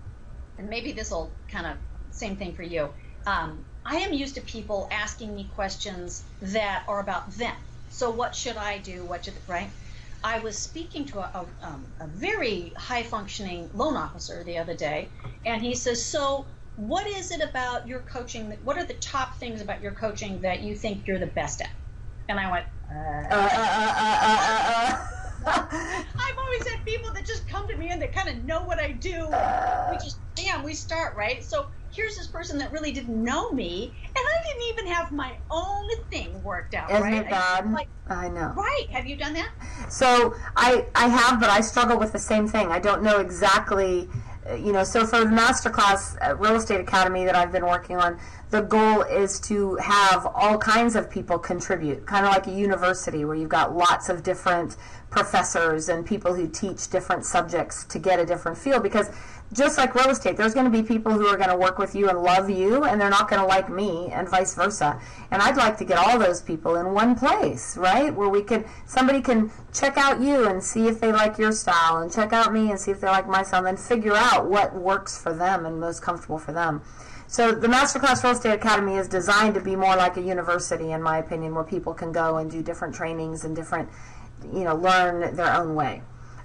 and 0.58 0.68
maybe 0.68 0.92
this 0.92 1.10
will 1.10 1.30
kind 1.48 1.66
of 1.66 1.76
same 2.10 2.36
thing 2.36 2.54
for 2.54 2.62
you. 2.62 2.88
Um, 3.26 3.64
I 3.88 3.98
am 3.98 4.12
used 4.12 4.34
to 4.34 4.40
people 4.40 4.88
asking 4.90 5.34
me 5.36 5.48
questions 5.54 6.24
that 6.42 6.82
are 6.88 6.98
about 6.98 7.30
them. 7.32 7.54
So, 7.90 8.10
what 8.10 8.34
should 8.34 8.56
I 8.56 8.78
do? 8.78 9.04
What 9.04 9.24
should 9.24 9.34
right? 9.46 9.70
I 10.24 10.40
was 10.40 10.58
speaking 10.58 11.04
to 11.06 11.20
a, 11.20 11.46
a, 11.62 11.66
um, 11.66 11.84
a 12.00 12.08
very 12.08 12.72
high 12.76 13.04
functioning 13.04 13.70
loan 13.74 13.96
officer 13.96 14.42
the 14.42 14.58
other 14.58 14.74
day, 14.74 15.08
and 15.44 15.62
he 15.62 15.74
says, 15.76 16.04
"So, 16.04 16.46
what 16.74 17.06
is 17.06 17.30
it 17.30 17.40
about 17.40 17.86
your 17.86 18.00
coaching? 18.00 18.48
That, 18.48 18.62
what 18.64 18.76
are 18.76 18.84
the 18.84 18.94
top 18.94 19.38
things 19.38 19.60
about 19.60 19.80
your 19.80 19.92
coaching 19.92 20.40
that 20.40 20.62
you 20.62 20.74
think 20.74 21.06
you're 21.06 21.20
the 21.20 21.26
best 21.26 21.60
at?" 21.60 21.70
And 22.28 22.40
I 22.40 22.50
went, 22.50 22.66
uh, 22.90 22.94
Uh, 22.94 23.36
uh, 23.36 23.58
uh, 23.62 23.94
uh, 24.00 24.38
uh, 24.42 24.72
uh. 24.82 25.12
I've 25.46 26.38
always 26.38 26.66
had 26.66 26.84
people 26.84 27.12
that 27.12 27.24
just 27.24 27.46
come 27.46 27.68
to 27.68 27.76
me 27.76 27.90
and 27.90 28.02
they 28.02 28.08
kind 28.08 28.28
of 28.28 28.42
know 28.44 28.64
what 28.64 28.80
I 28.80 28.90
do. 28.90 29.26
we 29.90 29.96
just, 29.98 30.18
bam, 30.34 30.64
we 30.64 30.74
start, 30.74 31.14
right? 31.14 31.44
So 31.44 31.66
here's 31.96 32.16
this 32.16 32.26
person 32.26 32.58
that 32.58 32.70
really 32.70 32.92
didn't 32.92 33.22
know 33.22 33.50
me, 33.50 33.92
and 34.08 34.16
I 34.16 34.42
didn't 34.46 34.62
even 34.68 34.86
have 34.92 35.10
my 35.10 35.32
own 35.50 35.88
thing 36.10 36.42
worked 36.44 36.74
out, 36.74 36.90
Isn't 36.90 37.02
right? 37.02 37.14
it 37.14 37.26
I- 37.26 37.30
bad? 37.30 37.72
like, 37.72 37.88
I 38.08 38.28
know. 38.28 38.52
right. 38.54 38.86
Have 38.90 39.06
you 39.06 39.16
done 39.16 39.32
that? 39.34 39.48
So 39.88 40.34
I 40.56 40.86
I 40.94 41.08
have, 41.08 41.40
but 41.40 41.48
I 41.50 41.60
struggle 41.60 41.98
with 41.98 42.12
the 42.12 42.18
same 42.18 42.46
thing. 42.46 42.70
I 42.70 42.78
don't 42.78 43.02
know 43.02 43.18
exactly, 43.18 44.08
uh, 44.48 44.54
you 44.54 44.72
know. 44.72 44.84
So 44.84 45.04
for 45.06 45.18
the 45.20 45.26
masterclass 45.26 46.16
at 46.20 46.38
Real 46.38 46.54
Estate 46.56 46.80
Academy 46.80 47.24
that 47.24 47.34
I've 47.34 47.50
been 47.50 47.66
working 47.66 47.96
on, 47.96 48.20
the 48.50 48.60
goal 48.62 49.02
is 49.02 49.40
to 49.40 49.74
have 49.76 50.26
all 50.34 50.56
kinds 50.58 50.94
of 50.94 51.10
people 51.10 51.38
contribute, 51.38 52.06
kind 52.06 52.24
of 52.26 52.32
like 52.32 52.46
a 52.46 52.52
university 52.52 53.24
where 53.24 53.34
you've 53.36 53.48
got 53.48 53.74
lots 53.76 54.08
of 54.08 54.22
different 54.22 54.76
professors 55.10 55.88
and 55.88 56.04
people 56.04 56.34
who 56.34 56.48
teach 56.48 56.88
different 56.90 57.24
subjects 57.24 57.84
to 57.84 57.98
get 57.98 58.18
a 58.18 58.26
different 58.26 58.58
feel. 58.58 58.80
Because 58.80 59.10
just 59.52 59.78
like 59.78 59.94
real 59.94 60.10
estate, 60.10 60.36
there's 60.36 60.54
going 60.54 60.70
to 60.70 60.70
be 60.70 60.82
people 60.82 61.12
who 61.12 61.26
are 61.26 61.36
going 61.36 61.48
to 61.48 61.56
work 61.56 61.78
with 61.78 61.94
you 61.94 62.08
and 62.08 62.20
love 62.20 62.50
you, 62.50 62.82
and 62.82 63.00
they're 63.00 63.08
not 63.08 63.30
going 63.30 63.40
to 63.40 63.46
like 63.46 63.70
me, 63.70 64.08
and 64.12 64.28
vice 64.28 64.54
versa. 64.54 65.00
And 65.30 65.40
I'd 65.40 65.56
like 65.56 65.78
to 65.78 65.84
get 65.84 65.98
all 65.98 66.18
those 66.18 66.42
people 66.42 66.74
in 66.76 66.92
one 66.92 67.14
place, 67.14 67.76
right? 67.76 68.12
Where 68.12 68.28
we 68.28 68.42
can, 68.42 68.64
somebody 68.86 69.20
can 69.20 69.52
check 69.72 69.96
out 69.96 70.20
you 70.20 70.48
and 70.48 70.62
see 70.62 70.88
if 70.88 71.00
they 71.00 71.12
like 71.12 71.38
your 71.38 71.52
style, 71.52 71.98
and 71.98 72.12
check 72.12 72.32
out 72.32 72.52
me 72.52 72.70
and 72.70 72.80
see 72.80 72.90
if 72.90 73.00
they 73.00 73.06
like 73.06 73.28
my 73.28 73.44
style, 73.44 73.64
and 73.64 73.68
then 73.68 73.76
figure 73.76 74.16
out 74.16 74.50
what 74.50 74.74
works 74.74 75.16
for 75.16 75.32
them 75.32 75.64
and 75.64 75.78
most 75.80 76.02
comfortable 76.02 76.38
for 76.38 76.50
them. 76.50 76.82
So 77.28 77.52
the 77.52 77.66
Masterclass 77.66 78.22
Real 78.22 78.32
Estate 78.32 78.52
Academy 78.52 78.96
is 78.96 79.08
designed 79.08 79.54
to 79.54 79.60
be 79.60 79.74
more 79.74 79.96
like 79.96 80.16
a 80.16 80.20
university, 80.20 80.92
in 80.92 81.02
my 81.02 81.18
opinion, 81.18 81.54
where 81.54 81.64
people 81.64 81.92
can 81.92 82.12
go 82.12 82.36
and 82.36 82.50
do 82.50 82.62
different 82.62 82.94
trainings 82.94 83.44
and 83.44 83.54
different, 83.54 83.88
you 84.44 84.64
know, 84.64 84.74
learn 84.76 85.34
their 85.36 85.54
own 85.54 85.74
way. 85.74 86.02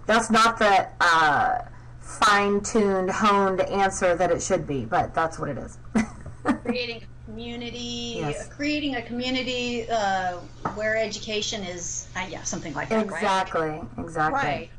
That's 0.08 0.30
not 0.30 0.58
the 0.60 0.88
uh, 1.00 1.60
fine-tuned, 2.02 3.10
honed 3.10 3.62
answer 3.62 4.16
that 4.16 4.32
it 4.32 4.42
should 4.42 4.68
be, 4.68 4.86
but 4.86 5.14
that's 5.14 5.40
what 5.40 5.50
it 5.50 5.58
is. 5.58 5.78
Creating 6.66 6.98
a 7.04 7.26
community, 7.26 8.16
Yes. 8.20 8.48
creating 8.50 8.96
a 8.96 9.02
community 9.02 9.88
uh, 9.90 10.38
where 10.76 10.98
education 10.98 11.64
is, 11.64 12.08
uh, 12.16 12.26
yeah, 12.30 12.44
something 12.44 12.74
like 12.74 12.90
that, 12.90 12.96
right? 12.96 13.06
exactly, 13.06 13.82
exactly. 13.98 14.38
Right. 14.40 14.70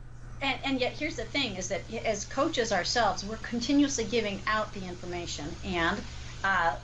And, 0.42 0.58
and 0.64 0.80
yet 0.80 0.92
here's 0.92 1.14
the 1.16 1.24
thing 1.24 1.54
is 1.54 1.68
that 1.68 1.82
as 2.04 2.24
coaches 2.24 2.72
ourselves 2.72 3.24
we're 3.24 3.36
continuously 3.36 4.02
giving 4.02 4.40
out 4.48 4.74
the 4.74 4.84
information 4.84 5.44
and 5.64 6.00
uh, 6.42 6.74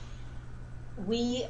we 1.05 1.45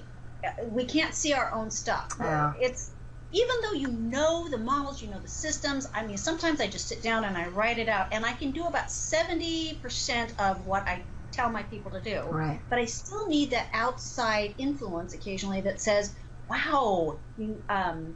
we 0.72 0.86
can't 0.86 1.14
see 1.14 1.34
our 1.34 1.52
own 1.54 1.70
stuff 1.70 2.12
Yeah. 2.20 2.54
it's 2.60 2.90
even 3.32 3.56
though 3.64 3.74
you 3.74 3.92
know 3.92 4.50
the 4.50 4.58
models 4.58 5.02
you 5.02 5.10
know 5.10 5.20
the 5.20 5.28
systems 5.28 5.88
i 5.94 6.06
mean 6.06 6.18
sometimes 6.18 6.60
i 6.60 6.68
just 6.68 6.88
sit 6.88 7.04
down 7.04 7.24
and 7.24 7.38
i 7.38 7.48
write 7.48 7.78
it 7.80 7.88
out 7.90 8.08
and 8.12 8.26
i 8.26 8.34
can 8.34 8.52
do 8.52 8.66
about 8.66 8.88
70% 8.88 10.40
of 10.40 10.66
what 10.66 10.88
i 10.88 11.06
tell 11.32 11.50
my 11.50 11.64
people 11.64 11.92
to 11.92 12.02
do 12.02 12.24
Right. 12.30 12.62
but 12.70 12.80
i 12.80 12.86
still 12.86 13.28
need 13.28 13.52
that 13.52 13.68
outside 13.74 14.56
influence 14.58 15.14
occasionally 15.14 15.62
that 15.62 15.80
says 15.82 16.14
wow 16.50 17.20
you, 17.38 17.64
um, 17.70 18.16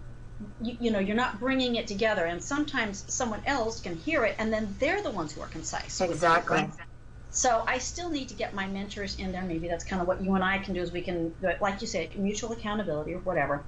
you, 0.60 0.78
you 0.80 0.92
know 0.92 1.00
you're 1.00 1.16
not 1.16 1.40
bringing 1.40 1.76
it 1.76 1.88
together 1.88 2.26
and 2.26 2.44
sometimes 2.44 3.14
someone 3.14 3.42
else 3.46 3.82
can 3.82 3.96
hear 3.96 4.26
it 4.26 4.36
and 4.40 4.52
then 4.52 4.76
they're 4.80 5.04
the 5.04 5.12
ones 5.12 5.34
who 5.34 5.42
are 5.42 5.48
concise 5.48 6.02
Exactly. 6.02 6.68
So 7.36 7.64
I 7.68 7.80
still 7.80 8.12
need 8.12 8.30
to 8.30 8.36
get 8.36 8.54
my 8.54 8.68
mentors 8.68 9.16
in 9.16 9.32
there. 9.32 9.42
Maybe 9.42 9.68
that's 9.68 9.84
kind 9.84 10.02
of 10.02 10.08
what 10.08 10.22
you 10.22 10.36
and 10.36 10.44
I 10.44 10.60
can 10.60 10.76
do 10.76 10.82
is 10.82 10.92
we 10.92 11.02
can, 11.02 11.34
like 11.60 11.82
you 11.82 11.88
said, 11.88 12.16
mutual 12.16 12.52
accountability 12.52 13.14
or 13.16 13.20
whatever, 13.22 13.66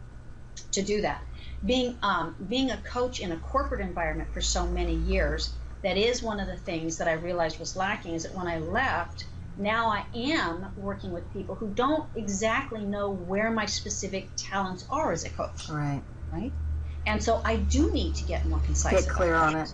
to 0.73 0.83
do 0.83 1.01
that. 1.01 1.23
Being 1.63 1.97
um, 2.01 2.35
being 2.47 2.71
a 2.71 2.77
coach 2.77 3.19
in 3.19 3.31
a 3.31 3.37
corporate 3.37 3.81
environment 3.81 4.33
for 4.33 4.41
so 4.41 4.67
many 4.67 4.95
years, 4.95 5.55
that 5.83 5.97
is 5.97 6.21
one 6.21 6.39
of 6.39 6.47
the 6.47 6.57
things 6.57 6.97
that 6.97 7.07
I 7.07 7.13
realized 7.13 7.59
was 7.59 7.75
lacking. 7.75 8.13
Is 8.13 8.23
that 8.23 8.33
when 8.35 8.47
I 8.47 8.59
left, 8.59 9.25
now 9.57 9.89
I 9.89 10.05
am 10.13 10.71
working 10.75 11.11
with 11.11 11.31
people 11.31 11.55
who 11.55 11.73
don't 11.73 12.09
exactly 12.15 12.83
know 12.83 13.11
where 13.11 13.51
my 13.51 13.65
specific 13.65 14.31
talents 14.37 14.85
are 14.89 15.11
as 15.11 15.23
a 15.25 15.29
coach. 15.29 15.69
Right. 15.69 16.03
Right. 16.31 16.53
And 17.05 17.23
so 17.23 17.41
I 17.45 17.57
do 17.57 17.93
need 17.93 18.15
to 18.15 18.25
get 18.25 18.45
more 18.45 18.59
concise. 18.59 19.05
Get 19.05 19.13
clear 19.13 19.35
on 19.35 19.55
it. 19.55 19.73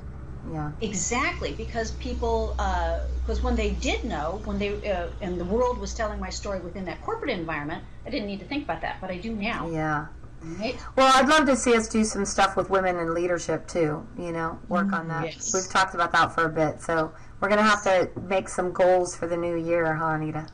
Yeah. 0.52 0.72
Exactly, 0.82 1.54
because 1.54 1.92
people, 1.92 2.56
because 2.58 3.40
uh, 3.40 3.44
when 3.44 3.56
they 3.56 3.72
did 3.72 4.04
know, 4.04 4.42
when 4.46 4.58
they 4.58 4.92
uh, 4.92 5.10
and 5.22 5.40
the 5.40 5.46
world 5.46 5.78
was 5.78 5.94
telling 5.94 6.20
my 6.20 6.30
story 6.30 6.60
within 6.60 6.86
that 6.86 7.02
corporate 7.02 7.30
environment, 7.32 7.84
I 8.06 8.10
didn't 8.10 8.28
need 8.28 8.40
to 8.40 8.46
think 8.46 8.64
about 8.64 8.82
that, 8.82 9.00
but 9.00 9.12
I 9.12 9.18
do 9.18 9.36
now. 9.36 9.70
Yeah. 9.70 10.08
Right? 10.42 10.78
Well, 10.96 11.12
I'd 11.16 11.30
love 11.30 11.46
to 11.48 11.56
see 11.56 11.76
us 11.76 11.88
do 11.88 12.04
some 12.04 12.26
stuff 12.26 12.56
with 12.56 12.70
women 12.70 12.98
in 12.98 13.14
leadership 13.14 13.68
too. 13.68 14.08
You 14.18 14.32
know, 14.32 14.60
work 14.68 14.92
on 14.92 15.08
that. 15.10 15.26
Yes. 15.26 15.54
We've 15.54 15.70
talked 15.70 15.94
about 15.94 16.12
that 16.14 16.34
for 16.34 16.46
a 16.46 16.50
bit, 16.50 16.82
so 16.82 17.14
we're 17.40 17.50
gonna 17.50 17.62
have 17.64 17.84
to 17.84 18.10
make 18.28 18.50
some 18.50 18.72
goals 18.72 19.16
for 19.16 19.28
the 19.28 19.38
new 19.38 19.56
year, 19.56 19.94
huh, 19.94 20.06
Anita? 20.06 20.48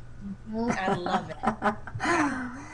Mm-hmm. 0.52 0.72
I 0.72 0.96
love 0.96 1.30
it. 1.30 2.64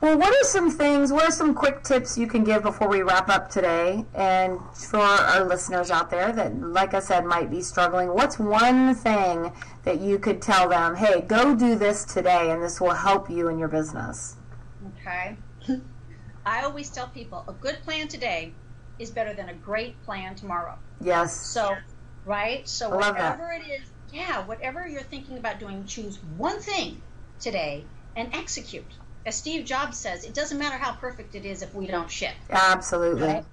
Well, 0.00 0.16
what 0.16 0.30
are 0.30 0.44
some 0.44 0.70
things, 0.70 1.12
what 1.12 1.24
are 1.24 1.30
some 1.30 1.54
quick 1.54 1.82
tips 1.82 2.16
you 2.16 2.26
can 2.26 2.42
give 2.42 2.62
before 2.62 2.88
we 2.88 3.02
wrap 3.02 3.28
up 3.28 3.50
today? 3.50 4.06
And 4.14 4.58
for 4.74 4.96
our 4.96 5.44
listeners 5.44 5.90
out 5.90 6.08
there 6.10 6.32
that, 6.32 6.58
like 6.58 6.94
I 6.94 7.00
said, 7.00 7.26
might 7.26 7.50
be 7.50 7.60
struggling, 7.60 8.08
what's 8.08 8.38
one 8.38 8.94
thing 8.94 9.52
that 9.84 10.00
you 10.00 10.18
could 10.18 10.40
tell 10.40 10.70
them, 10.70 10.94
hey, 10.94 11.20
go 11.20 11.54
do 11.54 11.74
this 11.74 12.04
today 12.04 12.50
and 12.50 12.62
this 12.62 12.80
will 12.80 12.94
help 12.94 13.28
you 13.28 13.48
in 13.48 13.58
your 13.58 13.68
business? 13.68 14.36
Okay. 14.96 15.36
I 16.44 16.62
always 16.62 16.90
tell 16.90 17.08
people 17.08 17.44
a 17.48 17.52
good 17.52 17.82
plan 17.84 18.08
today 18.08 18.54
is 18.98 19.10
better 19.10 19.34
than 19.34 19.48
a 19.48 19.54
great 19.54 20.02
plan 20.04 20.34
tomorrow. 20.34 20.74
Yes. 21.00 21.46
So, 21.52 21.76
right? 22.24 22.68
So, 22.68 22.90
whatever 22.90 23.50
it 23.52 23.70
is, 23.70 23.88
yeah, 24.10 24.44
whatever 24.46 24.86
you're 24.86 25.02
thinking 25.02 25.38
about 25.38 25.60
doing, 25.60 25.84
choose 25.84 26.18
one 26.36 26.60
thing 26.60 27.00
today 27.40 27.84
and 28.16 28.34
execute 28.34 28.92
as 29.26 29.36
Steve 29.36 29.64
Jobs 29.64 29.98
says, 29.98 30.24
it 30.24 30.34
doesn't 30.34 30.58
matter 30.58 30.76
how 30.76 30.92
perfect 30.92 31.34
it 31.34 31.44
is 31.44 31.62
if 31.62 31.74
we 31.74 31.86
don't 31.86 32.10
ship. 32.10 32.34
Absolutely. 32.48 33.26
Right? 33.26 33.44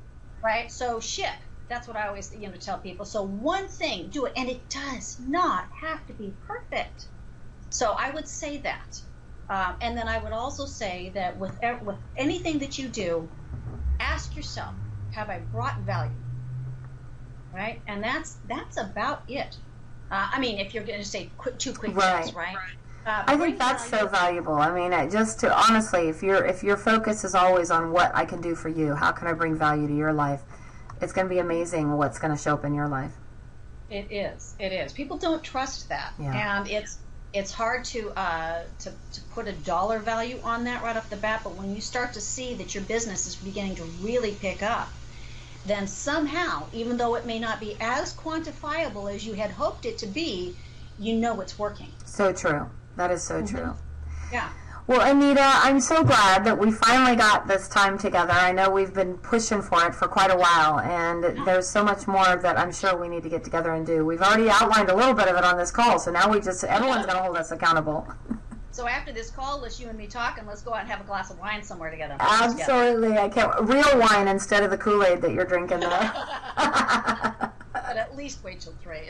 right? 0.43 0.71
So 0.71 0.99
ship. 0.99 1.33
That's 1.69 1.88
what 1.88 1.97
I 1.97 2.07
always 2.07 2.33
you 2.33 2.47
know 2.47 2.55
tell 2.55 2.77
people. 2.77 3.05
So 3.05 3.23
one 3.23 3.67
thing, 3.67 4.09
do 4.09 4.25
it, 4.25 4.33
and 4.38 4.47
it 4.47 4.69
does 4.69 5.17
not 5.19 5.65
have 5.81 6.05
to 6.07 6.13
be 6.13 6.33
perfect. 6.47 7.07
So 7.69 7.91
I 7.91 8.11
would 8.11 8.27
say 8.27 8.59
that, 8.59 9.01
um, 9.49 9.75
and 9.81 9.97
then 9.97 10.07
I 10.07 10.19
would 10.19 10.33
also 10.33 10.65
say 10.65 11.11
that 11.13 11.37
with 11.37 11.57
with 11.83 11.97
anything 12.17 12.59
that 12.59 12.77
you 12.77 12.87
do, 12.87 13.27
ask 13.99 14.35
yourself, 14.35 14.75
have 15.11 15.29
I 15.29 15.39
brought 15.39 15.79
value? 15.79 16.11
Right, 17.53 17.81
and 17.87 18.03
that's 18.03 18.37
that's 18.47 18.77
about 18.77 19.23
it. 19.27 19.57
Uh, 20.11 20.29
I 20.33 20.39
mean, 20.39 20.59
if 20.59 20.73
you're 20.73 20.83
going 20.83 20.99
to 20.99 21.05
say 21.05 21.29
quick, 21.37 21.57
two 21.57 21.73
quick 21.73 21.95
right. 21.95 22.23
tips, 22.23 22.35
right? 22.35 22.55
right. 22.55 22.75
Uh, 23.05 23.23
I 23.25 23.37
think 23.37 23.57
that's 23.57 23.85
so 23.85 24.05
valuable. 24.05 24.55
I 24.55 24.69
mean, 24.73 24.91
just 25.09 25.39
to 25.39 25.57
honestly, 25.57 26.09
if 26.09 26.21
your 26.21 26.45
if 26.45 26.61
your 26.61 26.75
focus 26.75 27.23
is 27.23 27.35
always 27.35 27.71
on 27.71 27.91
what 27.91 28.13
I 28.13 28.25
can 28.25 28.41
do 28.41 28.53
for 28.53 28.67
you, 28.67 28.95
how 28.95 29.13
can 29.13 29.27
I 29.27 29.33
bring 29.33 29.55
value 29.55 29.87
to 29.87 29.95
your 29.95 30.11
life, 30.11 30.41
it's 31.01 31.13
going 31.13 31.25
to 31.25 31.33
be 31.33 31.39
amazing 31.39 31.95
what's 31.95 32.19
going 32.19 32.35
to 32.35 32.41
show 32.41 32.53
up 32.53 32.65
in 32.65 32.73
your 32.73 32.89
life. 32.89 33.13
It 33.89 34.11
is. 34.11 34.55
It 34.59 34.73
is. 34.73 34.91
People 34.91 35.17
don't 35.17 35.41
trust 35.41 35.87
that, 35.87 36.13
yeah. 36.19 36.57
and 36.57 36.69
it's 36.69 36.97
it's 37.34 37.51
hard 37.51 37.84
to, 37.86 38.11
uh, 38.17 38.63
to 38.80 38.91
to 39.13 39.21
put 39.34 39.47
a 39.47 39.53
dollar 39.53 39.99
value 39.99 40.39
on 40.43 40.63
that 40.63 40.84
right 40.84 40.95
off 40.95 41.09
the 41.09 41.17
bat. 41.17 41.41
But 41.43 41.55
when 41.55 41.75
you 41.75 41.82
start 41.82 42.13
to 42.13 42.21
see 42.21 42.53
that 42.55 42.73
your 42.73 42.84
business 42.84 43.28
is 43.28 43.36
beginning 43.36 43.75
to 43.75 43.84
really 44.01 44.32
pick 44.32 44.63
up, 44.63 44.89
then 45.65 45.88
somehow, 45.88 46.67
even 46.73 46.97
though 46.97 47.15
it 47.15 47.25
may 47.25 47.39
not 47.39 47.59
be 47.59 47.75
as 47.80 48.13
quantifiable 48.15 49.13
as 49.13 49.25
you 49.25 49.34
had 49.34 49.51
hoped 49.51 49.86
it 49.86 49.97
to 49.99 50.07
be, 50.07 50.55
you 50.97 51.15
know 51.15 51.41
it's 51.41 51.59
working. 51.59 51.91
So 52.05 52.32
true. 52.34 52.69
That 52.95 53.11
is 53.11 53.23
so 53.23 53.41
mm-hmm. 53.41 53.55
true. 53.55 53.73
Yeah. 54.32 54.49
Well, 54.88 55.01
Anita, 55.01 55.41
I'm 55.43 55.81
so 55.81 56.01
glad 56.01 56.45
that 56.45 56.57
we 56.57 56.71
finally 56.71 57.17
got 57.17 57.45
this 57.45 57.67
time 57.67 57.97
together. 57.97 58.31
I 58.31 58.53
know 58.53 58.69
we've 58.69 58.93
been 58.93 59.17
pushing 59.17 59.61
for 59.61 59.85
it 59.85 59.93
for 59.93 60.07
quite 60.07 60.31
a 60.31 60.38
while, 60.38 60.79
and 60.79 61.45
there's 61.45 61.67
so 61.67 61.83
much 61.83 62.07
more 62.07 62.38
that 62.38 62.57
I'm 62.57 62.71
sure 62.71 62.95
we 62.95 63.09
need 63.09 63.23
to 63.23 63.29
get 63.29 63.43
together 63.43 63.73
and 63.73 63.85
do. 63.85 64.05
We've 64.05 64.21
already 64.21 64.49
outlined 64.49 64.88
a 64.88 64.95
little 64.95 65.13
bit 65.13 65.27
of 65.27 65.35
it 65.35 65.43
on 65.43 65.57
this 65.57 65.71
call, 65.71 65.99
so 65.99 66.09
now 66.09 66.31
we 66.31 66.39
just 66.39 66.63
everyone's 66.63 67.05
going 67.05 67.17
to 67.17 67.23
hold 67.23 67.35
us 67.35 67.51
accountable. 67.51 68.07
So 68.78 68.88
after 68.88 69.11
this 69.11 69.32
call, 69.32 69.59
let's 69.59 69.80
you 69.80 69.89
and 69.89 69.97
me 69.97 70.05
talk, 70.05 70.38
and 70.38 70.45
let's 70.45 70.61
go 70.61 70.71
out 70.71 70.82
and 70.82 70.89
have 70.89 71.01
a 71.01 71.03
glass 71.03 71.32
of 71.32 71.39
wine 71.39 71.63
somewhere 71.63 71.89
together. 71.89 72.15
Absolutely, 72.19 73.07
together. 73.07 73.25
I 73.25 73.30
can't 73.30 73.61
real 73.61 73.99
wine 73.99 74.28
instead 74.28 74.61
of 74.61 74.69
the 74.69 74.78
Kool 74.78 75.03
Aid 75.03 75.19
that 75.23 75.32
you're 75.32 75.45
drinking 75.45 75.80
there. 75.80 75.89
but 77.88 77.97
at 77.97 78.15
least 78.15 78.43
wait 78.43 78.59
till 78.59 78.73
three. 78.84 79.09